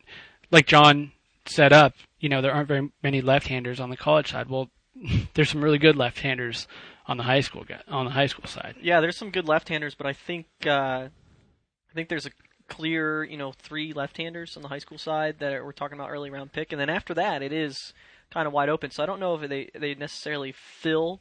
like 0.51 0.67
John 0.67 1.13
set 1.45 1.75
up, 1.75 1.93
you 2.21 2.31
know, 2.31 2.41
there 2.41 2.55
aren't 2.55 2.69
very 2.69 2.91
many 3.03 3.21
left-handers 3.21 3.81
on 3.81 3.91
the 3.91 3.99
college 3.99 4.31
side. 4.33 4.49
Well, 4.49 4.71
there's 5.35 5.51
some 5.51 5.63
really 5.63 5.79
good 5.79 5.97
left-handers 5.97 6.67
on 7.07 7.19
the 7.19 7.25
high 7.25 7.41
school 7.41 7.67
on 7.89 8.07
the 8.07 8.13
high 8.13 8.29
school 8.29 8.47
side. 8.47 8.77
Yeah, 8.81 9.03
there's 9.03 9.19
some 9.19 9.31
good 9.31 9.47
left-handers, 9.47 9.95
but 9.95 10.07
I 10.07 10.15
think 10.15 10.47
uh, 10.67 11.09
I 11.11 11.95
think 11.95 12.09
there's 12.09 12.25
a 12.25 12.31
clear, 12.69 13.25
you 13.25 13.37
know, 13.37 13.53
three 13.53 13.93
left-handers 13.93 14.57
on 14.57 14.63
the 14.63 14.69
high 14.69 14.79
school 14.79 14.99
side 14.99 15.39
that 15.39 15.65
we're 15.65 15.73
talking 15.73 15.99
about 15.99 16.11
early 16.11 16.31
round 16.31 16.53
pick, 16.53 16.73
and 16.73 16.81
then 16.81 16.91
after 16.91 17.15
that, 17.15 17.43
it 17.43 17.53
is 17.53 17.93
kind 18.31 18.47
of 18.47 18.53
wide 18.53 18.69
open. 18.69 18.91
So 18.91 19.03
I 19.03 19.07
don't 19.07 19.21
know 19.21 19.35
if 19.35 19.49
they 19.49 19.71
they 19.75 19.95
necessarily 19.95 20.53
fill 20.53 21.21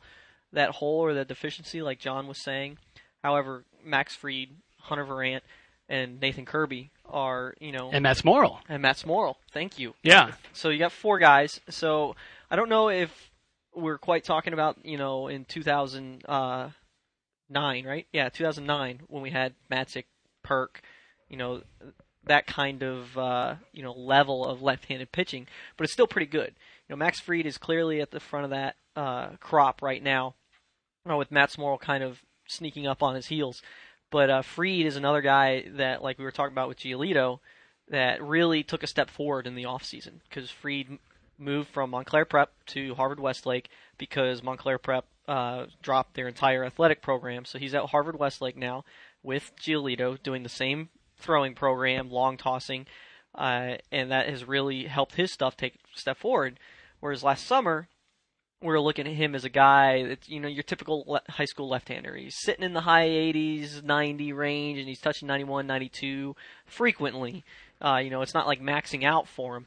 that 0.53 0.71
hole 0.71 0.99
or 0.99 1.13
that 1.13 1.27
deficiency, 1.27 1.81
like 1.81 1.99
John 1.99 2.27
was 2.27 2.37
saying. 2.37 2.77
However, 3.23 3.63
Max 3.83 4.15
Fried, 4.15 4.49
Hunter 4.79 5.05
Virant, 5.05 5.41
and 5.87 6.19
Nathan 6.21 6.45
Kirby 6.45 6.89
are, 7.05 7.53
you 7.59 7.71
know, 7.71 7.91
and 7.91 8.03
Matt 8.03 8.17
Smoral. 8.17 8.59
And 8.69 8.81
Matt 8.81 8.97
Smoral. 8.97 9.37
Thank 9.51 9.77
you. 9.77 9.93
Yeah. 10.03 10.31
So 10.53 10.69
you 10.69 10.79
got 10.79 10.91
four 10.91 11.19
guys. 11.19 11.59
So 11.69 12.15
I 12.49 12.55
don't 12.55 12.69
know 12.69 12.89
if 12.89 13.29
we're 13.75 13.97
quite 13.97 14.23
talking 14.23 14.53
about, 14.53 14.77
you 14.83 14.97
know, 14.97 15.27
in 15.27 15.45
2009, 15.45 16.25
uh, 16.27 16.69
right? 17.89 18.07
Yeah, 18.11 18.29
2009 18.29 19.01
when 19.07 19.21
we 19.21 19.29
had 19.29 19.53
Matzek, 19.71 20.05
Purke, 20.43 20.81
you 21.31 21.37
know, 21.37 21.61
that 22.25 22.45
kind 22.45 22.83
of 22.83 23.17
uh, 23.17 23.55
you 23.71 23.81
know 23.81 23.93
level 23.93 24.45
of 24.45 24.61
left-handed 24.61 25.11
pitching, 25.11 25.47
but 25.77 25.85
it's 25.85 25.93
still 25.93 26.07
pretty 26.07 26.27
good. 26.27 26.53
You 26.87 26.93
know, 26.93 26.97
Max 26.97 27.19
Fried 27.19 27.45
is 27.45 27.57
clearly 27.57 28.01
at 28.01 28.11
the 28.11 28.19
front 28.19 28.43
of 28.43 28.51
that 28.51 28.75
uh, 28.95 29.29
crop 29.39 29.81
right 29.81 30.03
now, 30.03 30.35
uh, 31.09 31.15
with 31.15 31.31
Matt 31.31 31.49
Smoral 31.49 31.79
kind 31.79 32.03
of 32.03 32.21
sneaking 32.47 32.85
up 32.85 33.01
on 33.01 33.15
his 33.15 33.27
heels. 33.27 33.61
But 34.11 34.29
uh, 34.29 34.41
Fried 34.41 34.85
is 34.85 34.97
another 34.97 35.21
guy 35.21 35.65
that, 35.69 36.03
like 36.03 36.19
we 36.19 36.25
were 36.25 36.31
talking 36.31 36.53
about 36.53 36.67
with 36.67 36.79
Giolito, 36.79 37.39
that 37.87 38.21
really 38.21 38.61
took 38.61 38.83
a 38.83 38.87
step 38.87 39.09
forward 39.09 39.47
in 39.47 39.55
the 39.55 39.63
offseason 39.63 40.19
because 40.27 40.51
Fried 40.51 40.99
moved 41.37 41.69
from 41.69 41.91
Montclair 41.91 42.25
Prep 42.25 42.51
to 42.67 42.93
Harvard 42.95 43.21
Westlake 43.21 43.69
because 43.97 44.43
Montclair 44.43 44.77
Prep 44.77 45.05
uh, 45.29 45.67
dropped 45.81 46.13
their 46.13 46.27
entire 46.27 46.65
athletic 46.65 47.01
program. 47.01 47.45
So 47.45 47.57
he's 47.57 47.73
at 47.73 47.85
Harvard 47.85 48.19
Westlake 48.19 48.57
now 48.57 48.83
with 49.23 49.53
Giolito 49.55 50.21
doing 50.21 50.43
the 50.43 50.49
same 50.49 50.89
throwing 51.21 51.53
program, 51.53 52.09
long 52.09 52.37
tossing, 52.37 52.85
uh, 53.35 53.75
and 53.91 54.11
that 54.11 54.29
has 54.29 54.45
really 54.45 54.85
helped 54.85 55.15
his 55.15 55.31
stuff 55.31 55.55
take 55.55 55.75
a 55.75 55.99
step 55.99 56.17
forward. 56.17 56.59
Whereas 56.99 57.23
last 57.23 57.47
summer, 57.47 57.87
we 58.61 58.67
were 58.67 58.79
looking 58.79 59.07
at 59.07 59.13
him 59.13 59.33
as 59.33 59.43
a 59.43 59.49
guy 59.49 60.03
that's 60.03 60.29
you 60.29 60.39
know 60.39 60.47
your 60.47 60.63
typical 60.63 61.03
le- 61.07 61.21
high 61.29 61.45
school 61.45 61.67
left-hander. 61.67 62.15
He's 62.15 62.39
sitting 62.39 62.63
in 62.63 62.73
the 62.73 62.81
high 62.81 63.07
80s, 63.07 63.83
90 63.83 64.33
range, 64.33 64.79
and 64.79 64.87
he's 64.87 65.01
touching 65.01 65.27
91, 65.27 65.65
92 65.67 66.35
frequently. 66.65 67.43
Uh, 67.83 67.97
you 67.97 68.09
know, 68.09 68.21
it's 68.21 68.35
not 68.35 68.47
like 68.47 68.61
maxing 68.61 69.03
out 69.03 69.27
for 69.27 69.57
him, 69.57 69.65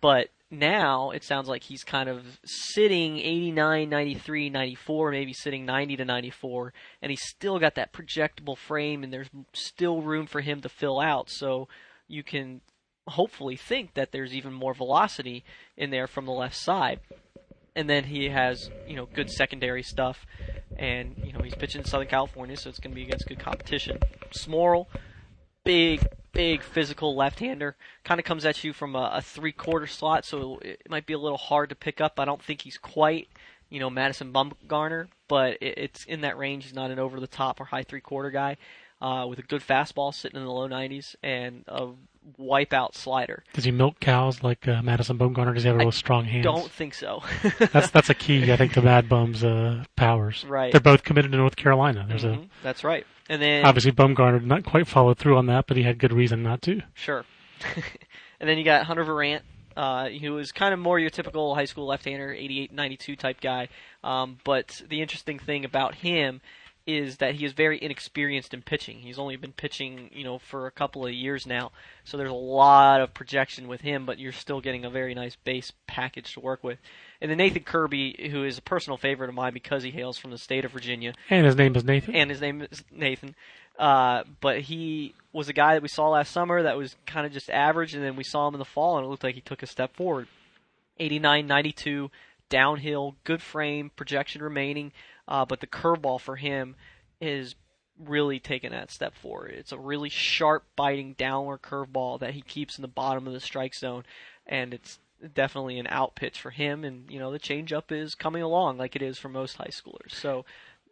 but 0.00 0.28
now 0.50 1.10
it 1.10 1.24
sounds 1.24 1.48
like 1.48 1.64
he's 1.64 1.84
kind 1.84 2.08
of 2.08 2.38
sitting 2.44 3.18
89, 3.18 3.88
93, 3.88 4.50
94, 4.50 5.10
maybe 5.10 5.32
sitting 5.32 5.64
90 5.66 5.96
to 5.96 6.04
94, 6.04 6.72
and 7.02 7.10
he's 7.10 7.22
still 7.22 7.58
got 7.58 7.74
that 7.74 7.92
projectable 7.92 8.56
frame, 8.56 9.02
and 9.02 9.12
there's 9.12 9.30
still 9.52 10.02
room 10.02 10.26
for 10.26 10.40
him 10.40 10.60
to 10.60 10.68
fill 10.68 11.00
out. 11.00 11.30
So 11.30 11.68
you 12.08 12.22
can 12.22 12.60
hopefully 13.08 13.56
think 13.56 13.94
that 13.94 14.12
there's 14.12 14.34
even 14.34 14.52
more 14.52 14.74
velocity 14.74 15.44
in 15.76 15.90
there 15.90 16.06
from 16.06 16.26
the 16.26 16.32
left 16.32 16.56
side 16.56 17.00
and 17.76 17.88
then 17.88 18.04
he 18.04 18.30
has 18.30 18.70
you 18.88 18.96
know 18.96 19.06
good 19.06 19.30
secondary 19.30 19.82
stuff, 19.82 20.26
and 20.76 21.14
you 21.22 21.32
know 21.32 21.40
he's 21.44 21.54
pitching 21.54 21.82
in 21.82 21.86
Southern 21.86 22.08
California, 22.08 22.56
so 22.56 22.70
it's 22.70 22.80
going 22.80 22.90
to 22.90 22.96
be 22.96 23.02
against 23.02 23.28
good 23.28 23.38
competition. 23.38 23.98
Smoral, 24.32 24.88
big 25.62 26.04
big 26.36 26.62
physical 26.62 27.16
left-hander, 27.16 27.76
kind 28.04 28.20
of 28.20 28.26
comes 28.26 28.44
at 28.44 28.62
you 28.62 28.72
from 28.72 28.94
a, 28.94 29.12
a 29.14 29.22
three-quarter 29.22 29.86
slot, 29.86 30.24
so 30.24 30.58
it 30.58 30.82
might 30.88 31.06
be 31.06 31.14
a 31.14 31.18
little 31.18 31.38
hard 31.38 31.70
to 31.70 31.74
pick 31.74 32.00
up. 32.00 32.20
I 32.20 32.24
don't 32.24 32.42
think 32.42 32.62
he's 32.62 32.78
quite 32.78 33.28
you 33.70 33.80
know 33.80 33.90
Madison 33.90 34.32
Bumgarner, 34.32 35.08
but 35.28 35.54
it, 35.60 35.78
it's 35.78 36.04
in 36.04 36.20
that 36.20 36.38
range. 36.38 36.64
He's 36.64 36.74
not 36.74 36.90
an 36.90 36.98
over-the-top 36.98 37.60
or 37.60 37.64
high 37.64 37.82
three-quarter 37.82 38.30
guy. 38.30 38.56
Uh, 38.98 39.26
with 39.28 39.38
a 39.38 39.42
good 39.42 39.60
fastball 39.60 40.14
sitting 40.14 40.40
in 40.40 40.46
the 40.46 40.50
low 40.50 40.66
90s 40.66 41.16
and 41.22 41.64
a 41.68 41.90
wipeout 42.40 42.94
slider. 42.94 43.44
Does 43.52 43.64
he 43.64 43.70
milk 43.70 44.00
cows 44.00 44.42
like 44.42 44.66
uh, 44.66 44.82
Madison 44.82 45.18
Bumgarner? 45.18 45.54
Does 45.54 45.62
he 45.62 45.68
have 45.68 45.76
a 45.76 45.80
real 45.80 45.92
strong 45.92 46.24
hand? 46.24 46.44
Don't 46.44 46.70
think 46.70 46.94
so. 46.94 47.22
that's 47.72 47.90
that's 47.90 48.10
a 48.10 48.14
key, 48.14 48.52
I 48.52 48.56
think, 48.56 48.72
to 48.74 48.82
Mad 48.82 49.08
Bum's 49.08 49.44
uh, 49.44 49.84
powers. 49.96 50.44
Right. 50.46 50.72
They're 50.72 50.80
both 50.80 51.04
committed 51.04 51.32
to 51.32 51.38
North 51.38 51.56
Carolina. 51.56 52.04
There's 52.08 52.24
Mhm, 52.24 52.44
a 52.44 52.48
That's 52.62 52.84
right. 52.84 53.06
And 53.28 53.40
then 53.42 53.64
obviously 53.64 53.92
Bumgarner 53.92 54.38
did 54.40 54.48
not 54.48 54.64
quite 54.64 54.86
follow 54.86 55.14
through 55.14 55.36
on 55.36 55.46
that, 55.46 55.66
but 55.66 55.76
he 55.76 55.82
had 55.82 55.98
good 55.98 56.12
reason 56.12 56.42
not 56.42 56.62
to. 56.62 56.82
Sure. 56.94 57.24
and 58.40 58.48
then 58.48 58.58
you 58.58 58.64
got 58.64 58.86
Hunter 58.86 59.04
Virant, 59.04 59.40
uh, 59.76 60.08
who 60.08 60.38
is 60.38 60.52
kind 60.52 60.72
of 60.72 60.78
more 60.80 60.98
your 60.98 61.10
typical 61.10 61.54
high 61.54 61.64
school 61.64 61.86
left-hander, 61.86 62.32
88, 62.32 62.72
92 62.72 63.16
type 63.16 63.40
guy. 63.40 63.68
Um, 64.04 64.38
but 64.44 64.82
the 64.88 65.02
interesting 65.02 65.38
thing 65.38 65.64
about 65.64 65.96
him 65.96 66.40
is 66.86 67.16
that 67.16 67.34
he 67.34 67.44
is 67.44 67.52
very 67.52 67.82
inexperienced 67.82 68.54
in 68.54 68.62
pitching. 68.62 68.98
He's 69.00 69.18
only 69.18 69.34
been 69.36 69.52
pitching, 69.52 70.08
you 70.12 70.22
know, 70.22 70.38
for 70.38 70.66
a 70.66 70.70
couple 70.70 71.04
of 71.04 71.12
years 71.12 71.44
now. 71.46 71.72
So 72.04 72.16
there's 72.16 72.30
a 72.30 72.34
lot 72.34 73.00
of 73.00 73.12
projection 73.12 73.66
with 73.66 73.80
him, 73.80 74.06
but 74.06 74.18
you're 74.20 74.30
still 74.32 74.60
getting 74.60 74.84
a 74.84 74.90
very 74.90 75.12
nice 75.14 75.34
base 75.36 75.72
package 75.88 76.32
to 76.34 76.40
work 76.40 76.62
with. 76.62 76.78
And 77.20 77.28
then 77.30 77.38
Nathan 77.38 77.64
Kirby, 77.64 78.28
who 78.30 78.44
is 78.44 78.56
a 78.58 78.62
personal 78.62 78.96
favorite 78.96 79.28
of 79.28 79.34
mine 79.34 79.52
because 79.52 79.82
he 79.82 79.90
hails 79.90 80.16
from 80.16 80.30
the 80.30 80.38
state 80.38 80.64
of 80.64 80.70
Virginia, 80.70 81.12
And 81.28 81.44
his 81.44 81.56
name 81.56 81.74
is 81.74 81.82
Nathan. 81.84 82.14
and 82.14 82.30
his 82.30 82.40
name 82.40 82.62
is 82.62 82.84
Nathan. 82.92 83.34
Uh, 83.78 84.22
but 84.40 84.60
he 84.60 85.12
was 85.32 85.48
a 85.48 85.52
guy 85.52 85.74
that 85.74 85.82
we 85.82 85.88
saw 85.88 86.08
last 86.08 86.32
summer 86.32 86.62
that 86.62 86.78
was 86.78 86.94
kind 87.04 87.26
of 87.26 87.32
just 87.32 87.50
average, 87.50 87.94
and 87.94 88.02
then 88.04 88.16
we 88.16 88.24
saw 88.24 88.46
him 88.48 88.54
in 88.54 88.58
the 88.58 88.64
fall, 88.64 88.96
and 88.96 89.04
it 89.04 89.08
looked 89.08 89.24
like 89.24 89.34
he 89.34 89.40
took 89.40 89.62
a 89.62 89.66
step 89.66 89.94
forward. 89.96 90.28
89, 90.98 91.46
92, 91.46 92.10
downhill, 92.48 93.16
good 93.24 93.42
frame, 93.42 93.90
projection 93.96 94.40
remaining, 94.42 94.92
uh, 95.28 95.44
but 95.44 95.60
the 95.60 95.66
curveball 95.66 96.20
for 96.20 96.36
him 96.36 96.76
is 97.20 97.54
really 97.98 98.38
taken 98.38 98.72
that 98.72 98.90
step 98.90 99.14
forward. 99.14 99.52
It's 99.52 99.72
a 99.72 99.78
really 99.78 100.08
sharp, 100.08 100.64
biting 100.76 101.14
downward 101.14 101.62
curveball 101.62 102.20
that 102.20 102.34
he 102.34 102.42
keeps 102.42 102.76
in 102.78 102.82
the 102.82 102.88
bottom 102.88 103.26
of 103.26 103.32
the 103.32 103.40
strike 103.40 103.74
zone, 103.74 104.04
and 104.46 104.74
it's 104.74 104.98
definitely 105.34 105.78
an 105.78 105.86
out 105.88 106.14
pitch 106.14 106.40
for 106.40 106.50
him. 106.50 106.84
And 106.84 107.10
you 107.10 107.18
know 107.18 107.30
the 107.30 107.38
changeup 107.38 107.90
is 107.90 108.14
coming 108.14 108.42
along 108.42 108.78
like 108.78 108.96
it 108.96 109.02
is 109.02 109.18
for 109.18 109.28
most 109.28 109.56
high 109.56 109.70
schoolers. 109.70 110.12
So 110.12 110.44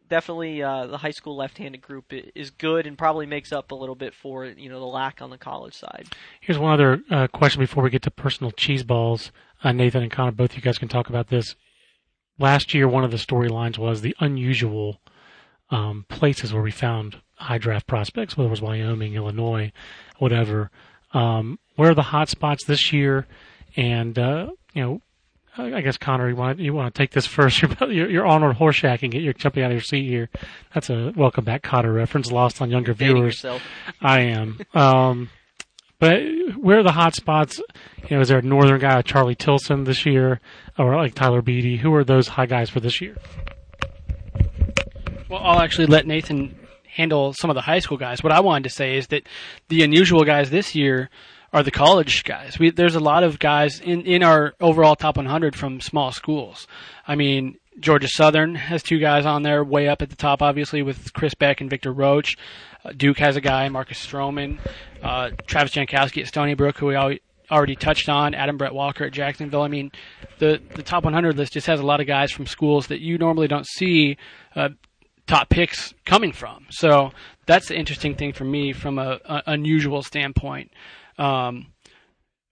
definitely 0.09 0.63
uh, 0.63 0.87
the 0.87 0.99
high 0.99 1.11
school 1.11 1.37
left-handed 1.37 1.81
group 1.81 2.13
is 2.13 2.51
good 2.51 2.87
and 2.87 2.99
probably 2.99 3.27
makes 3.27 3.53
up 3.53 3.71
a 3.71 3.75
little 3.75 3.95
bit 3.95 4.15
for 4.15 4.45
you 4.47 4.69
know 4.69 4.81
the 4.81 4.87
lack 4.87 5.21
on 5.21 5.31
the 5.31 5.39
college 5.39 5.75
side. 5.75 6.09
Here's 6.41 6.59
one 6.59 6.73
other 6.73 7.03
uh, 7.11 7.27
question 7.29 7.61
before 7.61 7.83
we 7.83 7.91
get 7.91 8.03
to 8.03 8.11
personal 8.11 8.51
cheese 8.51 8.83
balls. 8.83 9.33
Uh, 9.63 9.73
Nathan 9.73 10.03
and 10.03 10.13
Conor, 10.13 10.33
both 10.33 10.51
of 10.51 10.57
you 10.57 10.63
guys 10.63 10.79
can 10.79 10.89
talk 10.89 11.09
about 11.09 11.29
this. 11.29 11.55
Last 12.39 12.75
year, 12.75 12.89
one 12.89 13.05
of 13.05 13.11
the 13.11 13.17
storylines 13.17 13.79
was 13.79 14.01
the 14.01 14.17
unusual 14.19 15.01
um, 15.71 16.05
places 16.09 16.53
where 16.53 16.63
we 16.63 16.71
found 16.71 17.21
high 17.37 17.59
draft 17.59 17.87
prospects, 17.87 18.37
whether 18.37 18.49
it 18.49 18.51
was 18.51 18.63
Wyoming, 18.63 19.15
Illinois, 19.15 19.73
whatever. 20.19 20.71
Um, 21.13 21.59
where 21.77 21.91
are 21.91 21.95
the 21.95 22.03
hot 22.03 22.29
spots 22.29 22.65
this 22.65 22.93
year? 22.93 23.27
And 23.77 24.19
uh, 24.19 24.51
you 24.73 24.83
know, 24.83 25.01
I 25.57 25.75
I 25.75 25.81
guess 25.81 25.97
Conor, 25.97 26.29
you 26.29 26.37
want 26.37 26.59
you 26.59 26.73
want 26.73 26.95
to 26.95 26.99
take 26.99 27.11
this 27.13 27.27
first? 27.27 27.63
You're 27.81 28.11
you're, 28.11 28.27
Arnold 28.27 28.57
Horshacking 28.57 29.15
it. 29.15 29.23
You're 29.23 29.33
jumping 29.33 29.63
out 29.63 29.71
of 29.71 29.75
your 29.75 29.81
seat 29.83 30.09
here. 30.09 30.29
That's 30.73 30.91
a 30.91 31.13
welcome 31.17 31.45
back 31.45 31.63
Kotter 31.63 31.95
reference, 31.95 32.31
lost 32.31 32.61
on 32.61 32.71
younger 32.71 32.95
viewers. 32.95 33.45
I 34.01 34.21
am. 34.21 34.61
Um, 34.75 35.31
but 36.05 36.21
where 36.59 36.81
are 36.81 36.83
the 36.83 36.93
hot 36.93 37.15
spots? 37.15 37.63
You 38.11 38.17
know, 38.17 38.21
is 38.21 38.29
there 38.29 38.39
a 38.39 38.43
northern 38.43 38.79
guy, 38.79 39.01
Charlie 39.01 39.35
Tilson, 39.35 39.85
this 39.85 40.05
year, 40.05 40.39
or 40.79 40.95
like 40.97 41.15
Tyler 41.15 41.41
Beede? 41.41 41.81
Who 41.81 41.95
are 41.95 42.05
those 42.05 42.29
high 42.29 42.45
guys 42.45 42.69
for 42.69 42.79
this 42.79 43.01
year? 43.01 43.17
Well, 45.31 45.41
I'll 45.43 45.61
actually 45.61 45.87
let 45.87 46.07
Nathan 46.07 46.59
handle 46.87 47.33
some 47.33 47.49
of 47.49 47.55
the 47.55 47.63
high 47.63 47.79
school 47.79 47.97
guys. 47.97 48.23
What 48.23 48.35
I 48.35 48.41
wanted 48.41 48.65
to 48.65 48.71
say 48.71 48.99
is 48.99 49.07
that 49.07 49.27
the 49.69 49.83
unusual 49.83 50.25
guys 50.25 50.51
this 50.51 50.75
year 50.75 51.09
are 51.55 51.63
the 51.63 51.71
college 51.71 52.25
guys. 52.25 52.59
We, 52.59 52.71
there's 52.71 52.97
a 52.97 53.01
lot 53.01 53.25
of 53.25 53.39
guys 53.39 53.81
in, 53.81 54.03
in 54.03 54.23
our 54.23 54.53
overall 54.61 54.97
top 54.97 55.17
100 55.17 55.57
from 55.57 55.81
small 55.81 56.13
schools. 56.13 56.67
I 57.09 57.15
mean, 57.15 57.57
Georgia 57.81 58.09
Southern 58.09 58.55
has 58.57 58.83
two 58.83 58.99
guys 58.99 59.25
on 59.25 59.43
there 59.43 59.65
way 59.65 59.89
up 59.89 60.03
at 60.03 60.11
the 60.11 60.17
top, 60.17 60.43
obviously, 60.43 60.83
with 60.83 61.15
Chris 61.15 61.35
Beck 61.35 61.63
and 61.63 61.71
Victor 61.71 61.95
Roache. 61.95 62.37
Duke 62.93 63.19
has 63.19 63.37
a 63.37 63.41
guy, 63.41 63.69
Marcus 63.69 64.05
Stroman. 64.05 64.59
Uh, 65.03 65.31
Travis 65.47 65.73
Jankowski 65.73 66.23
at 66.23 66.29
Stony 66.29 66.55
Brook, 66.55 66.79
who 66.79 66.87
we 66.87 66.95
al- 66.97 67.17
already 67.51 67.77
touched 67.77 68.09
on. 68.09 68.35
Adam 68.35 68.57
Brett 68.57 68.75
Walker 68.75 69.05
at 69.05 69.13
Jacksonville. 69.13 69.63
I 69.63 69.69
mean, 69.69 69.91
the, 70.39 70.61
the 70.75 70.83
top 70.83 71.05
100 71.05 71.37
list 71.37 71.53
just 71.53 71.67
has 71.67 71.81
a 71.81 71.87
lot 71.87 72.01
of 72.01 72.07
guys 72.07 72.31
from 72.31 72.47
schools 72.47 72.89
that 72.89 73.01
you 73.01 73.19
normally 73.19 73.49
don't 73.49 73.67
see 73.67 74.17
uh, 74.55 74.71
top 75.27 75.49
picks 75.49 75.95
coming 76.05 76.33
from. 76.33 76.67
So 76.71 77.13
that's 77.47 77.69
the 77.69 77.77
interesting 77.77 78.15
thing 78.15 78.33
for 78.33 78.45
me 78.45 78.73
from 78.73 78.99
a, 78.99 79.19
a 79.25 79.43
unusual 79.47 80.03
standpoint. 80.03 80.71
Um, 81.19 81.67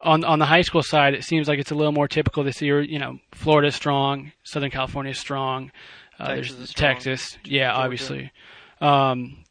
on 0.01 0.25
on 0.25 0.41
the 0.41 0.47
high 0.47 0.63
school 0.63 0.83
side, 0.83 1.15
it 1.15 1.23
seems 1.23 1.47
like 1.49 1.61
it's 1.61 1.71
a 1.71 1.77
little 1.77 1.93
more 1.93 2.09
typical 2.09 2.43
this 2.43 2.61
year. 2.61 2.81
You 2.81 2.99
know, 2.99 3.19
Florida's 3.33 3.77
strong, 3.77 4.33
Southern 4.43 4.71
California's 4.71 5.19
strong, 5.19 5.71
uh, 6.19 6.35
Texas 6.35 6.57
there's 6.57 6.63
is 6.65 6.71
strong. 6.71 6.93
Texas, 6.95 7.39
yeah, 7.45 7.69
Georgia. 7.69 7.83
obviously. 7.85 8.33
Um, 8.81 9.42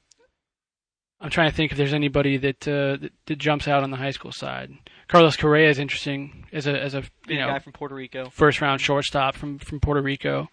I'm 1.21 1.29
trying 1.29 1.51
to 1.51 1.55
think 1.55 1.71
if 1.71 1.77
there's 1.77 1.93
anybody 1.93 2.37
that, 2.37 2.67
uh, 2.67 2.97
that 2.97 3.11
that 3.27 3.35
jumps 3.37 3.67
out 3.67 3.83
on 3.83 3.91
the 3.91 3.97
high 3.97 4.09
school 4.11 4.31
side. 4.31 4.71
Carlos 5.07 5.35
Correa 5.37 5.69
is 5.69 5.77
interesting 5.77 6.45
as 6.51 6.65
a 6.67 6.81
as 6.81 6.95
a 6.95 7.03
you 7.27 7.37
know 7.37 7.47
guy 7.47 7.59
from 7.59 7.73
Puerto 7.73 7.93
Rico. 7.95 8.29
first 8.31 8.59
round 8.61 8.81
shortstop 8.81 9.35
from 9.35 9.59
from 9.59 9.79
Puerto 9.79 10.01
Rico. 10.01 10.47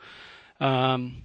Um, 0.60 1.22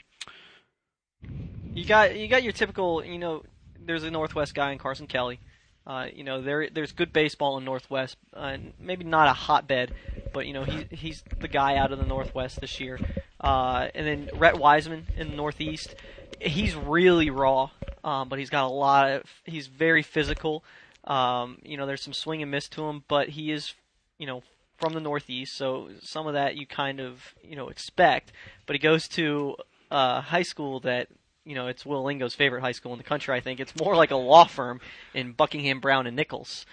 You 1.73 1.85
got 1.85 2.15
you 2.15 2.27
got 2.27 2.43
your 2.43 2.53
typical 2.53 3.03
you 3.03 3.17
know. 3.19 3.43
There's 3.85 4.03
a 4.03 4.11
Northwest 4.11 4.55
guy 4.55 4.71
in 4.71 4.77
Carson 4.77 5.07
Kelly. 5.07 5.39
Uh, 5.85 6.07
you 6.13 6.23
know 6.23 6.41
there 6.41 6.69
there's 6.69 6.93
good 6.93 7.11
baseball 7.11 7.57
in 7.57 7.65
Northwest, 7.65 8.15
uh, 8.33 8.39
and 8.39 8.73
maybe 8.79 9.03
not 9.03 9.27
a 9.27 9.33
hotbed, 9.33 9.93
but 10.33 10.45
you 10.47 10.53
know 10.53 10.63
he 10.63 10.85
he's 10.95 11.23
the 11.39 11.49
guy 11.49 11.75
out 11.75 11.91
of 11.91 11.99
the 11.99 12.05
Northwest 12.05 12.61
this 12.61 12.79
year. 12.79 12.97
Uh, 13.41 13.87
and 13.93 14.07
then 14.07 14.29
Rhett 14.39 14.57
Wiseman 14.57 15.07
in 15.17 15.31
the 15.31 15.35
Northeast, 15.35 15.95
he's 16.41 16.75
really 16.75 17.29
raw, 17.29 17.69
um, 18.03 18.29
but 18.29 18.39
he's 18.39 18.49
got 18.49 18.65
a 18.65 18.73
lot 18.73 19.09
of 19.11 19.23
he's 19.45 19.67
very 19.67 20.03
physical. 20.03 20.63
Um, 21.05 21.57
you 21.63 21.77
know 21.77 21.85
there's 21.85 22.01
some 22.01 22.13
swing 22.13 22.41
and 22.41 22.51
miss 22.51 22.67
to 22.69 22.83
him, 22.85 23.03
but 23.07 23.29
he 23.29 23.51
is 23.51 23.73
you 24.17 24.27
know 24.27 24.43
from 24.77 24.93
the 24.93 24.99
Northeast, 24.99 25.55
so 25.55 25.89
some 26.01 26.27
of 26.27 26.33
that 26.33 26.55
you 26.55 26.65
kind 26.65 26.99
of 26.99 27.33
you 27.43 27.55
know 27.55 27.69
expect. 27.69 28.31
But 28.65 28.75
he 28.75 28.79
goes 28.79 29.07
to 29.09 29.55
uh, 29.91 30.21
high 30.21 30.43
school 30.43 30.79
that 30.81 31.07
you 31.45 31.55
know 31.55 31.67
it's 31.67 31.85
Will 31.85 32.03
Lingo's 32.03 32.35
favorite 32.35 32.61
high 32.61 32.71
school 32.71 32.91
in 32.93 32.97
the 32.97 33.03
country. 33.03 33.35
I 33.35 33.39
think 33.39 33.59
it's 33.59 33.75
more 33.75 33.95
like 33.95 34.11
a 34.11 34.15
law 34.15 34.45
firm 34.45 34.81
in 35.13 35.33
Buckingham 35.33 35.79
Browne 35.79 36.07
and 36.07 36.15
Nichols. 36.15 36.65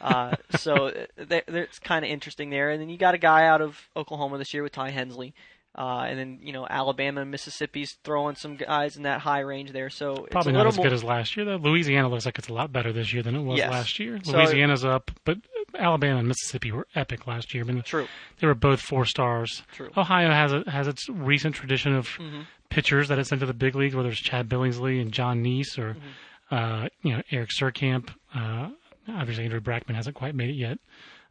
Uh, 0.00 0.36
so 0.56 0.92
it's 1.16 1.78
kind 1.78 2.04
of 2.04 2.10
interesting 2.10 2.50
there. 2.50 2.70
And 2.70 2.80
then 2.80 2.88
you 2.88 2.96
got 2.96 3.14
a 3.14 3.18
guy 3.18 3.46
out 3.46 3.60
of 3.60 3.88
Oklahoma 3.96 4.38
this 4.38 4.54
year 4.54 4.62
with 4.62 4.72
Ty 4.72 4.90
Hensley. 4.90 5.34
Uh, 5.78 6.00
and 6.08 6.18
then 6.18 6.40
you 6.42 6.52
know 6.52 6.66
Alabama 6.68 7.20
and 7.20 7.30
Mississippi's 7.30 7.96
throwing 8.02 8.34
some 8.34 8.56
guys 8.56 8.96
in 8.96 9.04
that 9.04 9.20
high 9.20 9.40
range 9.40 9.70
there, 9.70 9.88
so 9.90 10.24
it's 10.24 10.32
Probably 10.32 10.50
a 10.52 10.56
not 10.56 10.66
as 10.66 10.76
more, 10.76 10.84
good 10.86 10.92
as 10.92 11.04
last 11.04 11.36
year. 11.36 11.46
Though 11.46 11.54
Louisiana 11.56 12.08
looks 12.08 12.26
like 12.26 12.36
it's 12.38 12.48
a 12.48 12.52
lot 12.52 12.72
better 12.72 12.92
this 12.92 13.12
year 13.12 13.22
than 13.22 13.36
it 13.36 13.42
was 13.42 13.58
Yes. 13.58 13.70
last 13.70 13.98
year. 14.00 14.18
So- 14.24 14.32
Louisiana's 14.36 14.84
up, 14.84 15.12
but 15.24 15.38
Alabama 15.78 16.18
and 16.18 16.26
Mississippi 16.26 16.72
were 16.72 16.88
epic 16.96 17.28
last 17.28 17.54
year. 17.54 17.62
I 17.62 17.66
mean, 17.66 17.82
true. 17.82 18.08
they 18.40 18.48
were 18.48 18.56
both 18.56 18.80
four 18.80 19.04
stars. 19.04 19.62
True. 19.72 19.90
Ohio 19.96 20.30
has 20.32 20.52
a, 20.52 20.68
has 20.68 20.88
its 20.88 21.08
recent 21.08 21.54
tradition 21.54 21.94
of 21.94 22.08
Mhm. 22.08 22.46
pitchers 22.70 23.06
that 23.06 23.20
it 23.20 23.26
sent 23.28 23.38
to 23.40 23.46
the 23.46 23.54
big 23.54 23.76
leagues, 23.76 23.94
whether 23.94 24.08
it's 24.08 24.18
Chad 24.18 24.48
Billingsley 24.48 25.00
and 25.00 25.12
Jon 25.12 25.44
Niese 25.44 25.78
or 25.78 25.94
Mm-hmm. 25.94 26.54
uh, 26.54 26.88
you 27.02 27.12
know 27.16 27.22
Eric 27.30 27.50
Surkamp. 27.50 28.10
Uh, 28.34 28.70
obviously, 29.08 29.44
Andrew 29.44 29.60
Brackman 29.60 29.94
hasn't 29.94 30.16
quite 30.16 30.34
made 30.34 30.50
it 30.50 30.54
yet. 30.56 30.78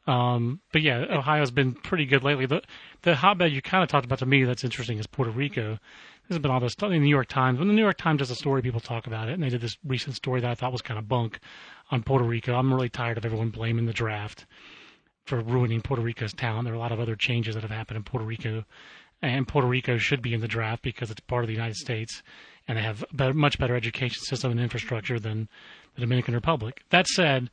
Um, 0.08 0.62
but 0.72 0.82
yeah, 0.82 1.06
Ohio's 1.10 1.52
been 1.52 1.74
pretty 1.74 2.06
good 2.06 2.24
lately. 2.24 2.46
The 2.46 2.62
the 3.02 3.15
hotbed 3.15 3.52
you 3.52 3.62
kind 3.62 3.84
of 3.84 3.89
talked 3.89 4.06
about 4.06 4.20
to 4.20 4.26
me 4.26 4.46
that's 4.46 4.63
interesting 4.63 4.98
is 4.98 5.06
Puerto 5.08 5.32
Rico. 5.32 5.78
Has 6.30 6.39
been 6.39 6.52
all 6.52 6.60
this 6.60 6.74
stuff 6.74 6.88
in 6.88 6.93
the 6.93 7.00
New 7.00 7.10
York 7.10 7.30
Times. 7.30 7.58
When 7.58 7.70
the 7.70 7.74
New 7.74 7.82
York 7.82 7.98
Times 7.98 8.20
does 8.20 8.32
a 8.32 8.36
story, 8.36 8.62
people 8.62 8.82
talk 8.82 9.08
about 9.08 9.30
it, 9.30 9.34
and 9.34 9.43
they 9.43 9.48
did 9.48 9.62
this 9.62 9.78
recent 9.86 10.13
story 10.15 10.41
that 10.41 10.50
I 10.50 10.56
thought 10.56 10.74
was 10.74 10.82
kind 10.82 10.98
of 10.98 11.08
bunk 11.08 11.39
on 11.89 12.04
Puerto 12.04 12.26
Rico. 12.26 12.54
I'm 12.54 12.74
really 12.74 12.89
tired 12.89 13.17
of 13.17 13.26
everyone 13.26 13.50
blaming 13.50 13.86
the 13.86 13.93
draft 13.93 14.46
for 15.26 15.39
ruining 15.39 15.82
Puerto 15.82 16.02
Rico's 16.02 16.34
talent. 16.34 16.65
There 16.65 16.74
are 16.74 16.78
a 16.78 16.80
lot 16.80 16.91
of 16.91 17.00
other 17.00 17.15
changes 17.15 17.56
that 17.56 17.62
have 17.62 17.72
happened 17.72 17.98
in 17.98 18.04
Puerto 18.04 18.26
Rico, 18.26 18.65
and 19.22 19.48
Puerto 19.48 19.67
Rico 19.67 19.98
should 19.98 20.22
be 20.22 20.34
in 20.34 20.41
the 20.41 20.50
draft 20.50 20.84
because 20.84 21.12
it's 21.12 21.22
part 21.22 21.46
of 21.46 21.48
the 21.48 21.54
United 21.54 21.78
States, 21.78 22.22
and 22.67 22.78
they 22.78 22.82
have 22.82 23.06
a 23.17 23.34
much 23.34 23.58
better 23.58 23.76
education 23.76 24.22
system 24.22 24.52
and 24.52 24.60
infrastructure 24.60 25.20
than 25.20 25.48
the 25.96 26.02
Dominican 26.02 26.34
Republic. 26.34 26.84
That 26.89 27.08
said, 27.08 27.50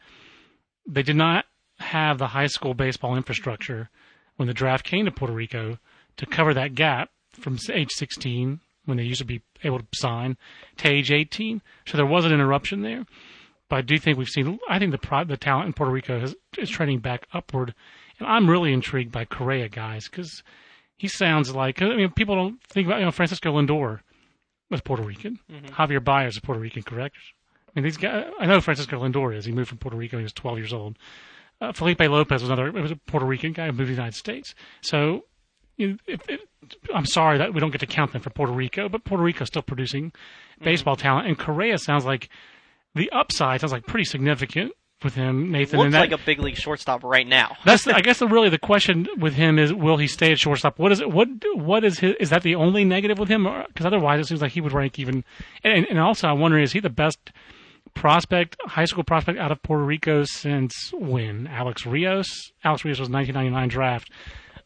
they 0.84 1.04
did 1.04 1.16
not 1.16 1.44
have 1.78 2.18
the 2.18 2.28
high 2.28 2.46
school 2.46 2.74
baseball 2.74 3.16
infrastructure 3.16 3.90
when 4.36 4.48
the 4.48 4.54
draft 4.54 4.84
came 4.84 5.04
to 5.04 5.10
Puerto 5.10 5.34
Rico 5.34 5.78
to 6.16 6.26
cover 6.26 6.54
that 6.54 6.74
gap 6.74 7.10
from 7.32 7.58
age 7.72 7.90
16 7.90 8.60
when 8.84 8.96
they 8.96 9.02
used 9.02 9.20
to 9.20 9.24
be 9.24 9.42
able 9.62 9.78
to 9.78 9.86
sign 9.94 10.36
to 10.78 10.88
age 10.88 11.10
18. 11.10 11.62
So 11.86 11.96
there 11.96 12.06
was 12.06 12.24
an 12.24 12.32
interruption 12.32 12.82
there. 12.82 13.04
But 13.68 13.76
I 13.76 13.82
do 13.82 13.98
think 13.98 14.18
we've 14.18 14.28
seen. 14.28 14.58
I 14.68 14.78
think 14.78 14.92
the 14.92 14.98
pro, 14.98 15.24
the 15.24 15.36
talent 15.36 15.66
in 15.66 15.72
Puerto 15.72 15.92
Rico 15.92 16.20
has, 16.20 16.36
is 16.58 16.68
trending 16.68 16.98
back 16.98 17.26
upward, 17.32 17.74
and 18.18 18.28
I'm 18.28 18.48
really 18.48 18.72
intrigued 18.72 19.10
by 19.10 19.24
Correa 19.24 19.68
guys 19.68 20.06
because 20.08 20.42
he 20.96 21.08
sounds 21.08 21.54
like. 21.54 21.80
I 21.80 21.96
mean, 21.96 22.10
people 22.10 22.36
don't 22.36 22.62
think 22.64 22.86
about 22.86 22.98
you 22.98 23.06
know 23.06 23.10
Francisco 23.10 23.52
Lindor 23.52 24.00
was 24.70 24.82
Puerto 24.82 25.02
Rican. 25.02 25.40
Mm-hmm. 25.50 25.74
Javier 25.74 26.04
Baez 26.04 26.34
is 26.34 26.40
Puerto 26.40 26.60
Rican, 26.60 26.82
correct? 26.82 27.16
I 27.68 27.80
mean, 27.80 27.84
these 27.84 27.96
guys. 27.96 28.26
I 28.38 28.44
know 28.46 28.60
Francisco 28.60 29.02
Lindor 29.02 29.34
is. 29.34 29.46
He 29.46 29.52
moved 29.52 29.70
from 29.70 29.78
Puerto 29.78 29.96
Rico. 29.96 30.18
when 30.18 30.22
He 30.22 30.24
was 30.24 30.34
12 30.34 30.58
years 30.58 30.72
old. 30.74 30.98
Uh, 31.60 31.72
Felipe 31.72 32.00
Lopez 32.00 32.42
was 32.42 32.50
another. 32.50 32.68
It 32.68 32.74
was 32.74 32.90
a 32.90 32.96
Puerto 32.96 33.26
Rican 33.26 33.52
guy 33.52 33.66
who 33.66 33.72
moved 33.72 33.80
to 33.80 33.86
the 33.86 33.92
United 33.92 34.16
States. 34.16 34.54
So 34.80 35.24
you 35.76 35.88
know, 35.88 35.96
if, 36.06 36.20
if, 36.28 36.40
I'm 36.94 37.06
sorry 37.06 37.38
that 37.38 37.52
we 37.54 37.60
don't 37.60 37.70
get 37.70 37.80
to 37.80 37.86
count 37.86 38.12
them 38.12 38.22
for 38.22 38.30
Puerto 38.30 38.52
Rico, 38.52 38.88
but 38.88 39.04
Puerto 39.04 39.22
Rico 39.22 39.42
is 39.42 39.48
still 39.48 39.62
producing 39.62 40.12
baseball 40.62 40.96
talent, 40.96 41.26
and 41.26 41.38
Correa 41.38 41.78
sounds 41.78 42.04
like 42.04 42.28
the 42.94 43.10
upside 43.10 43.60
sounds 43.60 43.72
like 43.72 43.86
pretty 43.86 44.04
significant 44.04 44.72
with 45.02 45.14
him, 45.14 45.50
Nathan. 45.50 45.78
Looks 45.78 45.86
and 45.86 45.94
that, 45.94 46.00
like 46.00 46.12
a 46.12 46.24
big 46.24 46.40
league 46.40 46.56
shortstop 46.56 47.02
right 47.02 47.26
now. 47.26 47.56
that's 47.64 47.84
the, 47.84 47.94
I 47.94 48.00
guess 48.02 48.18
the, 48.18 48.28
really 48.28 48.48
the 48.48 48.58
question 48.58 49.06
with 49.18 49.34
him 49.34 49.58
is 49.58 49.72
will 49.72 49.96
he 49.96 50.06
stay 50.06 50.32
at 50.32 50.38
shortstop? 50.38 50.78
What 50.78 50.92
is 50.92 51.00
it? 51.00 51.10
What 51.10 51.28
what 51.54 51.84
is 51.84 51.98
his? 51.98 52.14
Is 52.20 52.30
that 52.30 52.42
the 52.42 52.54
only 52.54 52.84
negative 52.84 53.18
with 53.18 53.28
him? 53.28 53.46
Because 53.68 53.86
otherwise, 53.86 54.20
it 54.20 54.28
seems 54.28 54.42
like 54.42 54.52
he 54.52 54.60
would 54.60 54.72
rank 54.72 54.98
even. 54.98 55.24
And, 55.62 55.86
and 55.88 55.98
also, 55.98 56.28
I'm 56.28 56.40
wondering 56.40 56.64
is 56.64 56.72
he 56.72 56.80
the 56.80 56.90
best 56.90 57.32
prospect, 57.94 58.56
high 58.64 58.84
school 58.84 59.04
prospect 59.04 59.38
out 59.38 59.52
of 59.52 59.62
Puerto 59.62 59.84
Rico 59.84 60.24
since 60.24 60.92
when? 60.92 61.46
Alex 61.46 61.86
Rios. 61.86 62.52
Alex 62.62 62.84
Rios 62.84 62.98
was 62.98 63.08
1999 63.08 63.68
draft. 63.68 64.10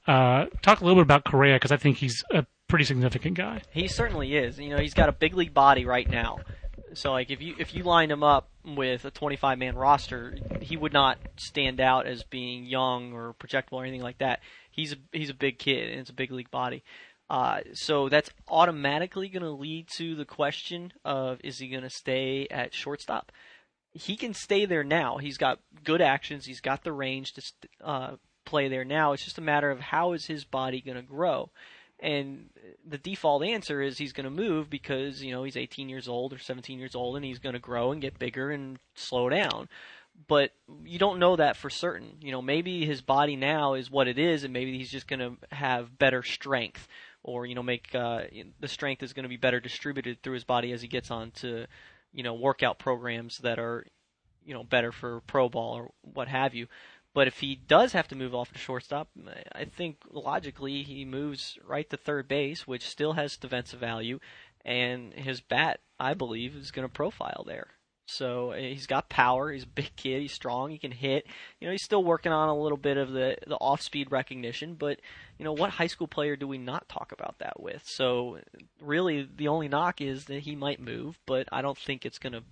Uh, 0.06 0.46
talk 0.62 0.80
a 0.80 0.84
little 0.84 0.96
bit 0.96 1.02
about 1.02 1.24
Correa 1.24 1.56
because 1.56 1.72
I 1.72 1.76
think 1.76 1.98
he's 1.98 2.24
a 2.32 2.46
pretty 2.68 2.84
significant 2.84 3.36
guy. 3.36 3.62
He 3.70 3.88
certainly 3.88 4.36
is. 4.36 4.58
You 4.58 4.70
know, 4.70 4.78
he's 4.78 4.94
got 4.94 5.08
a 5.08 5.12
big 5.12 5.34
league 5.34 5.54
body 5.54 5.84
right 5.84 6.08
now. 6.08 6.38
So 6.94 7.12
like 7.12 7.30
if 7.30 7.42
you 7.42 7.54
if 7.58 7.74
you 7.74 7.82
line 7.82 8.10
him 8.10 8.22
up 8.22 8.48
with 8.64 9.04
a 9.04 9.10
25 9.10 9.58
man 9.58 9.76
roster, 9.76 10.36
he 10.60 10.76
would 10.76 10.92
not 10.92 11.18
stand 11.36 11.80
out 11.80 12.06
as 12.06 12.22
being 12.24 12.64
young 12.64 13.12
or 13.12 13.34
projectable 13.34 13.74
or 13.74 13.84
anything 13.84 14.02
like 14.02 14.18
that. 14.18 14.40
He's 14.70 14.92
a, 14.92 14.96
he's 15.12 15.30
a 15.30 15.34
big 15.34 15.58
kid 15.58 15.90
and 15.90 16.00
it's 16.00 16.10
a 16.10 16.14
big 16.14 16.30
league 16.30 16.50
body. 16.50 16.84
Uh, 17.30 17.60
so 17.74 18.08
that's 18.08 18.30
automatically 18.48 19.28
going 19.28 19.42
to 19.42 19.50
lead 19.50 19.86
to 19.96 20.14
the 20.14 20.24
question 20.24 20.92
of 21.04 21.38
is 21.44 21.58
he 21.58 21.68
going 21.68 21.82
to 21.82 21.90
stay 21.90 22.46
at 22.50 22.74
shortstop? 22.74 23.32
He 23.92 24.16
can 24.16 24.34
stay 24.34 24.64
there 24.64 24.84
now. 24.84 25.18
He's 25.18 25.38
got 25.38 25.60
good 25.84 26.00
actions. 26.00 26.46
He's 26.46 26.60
got 26.60 26.84
the 26.84 26.92
range 26.92 27.34
to 27.34 27.42
uh, 27.84 28.16
play 28.44 28.68
there 28.68 28.84
now. 28.84 29.12
It's 29.12 29.24
just 29.24 29.38
a 29.38 29.42
matter 29.42 29.70
of 29.70 29.80
how 29.80 30.12
is 30.12 30.26
his 30.26 30.44
body 30.44 30.80
going 30.80 30.96
to 30.96 31.02
grow. 31.02 31.50
And 32.00 32.50
the 32.86 32.98
default 32.98 33.42
answer 33.42 33.82
is 33.82 33.98
he's 33.98 34.12
going 34.12 34.24
to 34.24 34.30
move 34.30 34.70
because 34.70 35.22
you 35.22 35.32
know 35.32 35.42
he's 35.42 35.56
18 35.56 35.88
years 35.88 36.06
old 36.06 36.32
or 36.32 36.38
17 36.38 36.78
years 36.78 36.94
old 36.94 37.16
and 37.16 37.24
he's 37.24 37.40
going 37.40 37.54
to 37.54 37.58
grow 37.58 37.90
and 37.90 38.00
get 38.00 38.18
bigger 38.18 38.50
and 38.50 38.78
slow 38.94 39.28
down. 39.28 39.68
But 40.26 40.52
you 40.84 40.98
don't 40.98 41.18
know 41.18 41.36
that 41.36 41.56
for 41.56 41.70
certain. 41.70 42.16
You 42.20 42.32
know, 42.32 42.42
maybe 42.42 42.84
his 42.84 43.02
body 43.02 43.36
now 43.36 43.74
is 43.74 43.90
what 43.90 44.08
it 44.08 44.18
is, 44.18 44.42
and 44.42 44.52
maybe 44.52 44.76
he's 44.76 44.90
just 44.90 45.06
going 45.06 45.20
to 45.20 45.54
have 45.54 45.96
better 45.96 46.24
strength, 46.24 46.88
or 47.28 47.46
you 47.46 47.54
know, 47.54 47.62
make 47.62 47.94
uh, 47.94 48.22
the 48.58 48.68
strength 48.68 49.02
is 49.02 49.12
going 49.12 49.24
to 49.24 49.28
be 49.28 49.36
better 49.36 49.60
distributed 49.60 50.22
through 50.22 50.34
his 50.34 50.44
body 50.44 50.72
as 50.72 50.80
he 50.82 50.88
gets 50.88 51.10
on 51.10 51.30
to, 51.32 51.66
you 52.12 52.22
know, 52.22 52.34
workout 52.34 52.78
programs 52.78 53.38
that 53.38 53.58
are, 53.58 53.86
you 54.44 54.54
know, 54.54 54.64
better 54.64 54.90
for 54.90 55.20
pro 55.20 55.48
ball 55.48 55.74
or 55.74 55.90
what 56.00 56.28
have 56.28 56.54
you. 56.54 56.66
But 57.14 57.26
if 57.26 57.40
he 57.40 57.54
does 57.54 57.92
have 57.92 58.08
to 58.08 58.16
move 58.16 58.34
off 58.34 58.52
to 58.52 58.58
shortstop, 58.58 59.08
I 59.52 59.64
think 59.64 59.98
logically 60.10 60.82
he 60.82 61.04
moves 61.04 61.58
right 61.66 61.88
to 61.90 61.96
third 61.96 62.28
base, 62.28 62.66
which 62.66 62.88
still 62.88 63.14
has 63.14 63.36
defensive 63.36 63.80
value, 63.80 64.20
and 64.64 65.12
his 65.14 65.40
bat, 65.40 65.80
I 65.98 66.14
believe, 66.14 66.54
is 66.54 66.70
going 66.70 66.86
to 66.86 66.92
profile 66.92 67.44
there. 67.46 67.77
So 68.08 68.52
uh, 68.52 68.56
he's 68.56 68.86
got 68.86 69.08
power. 69.08 69.52
He's 69.52 69.64
a 69.64 69.68
big 69.68 69.94
kid. 69.96 70.22
He's 70.22 70.32
strong. 70.32 70.70
He 70.70 70.78
can 70.78 70.90
hit. 70.90 71.26
You 71.60 71.68
know, 71.68 71.72
he's 71.72 71.84
still 71.84 72.02
working 72.02 72.32
on 72.32 72.48
a 72.48 72.56
little 72.56 72.78
bit 72.78 72.96
of 72.96 73.12
the 73.12 73.36
the 73.46 73.56
off 73.56 73.82
speed 73.82 74.10
recognition. 74.10 74.74
But 74.74 75.00
you 75.38 75.44
know, 75.44 75.52
what 75.52 75.70
high 75.70 75.86
school 75.86 76.08
player 76.08 76.34
do 76.34 76.48
we 76.48 76.58
not 76.58 76.88
talk 76.88 77.12
about 77.12 77.38
that 77.38 77.60
with? 77.60 77.82
So 77.86 78.38
really, 78.80 79.28
the 79.36 79.48
only 79.48 79.68
knock 79.68 80.00
is 80.00 80.24
that 80.24 80.40
he 80.40 80.56
might 80.56 80.80
move, 80.80 81.18
but 81.26 81.48
I 81.52 81.62
don't 81.62 81.78
think 81.78 82.06
it's 82.06 82.18
going 82.18 82.32
to 82.32 82.42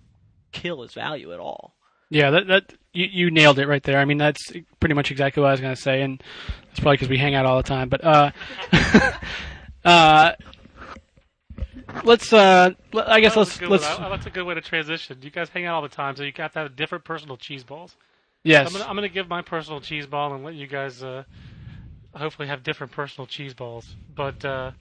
kill 0.51 0.83
his 0.83 0.93
value 0.93 1.33
at 1.33 1.39
all. 1.39 1.73
Yeah, 2.09 2.29
that 2.31 2.47
that 2.47 2.73
you, 2.93 3.07
you 3.11 3.31
nailed 3.31 3.59
it 3.59 3.67
right 3.67 3.83
there. 3.83 3.99
I 3.99 4.05
mean, 4.05 4.17
that's 4.17 4.53
pretty 4.79 4.95
much 4.95 5.11
exactly 5.11 5.41
what 5.41 5.49
I 5.49 5.51
was 5.51 5.61
going 5.61 5.75
to 5.75 5.81
say, 5.81 6.01
and 6.01 6.23
it's 6.71 6.79
probably 6.79 6.97
because 6.97 7.09
we 7.09 7.17
hang 7.17 7.35
out 7.35 7.45
all 7.45 7.57
the 7.57 7.67
time. 7.67 7.89
But 7.89 8.03
uh, 8.03 8.31
uh, 9.85 10.31
let's 12.03 12.31
uh, 12.33 12.71
I 13.05 13.19
guess 13.19 13.35
let's 13.35 13.61
let's. 13.61 13.85
I- 13.85 14.09
that's 14.09 14.25
a 14.25 14.29
good 14.29 14.45
way 14.45 14.53
to 14.55 14.61
transition. 14.61 15.17
You 15.21 15.29
guys 15.29 15.49
hang 15.49 15.65
out 15.65 15.75
all 15.75 15.81
the 15.81 15.89
time, 15.89 16.15
so 16.15 16.23
you 16.23 16.31
have 16.37 16.53
to 16.53 16.59
have 16.59 16.75
different 16.75 17.03
personal 17.03 17.37
cheese 17.37 17.63
balls. 17.63 17.95
yes. 18.43 18.67
I'm 18.67 18.73
gonna, 18.73 18.89
I'm 18.89 18.95
gonna 18.95 19.09
give 19.09 19.27
my 19.27 19.41
personal 19.41 19.79
cheese 19.81 20.05
ball 20.05 20.33
and 20.33 20.43
let 20.43 20.53
you 20.55 20.67
guys 20.67 21.03
uh, 21.03 21.23
hopefully 22.15 22.47
have 22.47 22.63
different 22.63 22.91
personal 22.93 23.25
cheese 23.27 23.53
balls. 23.53 23.95
But 24.15 24.43
uh, 24.43 24.71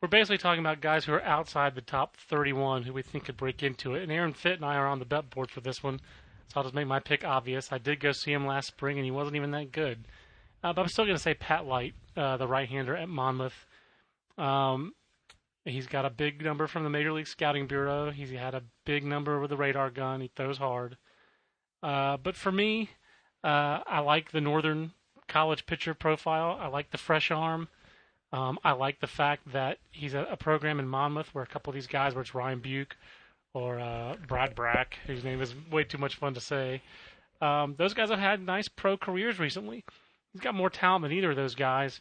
we're 0.00 0.08
basically 0.08 0.38
talking 0.38 0.60
about 0.60 0.80
guys 0.80 1.04
who 1.04 1.12
are 1.12 1.22
outside 1.22 1.74
the 1.74 1.80
top 1.80 2.16
31 2.28 2.82
who 2.82 2.92
we 2.92 3.02
think 3.02 3.24
could 3.26 3.36
break 3.36 3.62
into 3.62 3.94
it. 3.94 4.02
And 4.02 4.10
Aaron 4.12 4.32
Fitt 4.32 4.56
and 4.56 4.64
I 4.64 4.76
are 4.76 4.88
on 4.88 4.98
the 4.98 5.04
bet 5.04 5.30
board 5.30 5.50
for 5.50 5.60
this 5.60 5.82
one, 5.82 6.00
so 6.48 6.54
I'll 6.56 6.62
just 6.64 6.74
make 6.74 6.86
my 6.86 6.98
pick 7.00 7.24
obvious. 7.24 7.72
I 7.72 7.78
did 7.78 8.00
go 8.00 8.12
see 8.12 8.32
him 8.32 8.46
last 8.46 8.68
spring, 8.68 8.98
and 8.98 9.04
he 9.04 9.10
wasn't 9.10 9.36
even 9.36 9.50
that 9.52 9.72
good. 9.72 10.04
Uh, 10.64 10.72
but 10.72 10.82
I'm 10.82 10.88
still 10.88 11.06
gonna 11.06 11.18
say 11.18 11.34
Pat 11.34 11.66
Light, 11.66 11.94
uh, 12.16 12.36
the 12.36 12.46
right-hander 12.46 12.96
at 12.96 13.08
Monmouth. 13.08 13.66
Um, 14.38 14.92
he's 15.64 15.86
got 15.86 16.04
a 16.04 16.10
big 16.10 16.42
number 16.42 16.66
from 16.66 16.84
the 16.84 16.90
Major 16.90 17.12
League 17.12 17.26
Scouting 17.26 17.66
Bureau. 17.66 18.10
He's 18.10 18.30
had 18.30 18.54
a 18.54 18.62
big 18.84 19.04
number 19.04 19.40
with 19.40 19.50
the 19.50 19.56
radar 19.56 19.90
gun. 19.90 20.20
He 20.20 20.30
throws 20.34 20.58
hard. 20.58 20.96
Uh, 21.82 22.16
but 22.16 22.36
for 22.36 22.52
me, 22.52 22.90
uh, 23.44 23.80
I 23.86 24.00
like 24.00 24.30
the 24.30 24.40
Northern 24.40 24.92
College 25.28 25.66
pitcher 25.66 25.94
profile. 25.94 26.58
I 26.60 26.68
like 26.68 26.90
the 26.90 26.98
fresh 26.98 27.30
arm. 27.30 27.68
Um, 28.32 28.58
I 28.64 28.72
like 28.72 29.00
the 29.00 29.06
fact 29.06 29.52
that 29.52 29.78
he's 29.90 30.14
a, 30.14 30.26
a 30.30 30.36
program 30.36 30.80
in 30.80 30.88
Monmouth 30.88 31.34
where 31.34 31.44
a 31.44 31.46
couple 31.46 31.70
of 31.70 31.74
these 31.74 31.86
guys, 31.86 32.14
where 32.14 32.22
it's 32.22 32.34
Ryan 32.34 32.60
Buch 32.60 32.96
or 33.52 33.78
uh, 33.78 34.16
Brad 34.26 34.54
Brach, 34.54 34.96
whose 35.06 35.22
name 35.22 35.42
is 35.42 35.54
way 35.70 35.84
too 35.84 35.98
much 35.98 36.16
fun 36.16 36.32
to 36.34 36.40
say, 36.40 36.80
um, 37.42 37.74
those 37.76 37.92
guys 37.92 38.08
have 38.08 38.18
had 38.18 38.40
nice 38.40 38.68
pro 38.68 38.96
careers 38.96 39.38
recently. 39.38 39.84
He's 40.32 40.40
got 40.40 40.54
more 40.54 40.70
talent 40.70 41.02
than 41.02 41.12
either 41.12 41.30
of 41.30 41.36
those 41.36 41.54
guys. 41.54 42.00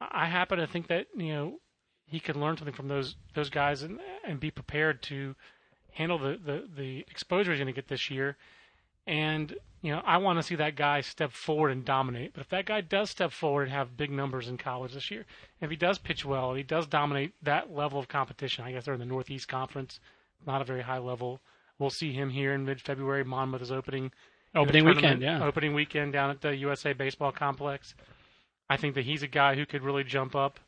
I 0.00 0.24
I 0.24 0.26
happen 0.26 0.58
to 0.58 0.66
think 0.66 0.88
that 0.88 1.06
you 1.16 1.32
know 1.32 1.60
he 2.12 2.20
can 2.20 2.40
learn 2.40 2.56
something 2.56 2.74
from 2.74 2.88
those 2.88 3.16
those 3.34 3.50
guys 3.50 3.82
and 3.82 3.98
and 4.24 4.38
be 4.38 4.50
prepared 4.50 5.02
to 5.04 5.34
handle 5.92 6.18
the 6.18 6.38
the, 6.44 6.68
the 6.76 6.98
exposure 7.10 7.50
he's 7.50 7.58
going 7.58 7.66
to 7.66 7.72
get 7.72 7.88
this 7.88 8.10
year. 8.10 8.36
And 9.06 9.54
you 9.80 9.90
know, 9.90 10.02
I 10.04 10.18
want 10.18 10.38
to 10.38 10.44
see 10.44 10.54
that 10.54 10.76
guy 10.76 11.00
step 11.00 11.32
forward 11.32 11.70
and 11.70 11.84
dominate. 11.84 12.34
But 12.34 12.42
if 12.42 12.48
that 12.50 12.66
guy 12.66 12.82
does 12.82 13.10
step 13.10 13.32
forward 13.32 13.64
and 13.64 13.72
have 13.72 13.96
big 13.96 14.10
numbers 14.10 14.48
in 14.48 14.56
college 14.56 14.92
this 14.92 15.10
year, 15.10 15.26
if 15.60 15.70
he 15.70 15.76
does 15.76 15.98
pitch 15.98 16.24
well, 16.24 16.50
and 16.50 16.58
he 16.58 16.62
does 16.62 16.86
dominate 16.86 17.32
that 17.42 17.74
level 17.74 17.98
of 17.98 18.06
competition, 18.06 18.64
I 18.64 18.70
guess 18.70 18.84
they're 18.84 18.94
in 18.94 19.00
the 19.00 19.06
Northeast 19.06 19.48
Conference, 19.48 19.98
not 20.46 20.62
a 20.62 20.64
very 20.64 20.82
high 20.82 20.98
level. 20.98 21.40
We'll 21.80 21.90
see 21.90 22.12
him 22.12 22.30
here 22.30 22.52
in 22.52 22.64
mid-February. 22.64 23.24
Monmouth 23.24 23.62
is 23.62 23.72
opening 23.72 24.12
Opening 24.54 24.84
weekend, 24.84 25.22
yeah. 25.22 25.42
Opening 25.44 25.72
weekend 25.72 26.12
down 26.12 26.30
at 26.30 26.42
the 26.42 26.54
USA 26.56 26.92
Baseball 26.92 27.32
Complex. 27.32 27.94
I 28.68 28.76
think 28.76 28.94
that 28.94 29.04
he's 29.04 29.22
a 29.22 29.26
guy 29.28 29.54
who 29.54 29.64
could 29.64 29.82
really 29.82 30.04
jump 30.04 30.34
up. 30.36 30.60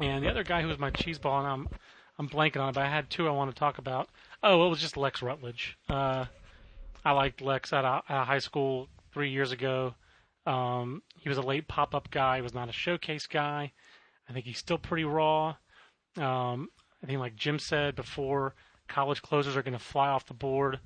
And 0.00 0.24
the 0.24 0.30
other 0.30 0.44
guy 0.44 0.62
who 0.62 0.68
was 0.68 0.78
my 0.78 0.90
cheese 0.90 1.18
ball, 1.18 1.40
and 1.40 1.46
I'm 1.46 1.68
I'm 2.18 2.28
blanking 2.28 2.60
on 2.60 2.70
it, 2.70 2.74
but 2.74 2.84
I 2.84 2.88
had 2.88 3.08
two 3.10 3.28
I 3.28 3.32
want 3.32 3.50
to 3.50 3.58
talk 3.58 3.78
about. 3.78 4.08
Oh, 4.42 4.66
it 4.66 4.70
was 4.70 4.80
just 4.80 4.96
Lex 4.96 5.22
Rutledge. 5.22 5.78
Uh, 5.88 6.26
I 7.04 7.12
liked 7.12 7.40
Lex 7.40 7.72
at 7.72 7.84
a 7.84 8.02
high 8.24 8.38
school 8.38 8.88
three 9.12 9.30
years 9.30 9.52
ago. 9.52 9.94
Um, 10.46 11.02
he 11.18 11.28
was 11.28 11.38
a 11.38 11.42
late 11.42 11.68
pop 11.68 11.94
up 11.94 12.10
guy. 12.10 12.36
He 12.36 12.42
was 12.42 12.54
not 12.54 12.68
a 12.68 12.72
showcase 12.72 13.26
guy. 13.26 13.72
I 14.28 14.32
think 14.32 14.46
he's 14.46 14.58
still 14.58 14.78
pretty 14.78 15.04
raw. 15.04 15.56
Um, 16.16 16.68
I 17.02 17.06
think, 17.06 17.18
like 17.18 17.36
Jim 17.36 17.58
said 17.58 17.94
before, 17.94 18.54
college 18.88 19.22
closers 19.22 19.56
are 19.56 19.62
going 19.62 19.72
to 19.72 19.78
fly 19.78 20.08
off 20.08 20.26
the 20.26 20.34
board. 20.34 20.80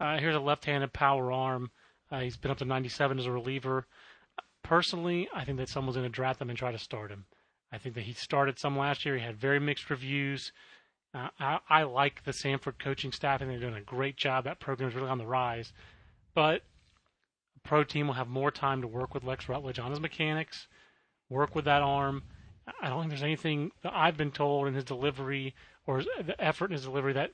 Uh, 0.00 0.18
here's 0.18 0.34
a 0.34 0.40
left-handed 0.40 0.92
power 0.92 1.30
arm. 1.30 1.70
Uh, 2.10 2.20
he's 2.20 2.36
been 2.36 2.50
up 2.50 2.58
to 2.58 2.64
97 2.64 3.18
as 3.18 3.26
a 3.26 3.32
reliever. 3.32 3.86
Personally, 4.62 5.28
I 5.34 5.44
think 5.44 5.58
that 5.58 5.68
someone's 5.68 5.96
going 5.96 6.08
to 6.08 6.14
draft 6.14 6.40
him 6.40 6.50
and 6.50 6.58
try 6.58 6.72
to 6.72 6.78
start 6.78 7.10
him. 7.10 7.24
I 7.72 7.78
think 7.78 7.94
that 7.94 8.04
he 8.04 8.12
started 8.12 8.58
some 8.58 8.76
last 8.76 9.04
year. 9.04 9.16
He 9.16 9.24
had 9.24 9.40
very 9.40 9.58
mixed 9.58 9.88
reviews. 9.88 10.52
Uh, 11.14 11.28
I, 11.40 11.58
I 11.68 11.82
like 11.84 12.24
the 12.24 12.32
Samford 12.32 12.78
coaching 12.78 13.12
staff, 13.12 13.40
and 13.40 13.50
they're 13.50 13.58
doing 13.58 13.74
a 13.74 13.80
great 13.80 14.16
job. 14.16 14.44
That 14.44 14.60
program 14.60 14.90
is 14.90 14.94
really 14.94 15.08
on 15.08 15.18
the 15.18 15.26
rise. 15.26 15.72
But 16.34 16.62
a 17.56 17.60
pro 17.68 17.84
team 17.84 18.06
will 18.06 18.14
have 18.14 18.28
more 18.28 18.50
time 18.50 18.82
to 18.82 18.86
work 18.86 19.14
with 19.14 19.24
Lex 19.24 19.48
Rutledge 19.48 19.78
on 19.78 19.90
his 19.90 20.00
mechanics, 20.00 20.68
work 21.28 21.54
with 21.54 21.64
that 21.64 21.82
arm. 21.82 22.22
I 22.80 22.88
don't 22.88 23.00
think 23.00 23.10
there's 23.10 23.22
anything 23.22 23.72
that 23.82 23.92
I've 23.94 24.16
been 24.16 24.30
told 24.30 24.68
in 24.68 24.74
his 24.74 24.84
delivery 24.84 25.54
or 25.86 26.02
the 26.02 26.36
effort 26.38 26.66
in 26.66 26.72
his 26.72 26.84
delivery 26.84 27.14
that 27.14 27.32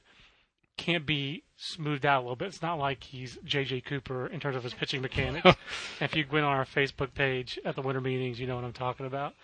can't 0.78 1.05
be 1.05 1.43
smoothed 1.57 2.07
out 2.07 2.20
a 2.20 2.22
little 2.22 2.36
bit. 2.36 2.49
It's 2.49 2.62
not 2.62 2.78
like 2.78 3.03
he's 3.03 3.36
J.J. 3.45 3.82
Cooper 3.82 4.28
in 4.28 4.41
terms 4.41 4.57
of 4.57 4.62
his 4.62 4.72
pitching 4.72 5.03
mechanics. 5.03 5.57
if 6.01 6.16
you 6.16 6.24
went 6.30 6.47
on 6.47 6.57
our 6.57 6.64
Facebook 6.64 7.12
page 7.14 7.59
at 7.64 7.74
the 7.74 7.82
winter 7.82 8.01
meetings, 8.01 8.41
you 8.41 8.47
know 8.47 8.55
what 8.55 8.64
I'm 8.64 8.72
talking 8.72 9.05
about. 9.05 9.34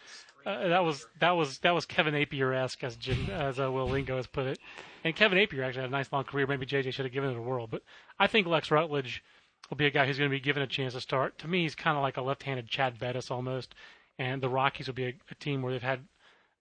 Uh, 0.44 0.68
that 0.68 0.84
was 0.84 1.06
that 1.20 1.30
was 1.30 1.58
that 1.60 1.74
was 1.74 1.86
Kevin 1.86 2.14
Appier 2.14 2.54
esque 2.54 2.84
as 2.84 2.96
Jim 2.96 3.30
as 3.30 3.58
uh, 3.58 3.70
Will 3.70 3.88
Lingo 3.88 4.16
has 4.16 4.26
put 4.26 4.46
it. 4.46 4.58
And 5.02 5.16
Kevin 5.16 5.38
Appier 5.38 5.64
actually 5.64 5.82
had 5.82 5.90
a 5.90 5.92
nice 5.92 6.12
long 6.12 6.24
career. 6.24 6.46
Maybe 6.46 6.66
JJ 6.66 6.92
should 6.92 7.04
have 7.06 7.12
given 7.12 7.30
it 7.30 7.36
a 7.36 7.40
whirl, 7.40 7.66
but 7.66 7.82
I 8.18 8.26
think 8.26 8.46
Lex 8.46 8.70
Rutledge 8.70 9.22
will 9.70 9.76
be 9.76 9.86
a 9.86 9.90
guy 9.90 10.06
who's 10.06 10.18
going 10.18 10.30
to 10.30 10.36
be 10.36 10.40
given 10.40 10.62
a 10.62 10.66
chance 10.66 10.94
to 10.94 11.00
start. 11.00 11.38
To 11.38 11.48
me, 11.48 11.62
he's 11.62 11.74
kind 11.74 11.96
of 11.96 12.02
like 12.02 12.16
a 12.16 12.22
left-handed 12.22 12.68
Chad 12.68 12.98
Bettis 12.98 13.30
almost. 13.30 13.74
And 14.18 14.42
the 14.42 14.48
Rockies 14.48 14.86
will 14.86 14.94
be 14.94 15.06
a, 15.06 15.14
a 15.30 15.34
team 15.34 15.62
where 15.62 15.72
they've 15.72 15.82
had 15.82 16.00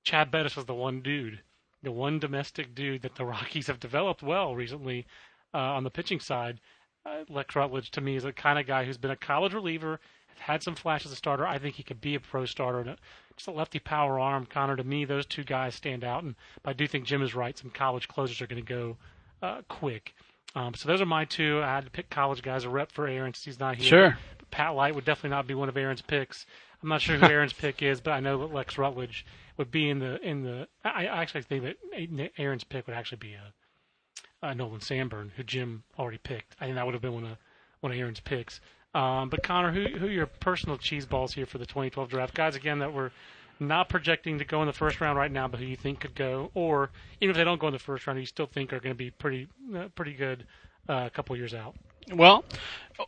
Chad 0.04 0.32
Bettis 0.32 0.56
was 0.56 0.66
the 0.66 0.74
one 0.74 1.02
dude, 1.02 1.42
the 1.82 1.92
one 1.92 2.20
domestic 2.20 2.74
dude 2.74 3.02
that 3.04 3.16
the 3.16 3.26
Rockies 3.26 3.68
have 3.68 3.80
developed 3.80 4.24
well 4.24 4.56
recently 4.56 5.06
uh, 5.54 5.58
on 5.58 5.84
the 5.84 5.92
pitching 5.92 6.20
side. 6.20 6.60
uh, 7.06 7.24
Lex 7.30 7.56
Rutledge 7.56 7.92
to 7.92 8.02
me 8.02 8.16
is 8.16 8.26
a 8.26 8.34
kind 8.34 8.58
of 8.58 8.66
guy 8.66 8.86
who's 8.86 8.98
been 8.98 9.12
a 9.12 9.16
college 9.16 9.54
reliever, 9.54 10.00
had 10.40 10.64
some 10.64 10.76
flashes 10.76 11.12
as 11.12 11.14
a 11.14 11.18
starter. 11.18 11.46
I 11.46 11.60
think 11.60 11.76
he 11.76 11.84
could 11.84 12.02
be 12.02 12.16
a 12.16 12.20
pro 12.20 12.46
starter. 12.46 12.80
And 12.82 12.98
just 13.36 13.48
a 13.48 13.52
lefty 13.52 13.80
power 13.80 14.20
arm, 14.20 14.46
Conor. 14.46 14.76
To 14.76 14.84
me, 14.84 15.06
those 15.06 15.26
two 15.26 15.44
guys 15.44 15.76
stand 15.76 16.04
out. 16.04 16.24
And 16.24 16.36
I 16.66 16.74
do 16.74 16.88
think 16.88 17.06
Jim 17.06 17.22
is 17.22 17.36
right. 17.36 17.58
Some 17.58 17.70
college 17.72 18.08
closers 18.08 18.42
are 18.42 18.48
going 18.48 18.64
to 18.64 18.74
go 18.74 18.98
uh, 19.42 19.62
quick. 19.70 20.14
Um, 20.56 20.74
so 20.74 20.88
those 20.88 21.02
are 21.02 21.06
my 21.06 21.26
two. 21.26 21.62
I 21.64 21.68
had 21.68 21.86
to 21.86 21.92
pick 21.92 22.10
college 22.10 22.42
guys. 22.42 22.64
A 22.64 22.70
rep 22.70 22.92
for 22.92 23.08
Aaron 23.08 23.34
since 23.34 23.46
he's 23.46 23.60
not 23.60 23.76
here. 23.76 23.88
Sure. 23.88 24.18
But 24.38 24.52
Pat 24.52 24.76
Light 24.76 24.96
would 24.96 25.06
definitely 25.06 25.32
not 25.32 25.48
be 25.48 25.56
one 25.56 25.70
of 25.70 25.78
Aaron's 25.78 26.02
picks. 26.02 26.46
I'm 26.82 26.90
not 26.90 27.02
sure 27.02 27.18
who 27.18 27.26
Aaron's 27.32 27.54
pick 27.54 27.82
is, 27.82 28.02
but 28.02 28.12
I 28.12 28.20
know 28.20 28.40
that 28.40 28.54
Lex 28.54 28.78
Rutledge 28.78 29.26
would 29.58 29.72
be 29.72 29.90
in 29.90 30.00
the 30.00 30.22
in 30.22 30.44
the. 30.44 30.68
I, 30.84 31.08
I 31.08 31.22
actually 31.22 31.44
think 31.44 31.64
that 31.64 32.32
Aaron's 32.38 32.64
pick 32.64 32.88
would 32.88 32.96
actually 32.96 33.20
be 33.20 33.34
a, 33.34 34.48
a 34.48 34.54
Nolan 34.54 34.82
Sanburn, 34.82 35.32
who 35.36 35.44
Jim 35.44 35.84
already 35.98 36.20
picked. 36.20 36.56
I 36.60 36.66
think 36.66 36.76
that 36.76 36.86
would 36.86 36.94
have 36.94 37.02
been 37.02 37.14
one 37.14 37.26
of 37.26 37.38
one 37.80 37.92
of 37.92 37.98
Aaron's 37.98 38.20
picks. 38.20 38.62
Um, 38.94 39.30
but 39.30 39.42
Conor, 39.44 39.72
who 39.72 39.98
who 39.98 40.06
are 40.08 40.12
your 40.12 40.28
personal 40.28 40.78
cheese 40.78 41.06
balls 41.06 41.34
here 41.34 41.46
for 41.46 41.58
the 41.58 41.66
2012 41.66 42.10
draft? 42.10 42.34
Guys, 42.34 42.56
again, 42.56 42.80
that 42.80 42.94
were 42.94 43.12
not 43.60 43.90
projecting 43.90 44.38
to 44.40 44.46
go 44.46 44.62
in 44.62 44.68
the 44.68 44.74
first 44.74 45.02
round 45.02 45.18
right 45.18 45.32
now, 45.32 45.48
but 45.48 45.60
who 45.60 45.66
you 45.66 45.76
think 45.76 46.00
could 46.02 46.16
go, 46.16 46.52
or 46.54 46.92
even 47.22 47.32
if 47.32 47.38
they 47.38 47.44
don't 47.44 47.60
go 47.60 47.68
in 47.68 47.74
the 47.74 47.80
first 47.80 48.06
round, 48.06 48.20
you 48.20 48.26
still 48.26 48.46
think 48.46 48.74
are 48.74 48.80
going 48.80 48.94
to 48.94 48.98
be 48.98 49.12
pretty 49.12 49.48
uh, 49.76 49.88
pretty 49.96 50.14
good 50.14 50.46
uh, 50.88 51.04
a 51.06 51.10
couple 51.10 51.36
years 51.36 51.54
out. 51.54 51.76
Well, 52.12 52.44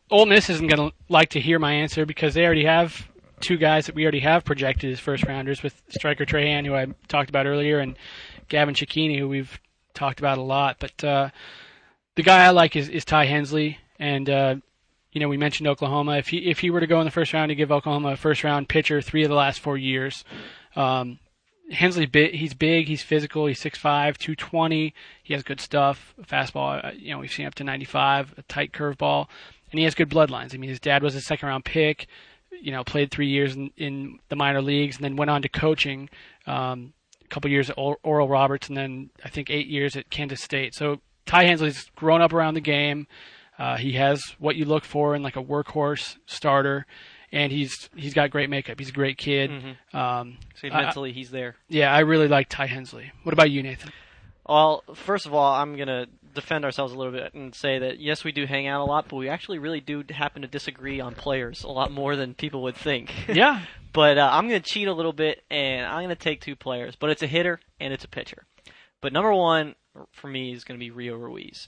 Ole 0.09 0.25
Miss 0.25 0.49
isn't 0.49 0.67
going 0.67 0.89
to 0.89 0.95
like 1.09 1.29
to 1.29 1.39
hear 1.39 1.59
my 1.59 1.73
answer 1.73 2.05
because 2.05 2.33
they 2.33 2.45
already 2.45 2.65
have 2.65 3.07
two 3.41 3.57
guys 3.57 3.85
that 3.85 3.95
we 3.95 4.03
already 4.03 4.21
have 4.21 4.45
projected 4.45 4.91
as 4.91 4.99
first 4.99 5.25
rounders 5.25 5.61
with 5.61 5.81
Stryker 5.89 6.25
Trahan, 6.25 6.65
who 6.65 6.73
I 6.73 6.87
talked 7.07 7.29
about 7.29 7.45
earlier, 7.45 7.79
and 7.79 7.97
Gavin 8.47 8.73
Cecchini, 8.75 9.19
who 9.19 9.27
we've 9.27 9.59
talked 9.93 10.19
about 10.19 10.37
a 10.37 10.41
lot. 10.41 10.77
But 10.79 11.03
uh, 11.03 11.29
the 12.15 12.23
guy 12.23 12.45
I 12.45 12.51
like 12.51 12.75
is, 12.75 12.87
is 12.87 13.03
Ty 13.03 13.25
Hensley, 13.25 13.79
and 13.99 14.29
uh, 14.29 14.55
you 15.15 15.21
know 15.21 15.27
we 15.27 15.37
mentioned 15.37 15.67
Oklahoma. 15.67 16.17
If 16.17 16.27
he 16.27 16.49
if 16.49 16.59
he 16.59 16.69
were 16.69 16.79
to 16.79 16.87
go 16.87 16.99
in 16.99 17.05
the 17.05 17.11
first 17.11 17.33
round 17.33 17.49
to 17.49 17.55
give 17.55 17.71
Oklahoma 17.71 18.09
a 18.09 18.15
first 18.15 18.43
round 18.43 18.69
pitcher 18.69 19.01
three 19.01 19.23
of 19.23 19.29
the 19.29 19.35
last 19.35 19.59
four 19.59 19.77
years. 19.77 20.23
Um, 20.75 21.17
Hensley, 21.71 22.07
he's 22.31 22.53
big, 22.53 22.87
he's 22.87 23.01
physical, 23.01 23.47
he's 23.47 23.59
6'5", 23.59 23.81
220. 23.81 24.93
He 25.23 25.33
has 25.33 25.41
good 25.41 25.59
stuff, 25.59 26.13
fastball. 26.21 26.85
Uh, 26.85 26.91
you 26.95 27.09
know, 27.09 27.17
we've 27.17 27.31
seen 27.31 27.47
up 27.47 27.55
to 27.55 27.63
95, 27.63 28.35
a 28.37 28.43
tight 28.43 28.71
curveball, 28.71 29.25
and 29.71 29.79
he 29.79 29.83
has 29.85 29.95
good 29.95 30.07
bloodlines. 30.07 30.53
I 30.53 30.57
mean, 30.57 30.69
his 30.69 30.79
dad 30.79 31.01
was 31.01 31.15
a 31.15 31.21
second 31.21 31.47
round 31.47 31.65
pick 31.65 32.05
you 32.61 32.71
know, 32.71 32.83
played 32.83 33.11
three 33.11 33.27
years 33.27 33.55
in, 33.55 33.71
in 33.77 34.19
the 34.29 34.35
minor 34.35 34.61
leagues 34.61 34.95
and 34.95 35.03
then 35.03 35.15
went 35.15 35.29
on 35.29 35.41
to 35.41 35.49
coaching. 35.49 36.09
Um, 36.47 36.93
a 37.23 37.27
couple 37.27 37.49
years 37.49 37.69
at 37.69 37.77
Oral 37.77 38.27
Roberts 38.27 38.67
and 38.67 38.77
then 38.77 39.09
I 39.23 39.29
think 39.29 39.49
eight 39.49 39.67
years 39.67 39.95
at 39.95 40.09
Kansas 40.09 40.41
State. 40.41 40.75
So 40.75 41.01
Ty 41.25 41.45
Hensley's 41.45 41.89
grown 41.95 42.21
up 42.21 42.33
around 42.33 42.53
the 42.53 42.61
game. 42.61 43.07
Uh, 43.57 43.77
he 43.77 43.93
has 43.93 44.21
what 44.39 44.55
you 44.55 44.65
look 44.65 44.83
for 44.83 45.15
in 45.15 45.23
like 45.23 45.35
a 45.37 45.43
workhorse 45.43 46.17
starter, 46.25 46.85
and 47.31 47.51
he's 47.51 47.89
he's 47.95 48.13
got 48.13 48.29
great 48.31 48.49
makeup. 48.49 48.77
He's 48.79 48.89
a 48.89 48.93
great 48.93 49.17
kid. 49.17 49.49
Mm-hmm. 49.49 49.97
Um, 49.97 50.37
so 50.55 50.67
mentally, 50.69 51.11
he's 51.13 51.31
there. 51.31 51.55
Yeah, 51.69 51.93
I 51.93 51.99
really 51.99 52.27
like 52.27 52.49
Ty 52.49 52.67
Hensley. 52.67 53.11
What 53.23 53.33
about 53.33 53.51
you, 53.51 53.63
Nathan? 53.63 53.91
Well, 54.47 54.83
first 54.93 55.25
of 55.25 55.33
all, 55.33 55.53
I'm 55.53 55.75
gonna 55.75 56.07
defend 56.35 56.65
ourselves 56.65 56.93
a 56.93 56.97
little 56.97 57.13
bit 57.13 57.33
and 57.33 57.55
say 57.55 57.79
that 57.79 57.99
yes, 57.99 58.23
we 58.23 58.31
do 58.31 58.45
hang 58.45 58.67
out 58.67 58.81
a 58.81 58.85
lot, 58.85 59.07
but 59.07 59.15
we 59.15 59.29
actually 59.29 59.57
really 59.57 59.79
do 59.79 60.03
happen 60.09 60.41
to 60.43 60.47
disagree 60.47 60.99
on 60.99 61.15
players 61.15 61.63
a 61.63 61.69
lot 61.69 61.91
more 61.91 62.15
than 62.15 62.33
people 62.33 62.61
would 62.63 62.75
think. 62.75 63.11
Yeah. 63.29 63.61
but 63.93 64.17
uh, 64.17 64.29
I'm 64.31 64.47
going 64.49 64.61
to 64.61 64.69
cheat 64.69 64.87
a 64.89 64.93
little 64.93 65.13
bit, 65.13 65.43
and 65.49 65.85
I'm 65.85 65.99
going 66.03 66.09
to 66.09 66.15
take 66.15 66.41
two 66.41 66.55
players, 66.55 66.95
but 66.95 67.09
it's 67.09 67.23
a 67.23 67.27
hitter 67.27 67.59
and 67.79 67.93
it's 67.93 68.03
a 68.03 68.07
pitcher. 68.09 68.45
But 69.01 69.13
number 69.13 69.33
one 69.33 69.75
for 70.11 70.27
me 70.27 70.51
is 70.53 70.63
going 70.65 70.77
to 70.77 70.83
be 70.83 70.91
Rio 70.91 71.15
Ruiz. 71.15 71.67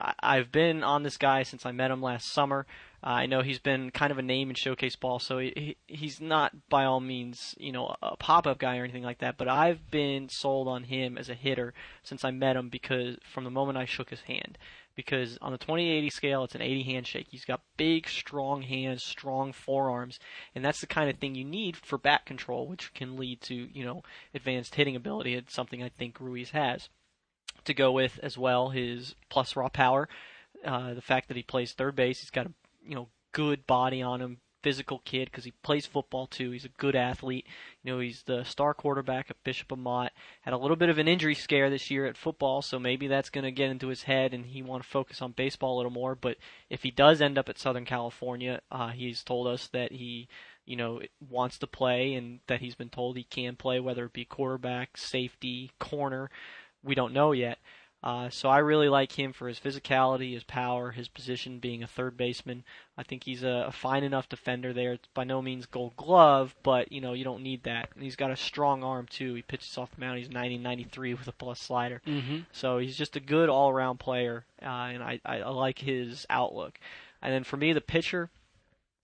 I've 0.00 0.50
been 0.50 0.82
on 0.82 1.02
this 1.02 1.16
guy 1.16 1.42
since 1.42 1.66
I 1.66 1.72
met 1.72 1.90
him 1.90 2.02
last 2.02 2.32
summer. 2.32 2.66
Uh, 3.02 3.08
I 3.08 3.26
know 3.26 3.40
he's 3.40 3.58
been 3.58 3.90
kind 3.90 4.10
of 4.12 4.18
a 4.18 4.22
name 4.22 4.50
in 4.50 4.56
showcase 4.56 4.96
ball, 4.96 5.18
so 5.18 5.38
he, 5.38 5.76
he's 5.86 6.20
not 6.20 6.68
by 6.68 6.84
all 6.84 7.00
means, 7.00 7.54
you 7.58 7.72
know, 7.72 7.94
a 8.02 8.16
pop-up 8.16 8.58
guy 8.58 8.78
or 8.78 8.84
anything 8.84 9.02
like 9.02 9.18
that. 9.18 9.38
But 9.38 9.48
I've 9.48 9.90
been 9.90 10.28
sold 10.28 10.68
on 10.68 10.84
him 10.84 11.16
as 11.16 11.28
a 11.28 11.34
hitter 11.34 11.72
since 12.02 12.24
I 12.24 12.30
met 12.30 12.56
him 12.56 12.68
because 12.68 13.16
from 13.22 13.44
the 13.44 13.50
moment 13.50 13.78
I 13.78 13.86
shook 13.86 14.10
his 14.10 14.22
hand. 14.22 14.58
Because 14.96 15.38
on 15.40 15.52
the 15.52 15.58
20-80 15.58 16.12
scale, 16.12 16.44
it's 16.44 16.54
an 16.54 16.62
80 16.62 16.82
handshake. 16.82 17.28
He's 17.30 17.44
got 17.44 17.62
big, 17.78 18.06
strong 18.08 18.62
hands, 18.62 19.02
strong 19.02 19.52
forearms, 19.52 20.18
and 20.54 20.62
that's 20.62 20.80
the 20.80 20.86
kind 20.86 21.08
of 21.08 21.16
thing 21.16 21.34
you 21.34 21.44
need 21.44 21.76
for 21.76 21.96
bat 21.96 22.26
control, 22.26 22.66
which 22.66 22.92
can 22.92 23.16
lead 23.16 23.40
to, 23.42 23.54
you 23.54 23.84
know, 23.84 24.02
advanced 24.34 24.74
hitting 24.74 24.96
ability. 24.96 25.34
It's 25.34 25.54
something 25.54 25.82
I 25.82 25.88
think 25.88 26.20
Ruiz 26.20 26.50
has. 26.50 26.90
To 27.70 27.74
go 27.74 27.92
with 27.92 28.18
as 28.20 28.36
well, 28.36 28.70
his 28.70 29.14
plus 29.28 29.54
raw 29.54 29.68
power. 29.68 30.08
Uh, 30.64 30.92
the 30.92 31.00
fact 31.00 31.28
that 31.28 31.36
he 31.36 31.44
plays 31.44 31.72
third 31.72 31.94
base, 31.94 32.18
he's 32.18 32.30
got 32.30 32.46
a 32.46 32.52
you 32.84 32.96
know 32.96 33.08
good 33.32 33.64
body 33.64 34.02
on 34.02 34.20
him, 34.20 34.38
physical 34.60 35.00
kid 35.04 35.26
because 35.26 35.44
he 35.44 35.52
plays 35.62 35.86
football 35.86 36.26
too. 36.26 36.50
He's 36.50 36.64
a 36.64 36.70
good 36.70 36.96
athlete. 36.96 37.46
You 37.82 37.92
know, 37.92 38.00
he's 38.00 38.22
the 38.24 38.44
star 38.44 38.74
quarterback 38.74 39.30
at 39.30 39.42
Bishop 39.44 39.72
Amat. 39.72 40.12
Had 40.42 40.54
a 40.54 40.58
little 40.58 40.76
bit 40.76 40.88
of 40.88 40.98
an 40.98 41.08
injury 41.08 41.34
scare 41.34 41.70
this 41.70 41.90
year 41.90 42.06
at 42.06 42.16
football, 42.16 42.62
so 42.62 42.78
maybe 42.78 43.06
that's 43.06 43.30
going 43.30 43.44
to 43.44 43.50
get 43.50 43.70
into 43.70 43.88
his 43.88 44.02
head 44.02 44.34
and 44.34 44.46
he 44.46 44.62
want 44.62 44.82
to 44.82 44.88
focus 44.88 45.22
on 45.22 45.32
baseball 45.32 45.76
a 45.76 45.78
little 45.78 45.92
more. 45.92 46.14
But 46.14 46.36
if 46.68 46.82
he 46.82 46.90
does 46.90 47.20
end 47.20 47.38
up 47.38 47.48
at 47.48 47.58
Southern 47.58 47.84
California, 47.84 48.60
uh, 48.70 48.88
he's 48.88 49.22
told 49.22 49.46
us 49.46 49.68
that 49.68 49.92
he, 49.92 50.28
you 50.66 50.76
know, 50.76 51.00
wants 51.28 51.58
to 51.58 51.66
play 51.66 52.14
and 52.14 52.40
that 52.46 52.60
he's 52.60 52.74
been 52.74 52.90
told 52.90 53.16
he 53.16 53.24
can 53.24 53.56
play, 53.56 53.80
whether 53.80 54.06
it 54.06 54.12
be 54.12 54.24
quarterback, 54.24 54.96
safety, 54.96 55.70
corner. 55.78 56.30
We 56.82 56.94
don't 56.94 57.12
know 57.12 57.32
yet. 57.32 57.58
Uh, 58.02 58.30
so 58.30 58.48
I 58.48 58.58
really 58.58 58.88
like 58.88 59.12
him 59.12 59.32
for 59.34 59.46
his 59.46 59.60
physicality, 59.60 60.32
his 60.32 60.44
power, 60.44 60.90
his 60.90 61.08
position 61.08 61.58
being 61.58 61.82
a 61.82 61.86
third 61.86 62.16
baseman. 62.16 62.64
I 62.96 63.02
think 63.02 63.24
he's 63.24 63.42
a, 63.42 63.66
a 63.68 63.72
fine 63.72 64.04
enough 64.04 64.28
defender 64.28 64.72
there. 64.72 64.94
It's 64.94 65.08
by 65.12 65.24
no 65.24 65.42
means 65.42 65.66
Gold 65.66 65.96
Glove, 65.96 66.54
but 66.62 66.90
you 66.92 67.02
know 67.02 67.12
you 67.12 67.24
don't 67.24 67.42
need 67.42 67.64
that. 67.64 67.90
And 67.94 68.02
he's 68.02 68.16
got 68.16 68.30
a 68.30 68.36
strong 68.36 68.82
arm 68.82 69.06
too. 69.10 69.34
He 69.34 69.42
pitches 69.42 69.76
off 69.76 69.90
the 69.94 70.00
mound. 70.00 70.18
He's 70.18 70.30
90-93 70.30 71.18
with 71.18 71.28
a 71.28 71.32
plus 71.32 71.60
slider. 71.60 72.00
Mm-hmm. 72.06 72.38
So 72.52 72.78
he's 72.78 72.96
just 72.96 73.16
a 73.16 73.20
good 73.20 73.50
all-around 73.50 74.00
player, 74.00 74.46
uh, 74.62 74.66
and 74.66 75.02
I, 75.02 75.20
I, 75.24 75.40
I 75.40 75.50
like 75.50 75.78
his 75.78 76.24
outlook. 76.30 76.80
And 77.20 77.34
then 77.34 77.44
for 77.44 77.58
me, 77.58 77.74
the 77.74 77.82
pitcher 77.82 78.30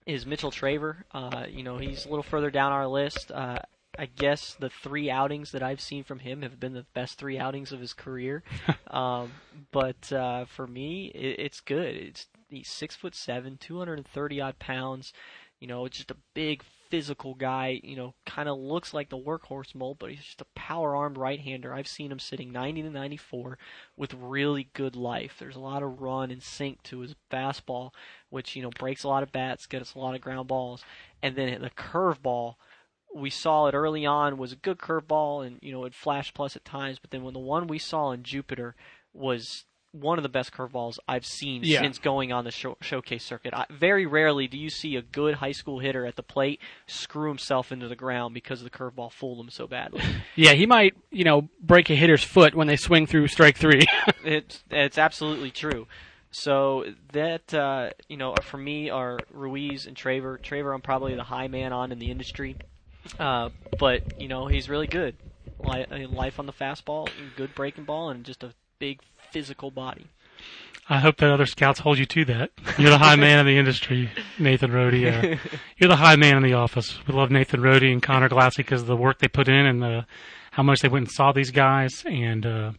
is 0.07 0.25
Mitchell 0.25 0.51
Traver. 0.51 1.03
Uh, 1.13 1.45
you 1.51 1.63
know, 1.63 1.77
he's 1.77 2.07
a 2.07 2.09
little 2.09 2.23
further 2.23 2.51
down 2.51 2.73
our 2.73 2.87
list. 2.87 3.31
Uh, 3.31 3.59
I 3.99 4.07
guess 4.07 4.57
the 4.59 4.71
three 4.71 5.11
outings 5.11 5.53
that 5.53 5.63
I've 5.63 5.81
seen 5.81 6.05
from 6.05 6.21
him 6.21 6.43
have 6.43 6.61
been 6.61 6.75
the 6.75 6.87
best 6.95 7.19
three 7.19 7.39
outings 7.39 7.73
of 7.73 7.81
his 7.81 7.93
career. 7.93 8.43
um, 8.91 9.33
but 9.73 10.13
uh, 10.13 10.45
for 10.45 10.67
me, 10.67 11.07
it, 11.15 11.41
it's 11.41 11.61
good. 11.61 11.97
It's 11.97 12.27
he's 12.49 12.69
six 12.69 12.95
foot 12.95 13.15
seven, 13.15 13.57
two 13.59 13.79
hundred 13.79 13.99
and 13.99 14.07
thirty 14.07 14.41
odd 14.41 14.59
pounds. 14.59 15.13
You 15.61 15.69
know, 15.69 15.85
it's 15.87 15.97
just 15.97 16.11
a 16.11 16.17
big 16.35 16.63
physical 16.91 17.35
guy. 17.35 17.81
You 17.83 17.97
know, 17.97 18.15
kind 18.25 18.49
of 18.49 18.59
looks 18.59 18.93
like 18.93 19.09
the 19.09 19.19
workhorse 19.19 19.75
mold, 19.75 19.99
but 19.99 20.11
he's 20.11 20.25
just 20.25 20.41
a 20.41 20.47
power 20.55 20.95
armed 20.95 21.19
right 21.19 21.41
hander. 21.41 21.73
I've 21.73 21.89
seen 21.89 22.13
him 22.13 22.19
sitting 22.19 22.53
90 22.53 22.83
to 22.83 22.91
94 22.91 23.59
with 23.97 24.15
really 24.15 24.69
good 24.75 24.97
life. 24.97 25.37
There's 25.39 25.57
a 25.57 25.61
lot 25.61 25.83
of 25.83 26.01
run 26.01 26.31
and 26.31 26.43
sink 26.43 26.83
to 26.85 27.01
his 27.01 27.15
fastball, 27.31 27.91
which 28.31 28.57
you 28.57 28.63
know 28.63 28.71
breaks 28.71 29.05
a 29.05 29.09
lot 29.09 29.23
of 29.23 29.33
bats, 29.33 29.67
gets 29.67 29.95
a 29.95 29.99
lot 29.99 30.15
of 30.15 30.21
ground 30.21 30.49
balls, 30.49 30.85
and 31.23 31.37
then 31.37 31.61
the 31.63 31.71
curveball 31.71 32.57
we 33.17 33.31
saw 33.31 33.67
it 33.67 33.75
early 33.75 34.05
on 34.05 34.37
was 34.37 34.53
a 34.53 34.57
good 34.57 34.79
curveball 34.79 35.47
and 35.47 35.59
you 35.63 35.73
know 35.73 35.85
it 35.85 35.95
flashed 35.95 36.35
plus 36.35 36.57
at 36.57 36.65
times, 36.65 36.99
but 36.99 37.11
then 37.11 37.23
when 37.23 37.35
the 37.35 37.41
one 37.41 37.67
we 37.67 37.79
saw 37.79 38.13
in 38.13 38.23
Jupiter 38.23 38.75
was 39.13 39.65
one 39.93 40.19
of 40.19 40.23
the 40.23 40.29
best 40.29 40.53
curveballs 40.53 40.99
I've 41.09 41.25
seen 41.25 41.63
yeah. 41.65 41.81
since 41.81 41.99
going 41.99 42.31
on 42.31 42.45
the 42.45 42.51
show, 42.51 42.77
showcase 42.83 43.25
circuit. 43.25 43.55
I, 43.55 43.65
very 43.71 44.05
rarely 44.05 44.47
do 44.47 44.59
you 44.59 44.69
see 44.69 44.97
a 44.97 45.03
good 45.03 45.37
high 45.37 45.53
school 45.53 45.79
hitter 45.79 46.05
at 46.05 46.17
the 46.17 46.23
plate 46.23 46.61
screw 46.87 47.29
himself 47.29 47.73
into 47.73 47.89
the 47.89 47.97
ground 47.97 48.35
because 48.35 48.63
the 48.63 48.71
curveball 48.71 49.11
fooled 49.11 49.41
him 49.41 49.51
so 49.51 49.67
badly. 49.67 50.03
yeah, 50.37 50.53
he 50.53 50.67
might, 50.67 50.95
you 51.11 51.25
know, 51.25 51.49
break 51.61 51.89
a 51.89 51.95
hitter's 51.95 52.23
foot 52.23 52.55
when 52.55 52.67
they 52.67 52.77
swing 52.77 53.07
through 53.07 53.29
strike 53.29 53.57
three. 53.57 53.85
it's 54.25 54.63
it's 54.71 54.99
absolutely 54.99 55.51
true. 55.51 55.87
So 56.31 56.85
that 57.13 57.55
uh, 57.55 57.91
you 58.09 58.19
know, 58.19 58.35
for 58.43 58.59
me, 58.59 58.91
are 58.91 59.19
Ruiz 59.31 59.87
and 59.87 59.97
Traver. 59.97 60.39
Traver, 60.39 60.75
I'm 60.75 60.83
probably 60.83 61.15
the 61.15 61.25
high 61.25 61.49
man 61.49 61.73
on 61.73 61.93
in 61.93 61.99
the 61.99 62.11
industry. 62.11 62.57
Uh, 63.19 63.51
but 63.79 64.21
you 64.21 64.29
know 64.29 64.47
he's 64.47 64.69
really 64.69 64.87
good. 64.87 65.17
Life 65.59 66.39
on 66.39 66.47
the 66.47 66.53
fastball, 66.53 67.09
good 67.37 67.55
breaking 67.55 67.85
ball, 67.85 68.11
and 68.11 68.25
just 68.25 68.43
a 68.43 68.53
big 68.79 69.01
physical 69.31 69.71
body. 69.71 70.07
I 70.89 70.99
hope 71.01 71.17
that 71.17 71.31
other 71.31 71.47
scouts 71.47 71.81
hold 71.81 71.99
you 71.99 72.07
to 72.07 72.25
that. 72.27 72.51
You're 72.79 72.91
the 72.91 72.99
high 72.99 73.17
man 73.17 73.41
in 73.41 73.47
the 73.47 73.59
industry, 73.59 74.09
Nathan 74.39 74.71
Rode. 74.71 74.95
Uh, 74.95 75.37
you're 75.79 75.89
the 75.89 75.97
high 75.97 76.15
man 76.15 76.37
in 76.37 76.43
the 76.45 76.53
office. 76.53 76.97
We 77.09 77.15
love 77.15 77.31
Nathan 77.31 77.61
Rode 77.61 77.83
and 77.83 78.01
Conor 78.01 78.29
Glassey 78.29 78.59
because 78.59 78.83
of 78.83 78.87
the 78.87 78.97
work 78.97 79.19
they 79.19 79.27
put 79.27 79.49
in 79.49 79.67
and 79.67 79.83
the, 79.83 80.07
how 80.53 80.63
much 80.63 80.81
they 80.81 80.89
went 80.89 81.07
and 81.07 81.13
saw 81.13 81.33
these 81.33 81.51
guys. 81.51 82.05
And 82.07 82.47
uh, 82.47 82.73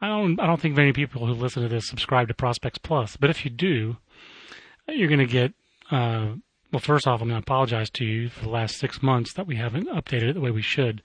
I 0.00 0.08
don't, 0.08 0.40
I 0.40 0.46
don't 0.46 0.60
think 0.60 0.76
many 0.76 0.92
people 0.92 1.26
who 1.26 1.32
listen 1.32 1.62
to 1.62 1.68
this 1.68 1.86
subscribe 1.86 2.26
to 2.26 2.34
Prospects 2.34 2.78
Plus. 2.78 3.16
But 3.16 3.30
if 3.30 3.44
you 3.44 3.52
do, 3.52 3.98
you're 4.88 5.08
going 5.08 5.20
to 5.20 5.26
get 5.26 5.52
uh, 5.92 6.32
well, 6.72 6.80
first 6.80 7.06
off, 7.06 7.20
I'm 7.20 7.28
going 7.28 7.40
to 7.40 7.44
apologize 7.44 7.90
to 7.90 8.04
you 8.04 8.28
for 8.28 8.44
the 8.44 8.50
last 8.50 8.76
six 8.78 9.02
months 9.02 9.32
that 9.34 9.46
we 9.46 9.56
haven't 9.56 9.88
updated 9.88 10.30
it 10.30 10.32
the 10.34 10.40
way 10.40 10.50
we 10.50 10.62
should. 10.62 11.02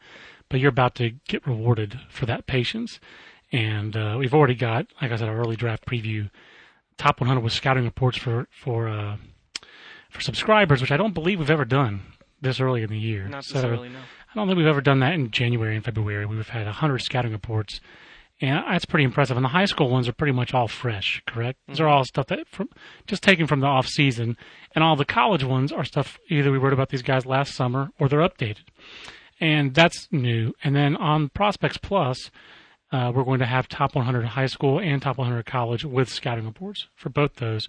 But 0.49 0.59
you're 0.59 0.69
about 0.69 0.95
to 0.95 1.11
get 1.27 1.47
rewarded 1.47 1.99
for 2.09 2.25
that 2.25 2.45
patience. 2.47 2.99
And 3.51 3.95
uh, 3.95 4.17
we've 4.19 4.33
already 4.33 4.55
got, 4.55 4.87
like 5.01 5.11
I 5.11 5.15
said, 5.15 5.29
our 5.29 5.37
early 5.37 5.55
draft 5.55 5.85
preview 5.85 6.29
top 6.97 7.21
100 7.21 7.41
with 7.41 7.53
scouting 7.53 7.85
reports 7.85 8.17
for 8.17 8.47
for 8.51 8.87
uh, 8.87 9.17
for 10.09 10.21
subscribers, 10.21 10.81
which 10.81 10.91
I 10.91 10.97
don't 10.97 11.13
believe 11.13 11.39
we've 11.39 11.49
ever 11.49 11.65
done 11.65 12.01
this 12.41 12.59
early 12.59 12.83
in 12.83 12.89
the 12.89 12.99
year. 12.99 13.27
Not 13.27 13.45
So, 13.45 13.55
this 13.55 13.63
early, 13.65 13.89
no. 13.89 13.99
I 13.99 14.35
don't 14.35 14.47
think 14.47 14.57
we've 14.57 14.67
ever 14.67 14.81
done 14.81 14.99
that 14.99 15.13
in 15.13 15.31
January 15.31 15.75
and 15.75 15.85
February. 15.85 16.25
We've 16.25 16.47
had 16.49 16.65
100 16.65 16.99
scouting 16.99 17.31
reports, 17.31 17.79
and 18.43 18.65
that's 18.67 18.83
pretty 18.83 19.05
impressive. 19.05 19.37
And 19.37 19.43
the 19.43 19.49
high 19.49 19.65
school 19.65 19.89
ones 19.89 20.09
are 20.09 20.13
pretty 20.13 20.33
much 20.33 20.53
all 20.53 20.67
fresh, 20.67 21.23
correct? 21.25 21.59
These 21.67 21.79
are 21.79 21.87
all 21.87 22.03
stuff 22.03 22.27
that 22.27 22.45
from 22.49 22.67
just 23.07 23.23
taken 23.23 23.47
from 23.47 23.61
the 23.61 23.67
off 23.67 23.87
season, 23.87 24.35
and 24.75 24.83
all 24.83 24.97
the 24.97 25.05
college 25.05 25.45
ones 25.45 25.71
are 25.71 25.85
stuff 25.85 26.19
either 26.29 26.51
we 26.51 26.57
wrote 26.57 26.73
about 26.73 26.89
these 26.89 27.01
guys 27.01 27.25
last 27.25 27.55
summer 27.55 27.89
or 27.99 28.09
they're 28.09 28.19
updated, 28.19 28.65
and 29.39 29.73
that's 29.73 30.09
new. 30.11 30.53
And 30.63 30.75
then 30.75 30.95
on 30.97 31.29
Prospects 31.29 31.77
Plus. 31.77 32.29
Uh, 32.91 33.11
we're 33.11 33.23
going 33.23 33.39
to 33.39 33.45
have 33.47 33.67
top 33.67 33.95
100 33.95 34.23
high 34.23 34.45
school 34.45 34.79
and 34.79 35.01
top 35.01 35.17
100 35.17 35.47
college 35.47 35.83
with 35.83 36.07
scouting 36.07 36.45
reports 36.45 36.85
for 36.93 37.09
both 37.09 37.37
those, 37.37 37.67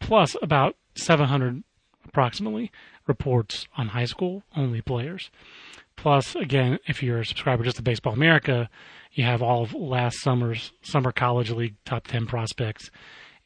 plus 0.00 0.34
about 0.42 0.74
700 0.96 1.62
approximately 2.08 2.72
reports 3.06 3.68
on 3.76 3.86
high 3.88 4.04
school 4.04 4.42
only 4.56 4.80
players. 4.80 5.30
Plus, 5.96 6.34
again, 6.34 6.78
if 6.86 7.02
you're 7.02 7.20
a 7.20 7.26
subscriber 7.26 7.64
just 7.64 7.76
to 7.76 7.82
Baseball 7.82 8.12
America, 8.12 8.68
you 9.12 9.24
have 9.24 9.42
all 9.42 9.62
of 9.62 9.74
last 9.74 10.20
summer's 10.20 10.72
summer 10.82 11.12
college 11.12 11.50
league 11.50 11.76
top 11.84 12.06
10 12.06 12.26
prospects. 12.26 12.90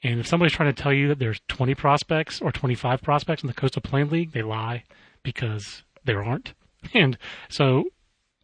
And 0.02 0.20
if 0.20 0.26
somebody's 0.26 0.52
trying 0.52 0.72
to 0.72 0.82
tell 0.82 0.92
you 0.92 1.08
that 1.08 1.18
there's 1.18 1.40
20 1.48 1.74
prospects 1.74 2.40
or 2.40 2.52
25 2.52 3.02
prospects 3.02 3.42
in 3.42 3.48
the 3.48 3.54
Coastal 3.54 3.82
Plain 3.82 4.08
League, 4.08 4.32
they 4.32 4.42
lie 4.42 4.84
because 5.22 5.82
there 6.04 6.22
aren't. 6.22 6.54
And 6.94 7.18
so 7.48 7.84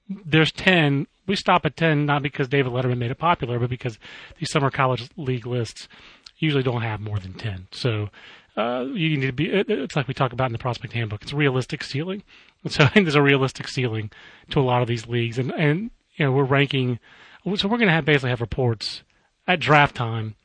there's 0.08 0.50
10. 0.50 1.06
We 1.26 1.36
stop 1.36 1.64
at 1.64 1.76
10 1.76 2.04
not 2.04 2.22
because 2.22 2.48
David 2.48 2.72
Letterman 2.72 2.98
made 2.98 3.12
it 3.12 3.18
popular, 3.18 3.60
but 3.60 3.70
because 3.70 3.98
these 4.38 4.50
summer 4.50 4.70
college 4.70 5.08
league 5.16 5.46
lists 5.46 5.88
usually 6.38 6.64
don't 6.64 6.82
have 6.82 7.00
more 7.00 7.20
than 7.20 7.34
10. 7.34 7.68
So 7.70 8.10
uh, 8.56 8.86
you 8.92 9.16
need 9.16 9.26
to 9.26 9.32
be. 9.32 9.50
It's 9.50 9.96
like 9.96 10.08
we 10.08 10.14
talk 10.14 10.32
about 10.32 10.46
in 10.46 10.52
the 10.52 10.58
prospect 10.58 10.92
handbook. 10.92 11.22
It's 11.22 11.32
realistic 11.32 11.82
ceiling. 11.82 12.22
So 12.68 12.84
I 12.84 12.88
think 12.88 13.04
there's 13.04 13.14
a 13.14 13.22
realistic 13.22 13.68
ceiling 13.68 14.10
to 14.50 14.58
a 14.58 14.62
lot 14.62 14.80
of 14.80 14.88
these 14.88 15.06
leagues, 15.06 15.38
and 15.38 15.52
and 15.52 15.90
you 16.16 16.24
know 16.24 16.32
we're 16.32 16.44
ranking. 16.44 16.98
So 17.56 17.68
we're 17.68 17.76
going 17.76 17.88
to 17.88 17.92
have 17.92 18.06
basically 18.06 18.30
have 18.30 18.40
reports 18.40 19.02
at 19.46 19.60
draft 19.60 19.94
time. 19.94 20.36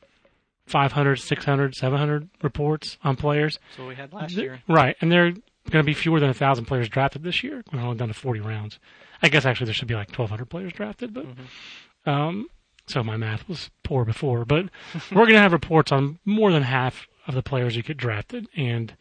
500, 0.66 1.16
600, 1.16 1.74
700 1.74 2.28
reports 2.42 2.96
on 3.02 3.16
players. 3.16 3.58
That's 3.70 3.78
what 3.80 3.88
we 3.88 3.94
had 3.96 4.12
last 4.12 4.34
year. 4.34 4.62
Right, 4.68 4.94
and 5.00 5.10
they're 5.10 5.32
going 5.32 5.42
to 5.64 5.82
be 5.82 5.94
fewer 5.94 6.20
than 6.20 6.30
a 6.30 6.34
thousand 6.34 6.66
players 6.66 6.88
drafted 6.88 7.24
this 7.24 7.42
year. 7.42 7.64
We're 7.72 7.80
only 7.80 7.96
down 7.96 8.08
to 8.08 8.14
forty 8.14 8.38
rounds. 8.40 8.78
I 9.22 9.28
guess 9.28 9.44
actually 9.44 9.64
there 9.66 9.74
should 9.74 9.88
be 9.88 9.94
like 9.94 10.12
twelve 10.12 10.30
hundred 10.30 10.46
players 10.46 10.72
drafted, 10.72 11.12
but 11.12 11.26
um, 12.06 12.46
so 12.86 13.02
my 13.02 13.16
math 13.16 13.48
was 13.48 13.70
poor 13.82 14.04
before. 14.04 14.44
But 14.44 14.66
we're 15.10 15.24
going 15.26 15.34
to 15.34 15.40
have 15.40 15.52
reports 15.52 15.90
on 15.90 16.18
more 16.24 16.52
than 16.52 16.62
half 16.62 17.08
of 17.26 17.34
the 17.34 17.42
players 17.42 17.74
who 17.74 17.82
get 17.82 17.96
drafted, 17.96 18.46
and 18.56 18.94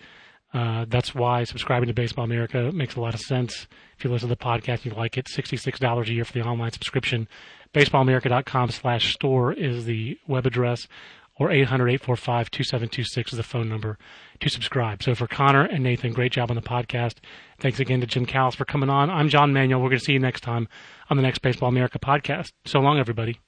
uh, 0.54 0.86
that's 0.88 1.14
why 1.14 1.44
subscribing 1.44 1.88
to 1.88 1.94
Baseball 1.94 2.26
America 2.26 2.72
makes 2.74 2.96
a 2.96 3.02
lot 3.02 3.14
of 3.14 3.20
sense. 3.20 3.68
If 3.98 4.04
you 4.04 4.10
listen 4.10 4.30
to 4.30 4.36
the 4.36 4.44
podcast, 4.44 4.86
you 4.86 4.92
like 4.92 5.18
it. 5.18 5.28
Sixty-six 5.30 5.80
dollars 5.80 6.10
a 6.10 6.14
year 6.14 6.26
for 6.26 6.34
the 6.34 6.42
online 6.42 6.72
subscription. 6.72 7.28
BaseballAmerica.com 7.74 8.72
slash 8.72 9.14
store 9.14 9.54
is 9.54 9.86
the 9.86 10.18
web 10.28 10.48
address 10.48 10.88
or 11.40 11.50
800-845-2726 11.50 13.32
is 13.32 13.38
the 13.38 13.44
phone 13.44 13.70
number 13.70 13.98
to 14.42 14.50
subscribe. 14.50 15.02
So 15.02 15.16
for 15.16 15.26
Connor 15.28 15.64
and 15.64 15.84
Nathan, 15.84 16.12
great 16.12 16.34
job 16.34 16.52
on 16.52 16.56
the 16.56 16.62
podcast. 16.62 17.16
Thanks 17.60 17.80
again 17.80 18.02
to 18.02 18.08
Jim 18.08 18.26
Callis 18.26 18.56
for 18.56 18.66
coming 18.66 18.90
on. 18.90 19.10
I'm 19.10 19.30
John 19.30 19.54
Manuel. 19.54 19.82
We're 19.82 19.90
going 19.90 20.00
to 20.00 20.06
see 20.06 20.14
you 20.14 20.20
next 20.20 20.42
time 20.42 20.68
on 21.10 21.16
the 21.16 21.24
next 21.24 21.40
Baseball 21.40 21.70
America 21.70 21.98
podcast. 21.98 22.52
So 22.66 22.80
long, 22.80 23.00
everybody. 23.00 23.40